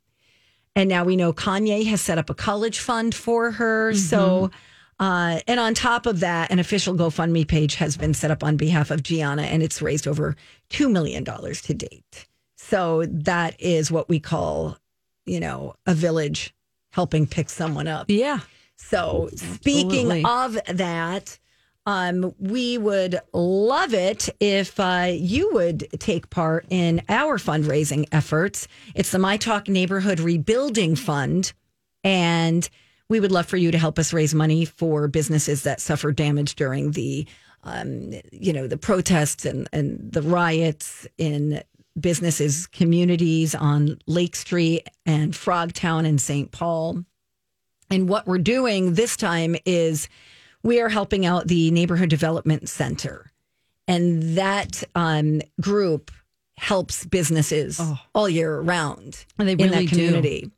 And 0.76 0.90
now 0.90 1.04
we 1.04 1.16
know 1.16 1.32
Kanye 1.32 1.86
has 1.86 2.02
set 2.02 2.18
up 2.18 2.32
a 2.32 2.34
college 2.34 2.80
fund 2.80 3.14
for 3.14 3.52
her. 3.52 3.94
So, 3.94 4.50
uh, 5.00 5.42
and 5.48 5.60
on 5.60 5.76
top 5.76 6.08
of 6.08 6.22
that, 6.22 6.52
an 6.52 6.58
official 6.58 6.96
GoFundMe 6.96 7.48
page 7.48 7.76
has 7.76 7.98
been 7.98 8.16
set 8.16 8.32
up 8.32 8.44
on 8.44 8.58
behalf 8.58 8.90
of 8.90 9.04
Gianna, 9.04 9.44
and 9.44 9.62
it's 9.62 9.80
raised 9.80 10.08
over 10.08 10.36
$2 10.72 10.92
million 10.92 11.24
to 11.24 11.74
date. 11.76 12.28
So 12.56 13.06
that 13.06 13.62
is 13.62 13.92
what 13.92 14.10
we 14.10 14.20
call, 14.20 14.80
you 15.28 15.40
know, 15.40 15.76
a 15.86 15.94
village 15.94 16.56
helping 16.92 17.28
pick 17.28 17.52
someone 17.52 17.88
up. 17.88 18.08
Yeah. 18.10 18.40
So 18.78 19.30
speaking 19.36 20.12
Absolutely. 20.12 20.24
of 20.26 20.78
that, 20.78 21.40
um, 21.86 22.34
we 22.38 22.78
would 22.78 23.20
love 23.34 23.94
it 23.94 24.30
if 24.40 24.80
uh, 24.80 25.08
you 25.10 25.54
would 25.54 25.88
take 26.00 26.30
part 26.30 26.66
in 26.70 27.02
our 27.08 27.38
fundraising 27.38 28.08
efforts. 28.12 28.68
It's 28.94 29.12
the 29.12 29.20
My 29.20 29.38
Talk 29.38 29.68
Neighborhood 29.68 30.20
Rebuilding 30.20 30.96
Fund, 30.96 31.54
and 32.04 32.70
we 33.10 33.20
would 33.22 33.32
love 33.32 33.46
for 33.46 33.58
you 33.58 33.72
to 33.72 33.78
help 33.78 33.98
us 33.98 34.12
raise 34.12 34.36
money 34.36 34.66
for 34.66 35.08
businesses 35.08 35.64
that 35.64 35.80
suffered 35.80 36.18
damage 36.18 36.56
during 36.56 36.92
the, 36.92 37.26
um, 37.64 38.14
you 38.34 38.52
know, 38.52 38.68
the 38.68 38.78
protests 38.78 39.46
and, 39.46 39.70
and 39.72 40.12
the 40.12 40.22
riots 40.22 41.08
in 41.18 41.64
businesses, 41.98 42.68
communities 42.68 43.56
on 43.56 43.98
Lake 44.08 44.36
Street 44.36 44.88
and 45.06 45.34
Frogtown 45.34 46.06
and 46.06 46.20
St. 46.20 46.52
Paul. 46.52 47.06
And 47.90 48.10
what 48.10 48.28
we're 48.28 48.38
doing 48.38 48.94
this 48.94 49.16
time 49.16 49.56
is 49.66 50.10
we 50.64 50.82
are 50.82 50.90
helping 50.90 51.26
out 51.26 51.48
the 51.48 51.72
Neighborhood 51.72 52.10
Development 52.10 52.68
Center. 52.68 53.32
And 53.88 54.38
that 54.38 54.84
um, 54.96 55.42
group 55.62 56.12
helps 56.58 57.06
businesses 57.06 57.80
all 58.14 58.28
year 58.28 58.60
round 58.60 59.26
And 59.38 59.48
they 59.48 59.54
in 59.54 59.60
really 59.60 59.70
that 59.70 59.82
do. 59.84 59.88
community. 59.90 60.52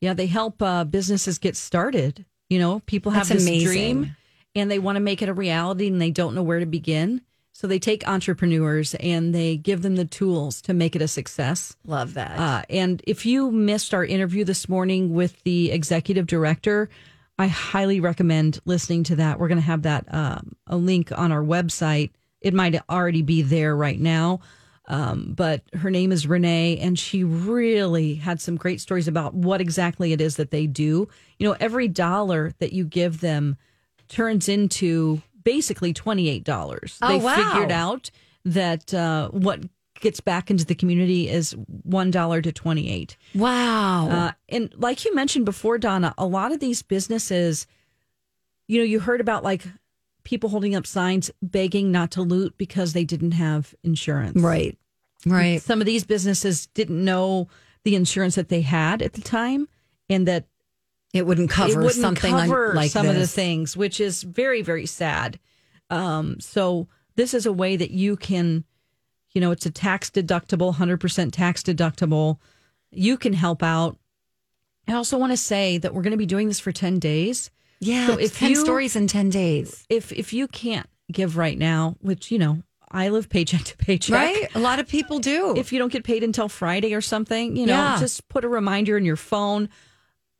Yeah, 0.00 0.14
they 0.14 0.26
help 0.26 0.60
uh, 0.62 0.84
businesses 0.84 1.38
get 1.38 1.56
started. 1.56 2.24
You 2.48 2.58
know, 2.58 2.80
people 2.86 3.12
have 3.12 3.28
That's 3.28 3.40
this 3.44 3.46
amazing. 3.48 3.68
dream 3.68 4.16
and 4.56 4.70
they 4.70 4.78
want 4.80 4.96
to 4.96 5.00
make 5.00 5.22
it 5.22 5.28
a 5.28 5.34
reality 5.34 5.86
and 5.86 6.00
they 6.00 6.10
don't 6.10 6.34
know 6.34 6.42
where 6.42 6.58
to 6.58 6.66
begin. 6.66 7.20
So 7.52 7.66
they 7.66 7.78
take 7.78 8.08
entrepreneurs 8.08 8.94
and 8.94 9.34
they 9.34 9.56
give 9.56 9.82
them 9.82 9.96
the 9.96 10.04
tools 10.04 10.62
to 10.62 10.72
make 10.72 10.96
it 10.96 11.02
a 11.02 11.08
success. 11.08 11.76
Love 11.86 12.14
that. 12.14 12.38
Uh, 12.38 12.62
and 12.70 13.02
if 13.06 13.26
you 13.26 13.50
missed 13.50 13.92
our 13.92 14.04
interview 14.04 14.44
this 14.44 14.68
morning 14.68 15.12
with 15.12 15.42
the 15.42 15.70
executive 15.70 16.26
director, 16.26 16.88
I 17.38 17.48
highly 17.48 18.00
recommend 18.00 18.60
listening 18.64 19.04
to 19.04 19.16
that. 19.16 19.38
We're 19.38 19.48
going 19.48 19.58
to 19.58 19.66
have 19.66 19.82
that 19.82 20.04
um, 20.12 20.56
a 20.66 20.76
link 20.76 21.10
on 21.16 21.32
our 21.32 21.42
website. 21.42 22.10
It 22.40 22.54
might 22.54 22.80
already 22.88 23.22
be 23.22 23.42
there 23.42 23.76
right 23.76 23.98
now. 23.98 24.40
Um, 24.86 25.34
but 25.36 25.62
her 25.74 25.90
name 25.90 26.10
is 26.10 26.26
Renee, 26.26 26.78
and 26.78 26.98
she 26.98 27.22
really 27.22 28.16
had 28.16 28.40
some 28.40 28.56
great 28.56 28.80
stories 28.80 29.06
about 29.06 29.34
what 29.34 29.60
exactly 29.60 30.12
it 30.12 30.20
is 30.20 30.36
that 30.36 30.50
they 30.50 30.66
do. 30.66 31.08
You 31.38 31.48
know, 31.48 31.56
every 31.60 31.86
dollar 31.86 32.52
that 32.58 32.72
you 32.72 32.84
give 32.84 33.20
them 33.20 33.56
turns 34.08 34.48
into 34.48 35.22
basically 35.52 35.92
$28. 35.92 36.98
Oh, 37.02 37.08
they 37.08 37.18
wow. 37.18 37.34
figured 37.34 37.72
out 37.72 38.10
that 38.44 38.94
uh, 38.94 39.28
what 39.30 39.60
gets 40.00 40.20
back 40.20 40.50
into 40.50 40.64
the 40.64 40.74
community 40.74 41.28
is 41.28 41.54
$1 41.88 42.42
to 42.42 42.52
28 42.52 43.16
wow. 43.34 44.08
uh, 44.08 44.32
and 44.48 44.72
like 44.76 45.04
you 45.04 45.14
mentioned 45.14 45.44
before, 45.44 45.76
Donna, 45.76 46.14
a 46.16 46.24
lot 46.24 46.52
of 46.52 46.60
these 46.60 46.82
businesses, 46.82 47.66
you 48.66 48.78
know, 48.78 48.84
you 48.84 49.00
heard 49.00 49.20
about 49.20 49.44
like 49.44 49.64
people 50.24 50.48
holding 50.48 50.74
up 50.74 50.86
signs 50.86 51.30
begging 51.42 51.90
not 51.90 52.10
to 52.12 52.22
loot 52.22 52.56
because 52.56 52.92
they 52.92 53.04
didn't 53.04 53.32
have 53.32 53.74
insurance. 53.82 54.40
right. 54.40 54.76
Right. 55.26 55.60
Some 55.60 55.80
of 55.80 55.86
these 55.86 56.04
businesses 56.04 56.66
didn't 56.68 57.04
know 57.04 57.48
the 57.84 57.94
insurance 57.94 58.36
that 58.36 58.48
they 58.48 58.62
had 58.62 59.02
at 59.02 59.12
the 59.12 59.20
time 59.20 59.68
and 60.08 60.26
that 60.26 60.46
It 61.12 61.26
wouldn't 61.26 61.50
cover 61.50 61.72
it 61.72 61.76
wouldn't 61.76 61.94
something 61.94 62.30
cover 62.32 62.72
like 62.74 62.90
some 62.90 63.08
of 63.08 63.16
the 63.16 63.26
things, 63.26 63.76
which 63.76 64.00
is 64.00 64.22
very, 64.22 64.62
very 64.62 64.86
sad. 64.86 65.38
Um, 65.90 66.38
so 66.40 66.86
this 67.16 67.34
is 67.34 67.46
a 67.46 67.52
way 67.52 67.76
that 67.76 67.90
you 67.90 68.16
can, 68.16 68.64
you 69.32 69.40
know, 69.40 69.50
it's 69.50 69.66
a 69.66 69.70
tax 69.70 70.08
deductible, 70.10 70.74
hundred 70.74 71.00
percent 71.00 71.34
tax 71.34 71.62
deductible. 71.62 72.38
You 72.92 73.16
can 73.16 73.32
help 73.32 73.62
out 73.62 73.96
I 74.88 74.94
also 74.94 75.18
want 75.18 75.30
to 75.32 75.36
say 75.36 75.78
that 75.78 75.94
we're 75.94 76.02
going 76.02 76.10
to 76.12 76.16
be 76.16 76.26
doing 76.26 76.48
this 76.48 76.58
for 76.58 76.72
10 76.72 76.98
days. 76.98 77.50
Yeah, 77.80 78.08
So 78.08 78.18
if 78.18 78.36
10 78.38 78.50
you- 78.50 78.56
stories 78.56 78.96
in 78.96 79.06
10 79.06 79.28
days. 79.30 79.84
If 79.88 80.10
if 80.12 80.32
you 80.32 80.48
can't 80.48 80.88
give 81.12 81.36
right 81.36 81.56
now, 81.58 81.96
which, 82.00 82.30
you 82.32 82.38
know, 82.38 82.62
I 82.90 83.08
live 83.10 83.28
paycheck 83.28 83.62
to 83.64 83.76
paycheck. 83.76 84.14
Right? 84.14 84.48
A 84.54 84.58
lot 84.58 84.80
of 84.80 84.88
people 84.88 85.18
do. 85.20 85.54
If 85.56 85.72
you 85.72 85.78
don't 85.78 85.92
get 85.92 86.02
paid 86.02 86.24
until 86.24 86.48
Friday 86.48 86.92
or 86.94 87.00
something, 87.00 87.54
you 87.56 87.66
know, 87.66 87.74
Yeah. 87.74 87.98
just 88.00 88.28
put 88.28 88.44
a 88.44 88.48
reminder 88.48 88.96
in 88.96 89.04
your 89.04 89.16
phone. 89.16 89.68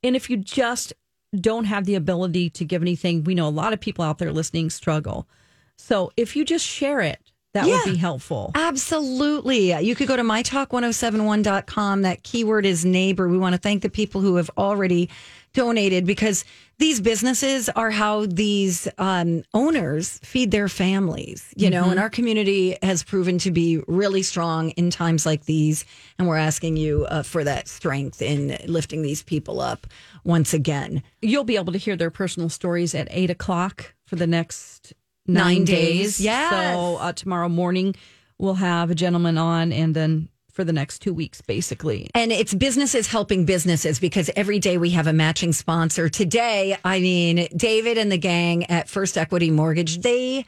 And 0.02 0.16
if 0.16 0.30
you 0.30 0.36
just 0.36 0.92
don't 1.38 1.64
have 1.64 1.84
the 1.84 1.94
ability 1.94 2.50
to 2.50 2.64
give 2.64 2.82
anything, 2.82 3.22
we 3.24 3.34
know 3.34 3.46
a 3.46 3.50
lot 3.50 3.72
of 3.72 3.80
people 3.80 4.04
out 4.04 4.18
there 4.18 4.32
listening 4.32 4.70
struggle. 4.70 5.28
So 5.76 6.10
if 6.16 6.34
you 6.36 6.44
just 6.44 6.66
share 6.66 7.00
it, 7.00 7.18
that 7.52 7.66
Yeah. 7.66 7.74
would 7.84 7.92
be 7.92 7.96
helpful. 7.96 8.52
Absolutely. 8.54 9.72
You 9.82 9.94
could 9.94 10.06
go 10.08 10.16
to 10.16 10.22
mytalk1071.com. 10.22 12.02
That 12.02 12.22
keyword 12.22 12.66
is 12.66 12.84
neighbor. 12.84 13.28
We 13.28 13.38
want 13.38 13.54
to 13.54 13.60
thank 13.60 13.82
the 13.82 13.90
people 13.90 14.20
who 14.20 14.36
have 14.36 14.50
already 14.56 15.08
donated 15.52 16.06
because 16.06 16.44
these 16.78 17.00
businesses 17.00 17.68
are 17.70 17.90
how 17.90 18.24
these 18.26 18.88
um, 18.98 19.42
owners 19.52 20.18
feed 20.22 20.50
their 20.50 20.68
families, 20.68 21.52
you 21.56 21.68
know, 21.68 21.90
and 21.90 22.00
our 22.00 22.08
community 22.08 22.76
has 22.82 23.02
proven 23.02 23.36
to 23.38 23.50
be 23.50 23.82
really 23.86 24.22
strong 24.22 24.70
in 24.70 24.90
times 24.90 25.26
like 25.26 25.44
these. 25.44 25.84
And 26.18 26.26
we're 26.26 26.36
asking 26.36 26.76
you 26.78 27.04
uh, 27.06 27.22
for 27.22 27.44
that 27.44 27.68
strength 27.68 28.22
in 28.22 28.56
lifting 28.66 29.02
these 29.02 29.22
people 29.22 29.60
up 29.60 29.86
once 30.24 30.54
again. 30.54 31.02
You'll 31.20 31.44
be 31.44 31.56
able 31.56 31.72
to 31.72 31.78
hear 31.78 31.96
their 31.96 32.10
personal 32.10 32.48
stories 32.48 32.94
at 32.94 33.08
eight 33.10 33.30
o'clock 33.30 33.94
for 34.06 34.16
the 34.16 34.26
next 34.26 34.94
Nine 35.26 35.44
nine, 35.58 35.64
days. 35.64 36.16
days. 36.16 36.20
Yes. 36.20 36.50
So 36.74 36.96
uh, 36.96 37.12
tomorrow 37.12 37.48
morning 37.48 37.94
we'll 38.38 38.54
have 38.54 38.90
a 38.90 38.94
gentleman 38.94 39.36
on, 39.36 39.70
and 39.70 39.94
then 39.94 40.28
for 40.52 40.64
the 40.64 40.72
next 40.72 41.00
two 41.00 41.14
weeks, 41.14 41.40
basically. 41.40 42.10
And 42.14 42.32
it's 42.32 42.54
businesses 42.54 43.06
helping 43.06 43.44
businesses 43.44 43.98
because 43.98 44.30
every 44.36 44.58
day 44.58 44.78
we 44.78 44.90
have 44.90 45.06
a 45.06 45.12
matching 45.12 45.52
sponsor. 45.52 46.08
Today, 46.08 46.76
I 46.84 47.00
mean, 47.00 47.48
David 47.56 47.98
and 47.98 48.10
the 48.10 48.18
gang 48.18 48.64
at 48.70 48.88
First 48.88 49.16
Equity 49.16 49.50
Mortgage, 49.50 50.00
they 50.00 50.44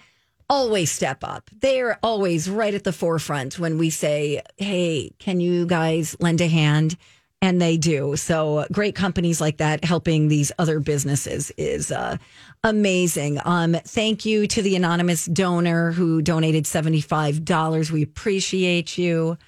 always 0.53 0.91
step 0.91 1.25
up. 1.25 1.49
They're 1.61 1.99
always 2.03 2.49
right 2.51 2.75
at 2.75 2.85
the 2.85 2.93
forefront 2.93 3.59
when 3.59 3.79
we 3.79 3.89
say, 3.89 4.43
hey, 4.59 5.11
can 5.19 5.41
you 5.41 5.67
guys 5.67 6.15
lend 6.21 6.43
a 6.43 6.47
hand? 6.47 6.97
And 7.41 7.61
they 7.61 7.77
do. 7.77 8.17
So 8.17 8.67
great 8.71 8.95
companies 8.95 9.41
like 9.41 9.57
that 9.57 9.83
helping 9.83 10.29
these 10.29 10.53
other 10.59 10.79
businesses 10.79 11.51
is 11.57 11.91
uh, 11.91 12.19
amazing. 12.63 13.41
Um, 13.45 13.75
thank 13.85 14.25
you 14.25 14.47
to 14.47 14.63
the 14.63 14.77
anonymous 14.77 15.25
donor 15.27 15.91
who 15.91 16.23
donated 16.23 16.65
$75. 16.65 17.91
We 17.91 18.03
appreciate 18.03 18.97
you. 18.97 19.39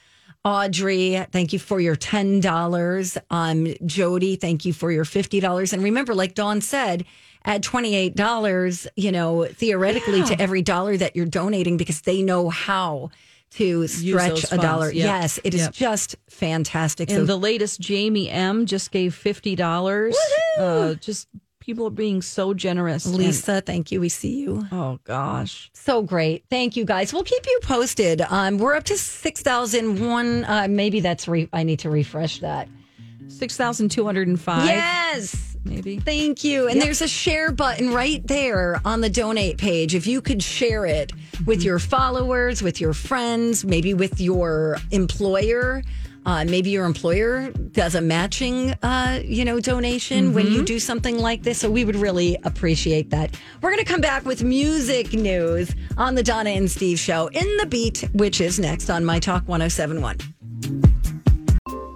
Audrey, 0.45 1.25
thank 1.33 1.53
you 1.53 1.59
for 1.59 1.81
your 1.81 1.97
$10. 1.97 3.17
Um, 3.31 3.75
Jody, 3.87 4.37
thank 4.37 4.65
you 4.65 4.73
for 4.75 4.93
your 4.93 5.05
$50. 5.05 5.73
And 5.73 5.83
remember, 5.83 6.15
like 6.15 6.35
Dawn 6.35 6.61
said, 6.61 7.05
add 7.47 7.63
$28, 7.63 8.87
you 8.97 9.11
know, 9.11 9.47
theoretically 9.47 10.23
to 10.25 10.41
every 10.41 10.61
dollar 10.63 10.97
that 10.99 11.17
you're 11.17 11.25
donating 11.27 11.77
because 11.79 12.03
they 12.03 12.23
know 12.23 12.51
how 12.51 13.11
to 13.53 13.87
stretch 13.87 14.45
a 14.53 14.57
dollar. 14.59 14.87
Yep. 14.93 15.05
Yes, 15.05 15.39
it 15.45 15.55
is 15.55 15.63
Yep. 15.63 15.73
just 15.73 16.17
fantastic. 16.29 17.09
And 17.11 17.27
the 17.27 17.37
latest, 17.37 17.81
Jamie 17.81 18.29
M 18.29 18.67
just 18.67 18.91
gave 18.91 19.15
fifty 19.15 19.55
dollars. 19.55 20.17
Uh, 20.59 20.95
just 20.95 21.29
people 21.65 21.87
are 21.87 21.91
being 21.91 22.21
so 22.23 22.53
generous. 22.55 23.07
And- 23.07 23.17
Lisa, 23.17 23.61
thank 23.61 23.91
you. 23.91 24.01
We 24.01 24.09
see 24.09 24.41
you. 24.41 24.67
oh 24.73 24.99
gosh. 25.05 25.71
So 25.75 26.03
great. 26.03 26.45
Thank 26.51 26.77
you 26.77 26.85
guys. 26.85 27.13
We'll 27.13 27.25
keep 27.25 27.45
you 27.47 27.59
posted. 27.63 28.21
Um, 28.23 28.59
we're 28.59 28.75
up 28.75 28.85
to 28.85 28.97
6,001. 28.99 30.45
Uh, 30.45 30.67
maybe 30.69 31.01
that's, 31.01 31.27
re- 31.29 31.49
I 31.53 31.63
need 31.63 31.81
to 31.81 31.91
refresh 31.91 32.41
that. 32.41 32.69
Six 33.27 33.57
thousand 33.57 33.89
two 33.91 34.05
hundred 34.05 34.29
and 34.29 34.39
five. 34.39 34.67
Yes. 34.67 35.57
Maybe. 35.65 35.99
Thank 35.99 36.45
you. 36.45 36.69
And 36.69 36.81
there's 36.81 37.01
a 37.01 37.09
share 37.09 37.53
button 37.53 37.95
right 37.95 38.25
there 38.27 38.83
on 38.85 39.01
the 39.01 39.09
donate 39.09 39.57
page. 39.57 39.95
If 39.95 40.07
you 40.07 40.21
could 40.21 40.43
share 40.43 40.85
it 40.85 41.11
with 41.47 41.63
your 41.63 41.79
followers, 41.79 42.61
with 42.63 42.83
your 42.83 42.93
friends, 42.93 43.65
maybe 43.65 43.95
with 43.95 44.21
your 44.21 44.77
employer. 44.91 45.83
Uh, 46.27 46.45
maybe 46.45 46.71
your 46.71 46.87
employer 46.87 47.51
does 47.73 47.95
a 47.95 48.01
matching, 48.01 48.73
uh, 48.83 49.21
you 49.25 49.45
know, 49.45 49.61
donation 49.61 50.33
when 50.33 50.47
you 50.47 50.65
do 50.65 50.79
something 50.79 51.19
like 51.19 51.43
this. 51.43 51.59
So 51.59 51.71
we 51.71 51.85
would 51.85 51.97
really 51.97 52.37
appreciate 52.45 53.11
that. 53.11 53.39
We're 53.61 53.71
going 53.71 53.85
to 53.85 53.91
come 53.91 54.01
back 54.01 54.25
with 54.25 54.43
music 54.43 55.13
news 55.13 55.75
on 55.97 56.15
the 56.15 56.23
Donna 56.23 56.51
and 56.51 56.71
Steve 56.71 56.99
show 56.99 57.29
in 57.29 57.57
the 57.59 57.67
beat, 57.67 58.09
which 58.15 58.41
is 58.41 58.59
next 58.59 58.91
on 58.91 59.05
My 59.05 59.19
Talk 59.19 59.47
1071. 59.49 60.17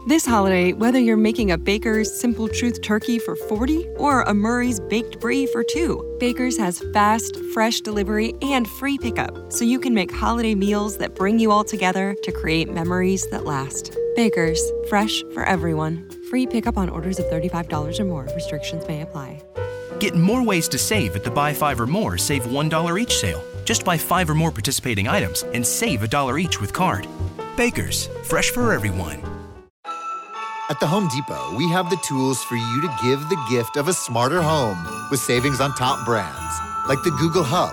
This 0.09 0.24
holiday, 0.24 0.72
whether 0.72 0.99
you're 0.99 1.18
making 1.18 1.51
a 1.51 1.59
Baker's 1.59 2.11
Simple 2.18 2.49
Truth 2.49 2.81
turkey 2.81 3.18
for 3.18 3.37
40 3.37 3.87
or 3.99 4.22
a 4.22 4.33
Murray's 4.33 4.81
Baked 4.81 5.20
Brie 5.20 5.47
for 5.47 5.62
2, 5.62 6.16
Baker's 6.18 6.57
has 6.57 6.83
fast, 6.95 7.37
fresh 7.53 7.83
delivery 7.83 8.33
and 8.41 8.66
free 8.66 8.97
pickup, 8.97 9.53
so 9.53 9.66
you 9.66 9.79
can 9.79 9.93
make 9.93 10.11
holiday 10.11 10.55
meals 10.55 10.97
that 10.97 11.14
bring 11.14 11.39
you 11.39 11.51
all 11.51 11.62
together 11.62 12.16
to 12.22 12.33
create 12.33 12.72
memories 12.72 13.26
that 13.29 13.45
last. 13.45 13.95
Baker's, 14.18 14.60
fresh 14.88 15.22
for 15.32 15.44
everyone. 15.44 16.10
Free 16.28 16.44
pickup 16.44 16.76
on 16.76 16.88
orders 16.88 17.20
of 17.20 17.26
$35 17.26 18.00
or 18.00 18.04
more. 18.04 18.26
Restrictions 18.34 18.84
may 18.88 19.02
apply. 19.02 19.40
Get 20.00 20.16
more 20.16 20.44
ways 20.44 20.66
to 20.70 20.76
save 20.76 21.14
at 21.14 21.22
the 21.22 21.30
Buy 21.30 21.54
Five 21.54 21.78
or 21.78 21.86
More 21.86 22.18
Save 22.18 22.42
$1 22.42 23.00
each 23.00 23.16
sale. 23.16 23.44
Just 23.64 23.84
buy 23.84 23.96
five 23.96 24.28
or 24.28 24.34
more 24.34 24.50
participating 24.50 25.06
items 25.06 25.44
and 25.54 25.64
save 25.64 26.02
a 26.02 26.08
dollar 26.08 26.36
each 26.36 26.60
with 26.60 26.72
card. 26.72 27.06
Baker's, 27.56 28.08
fresh 28.24 28.50
for 28.50 28.72
everyone. 28.72 29.22
At 30.68 30.80
the 30.80 30.88
Home 30.88 31.06
Depot, 31.06 31.54
we 31.56 31.68
have 31.70 31.88
the 31.88 32.02
tools 32.02 32.42
for 32.42 32.56
you 32.56 32.80
to 32.80 32.98
give 33.00 33.20
the 33.28 33.46
gift 33.48 33.76
of 33.76 33.86
a 33.86 33.92
smarter 33.92 34.42
home 34.42 34.84
with 35.12 35.20
savings 35.20 35.60
on 35.60 35.72
top 35.76 36.04
brands 36.04 36.54
like 36.88 37.04
the 37.04 37.12
Google 37.12 37.44
Hub, 37.44 37.72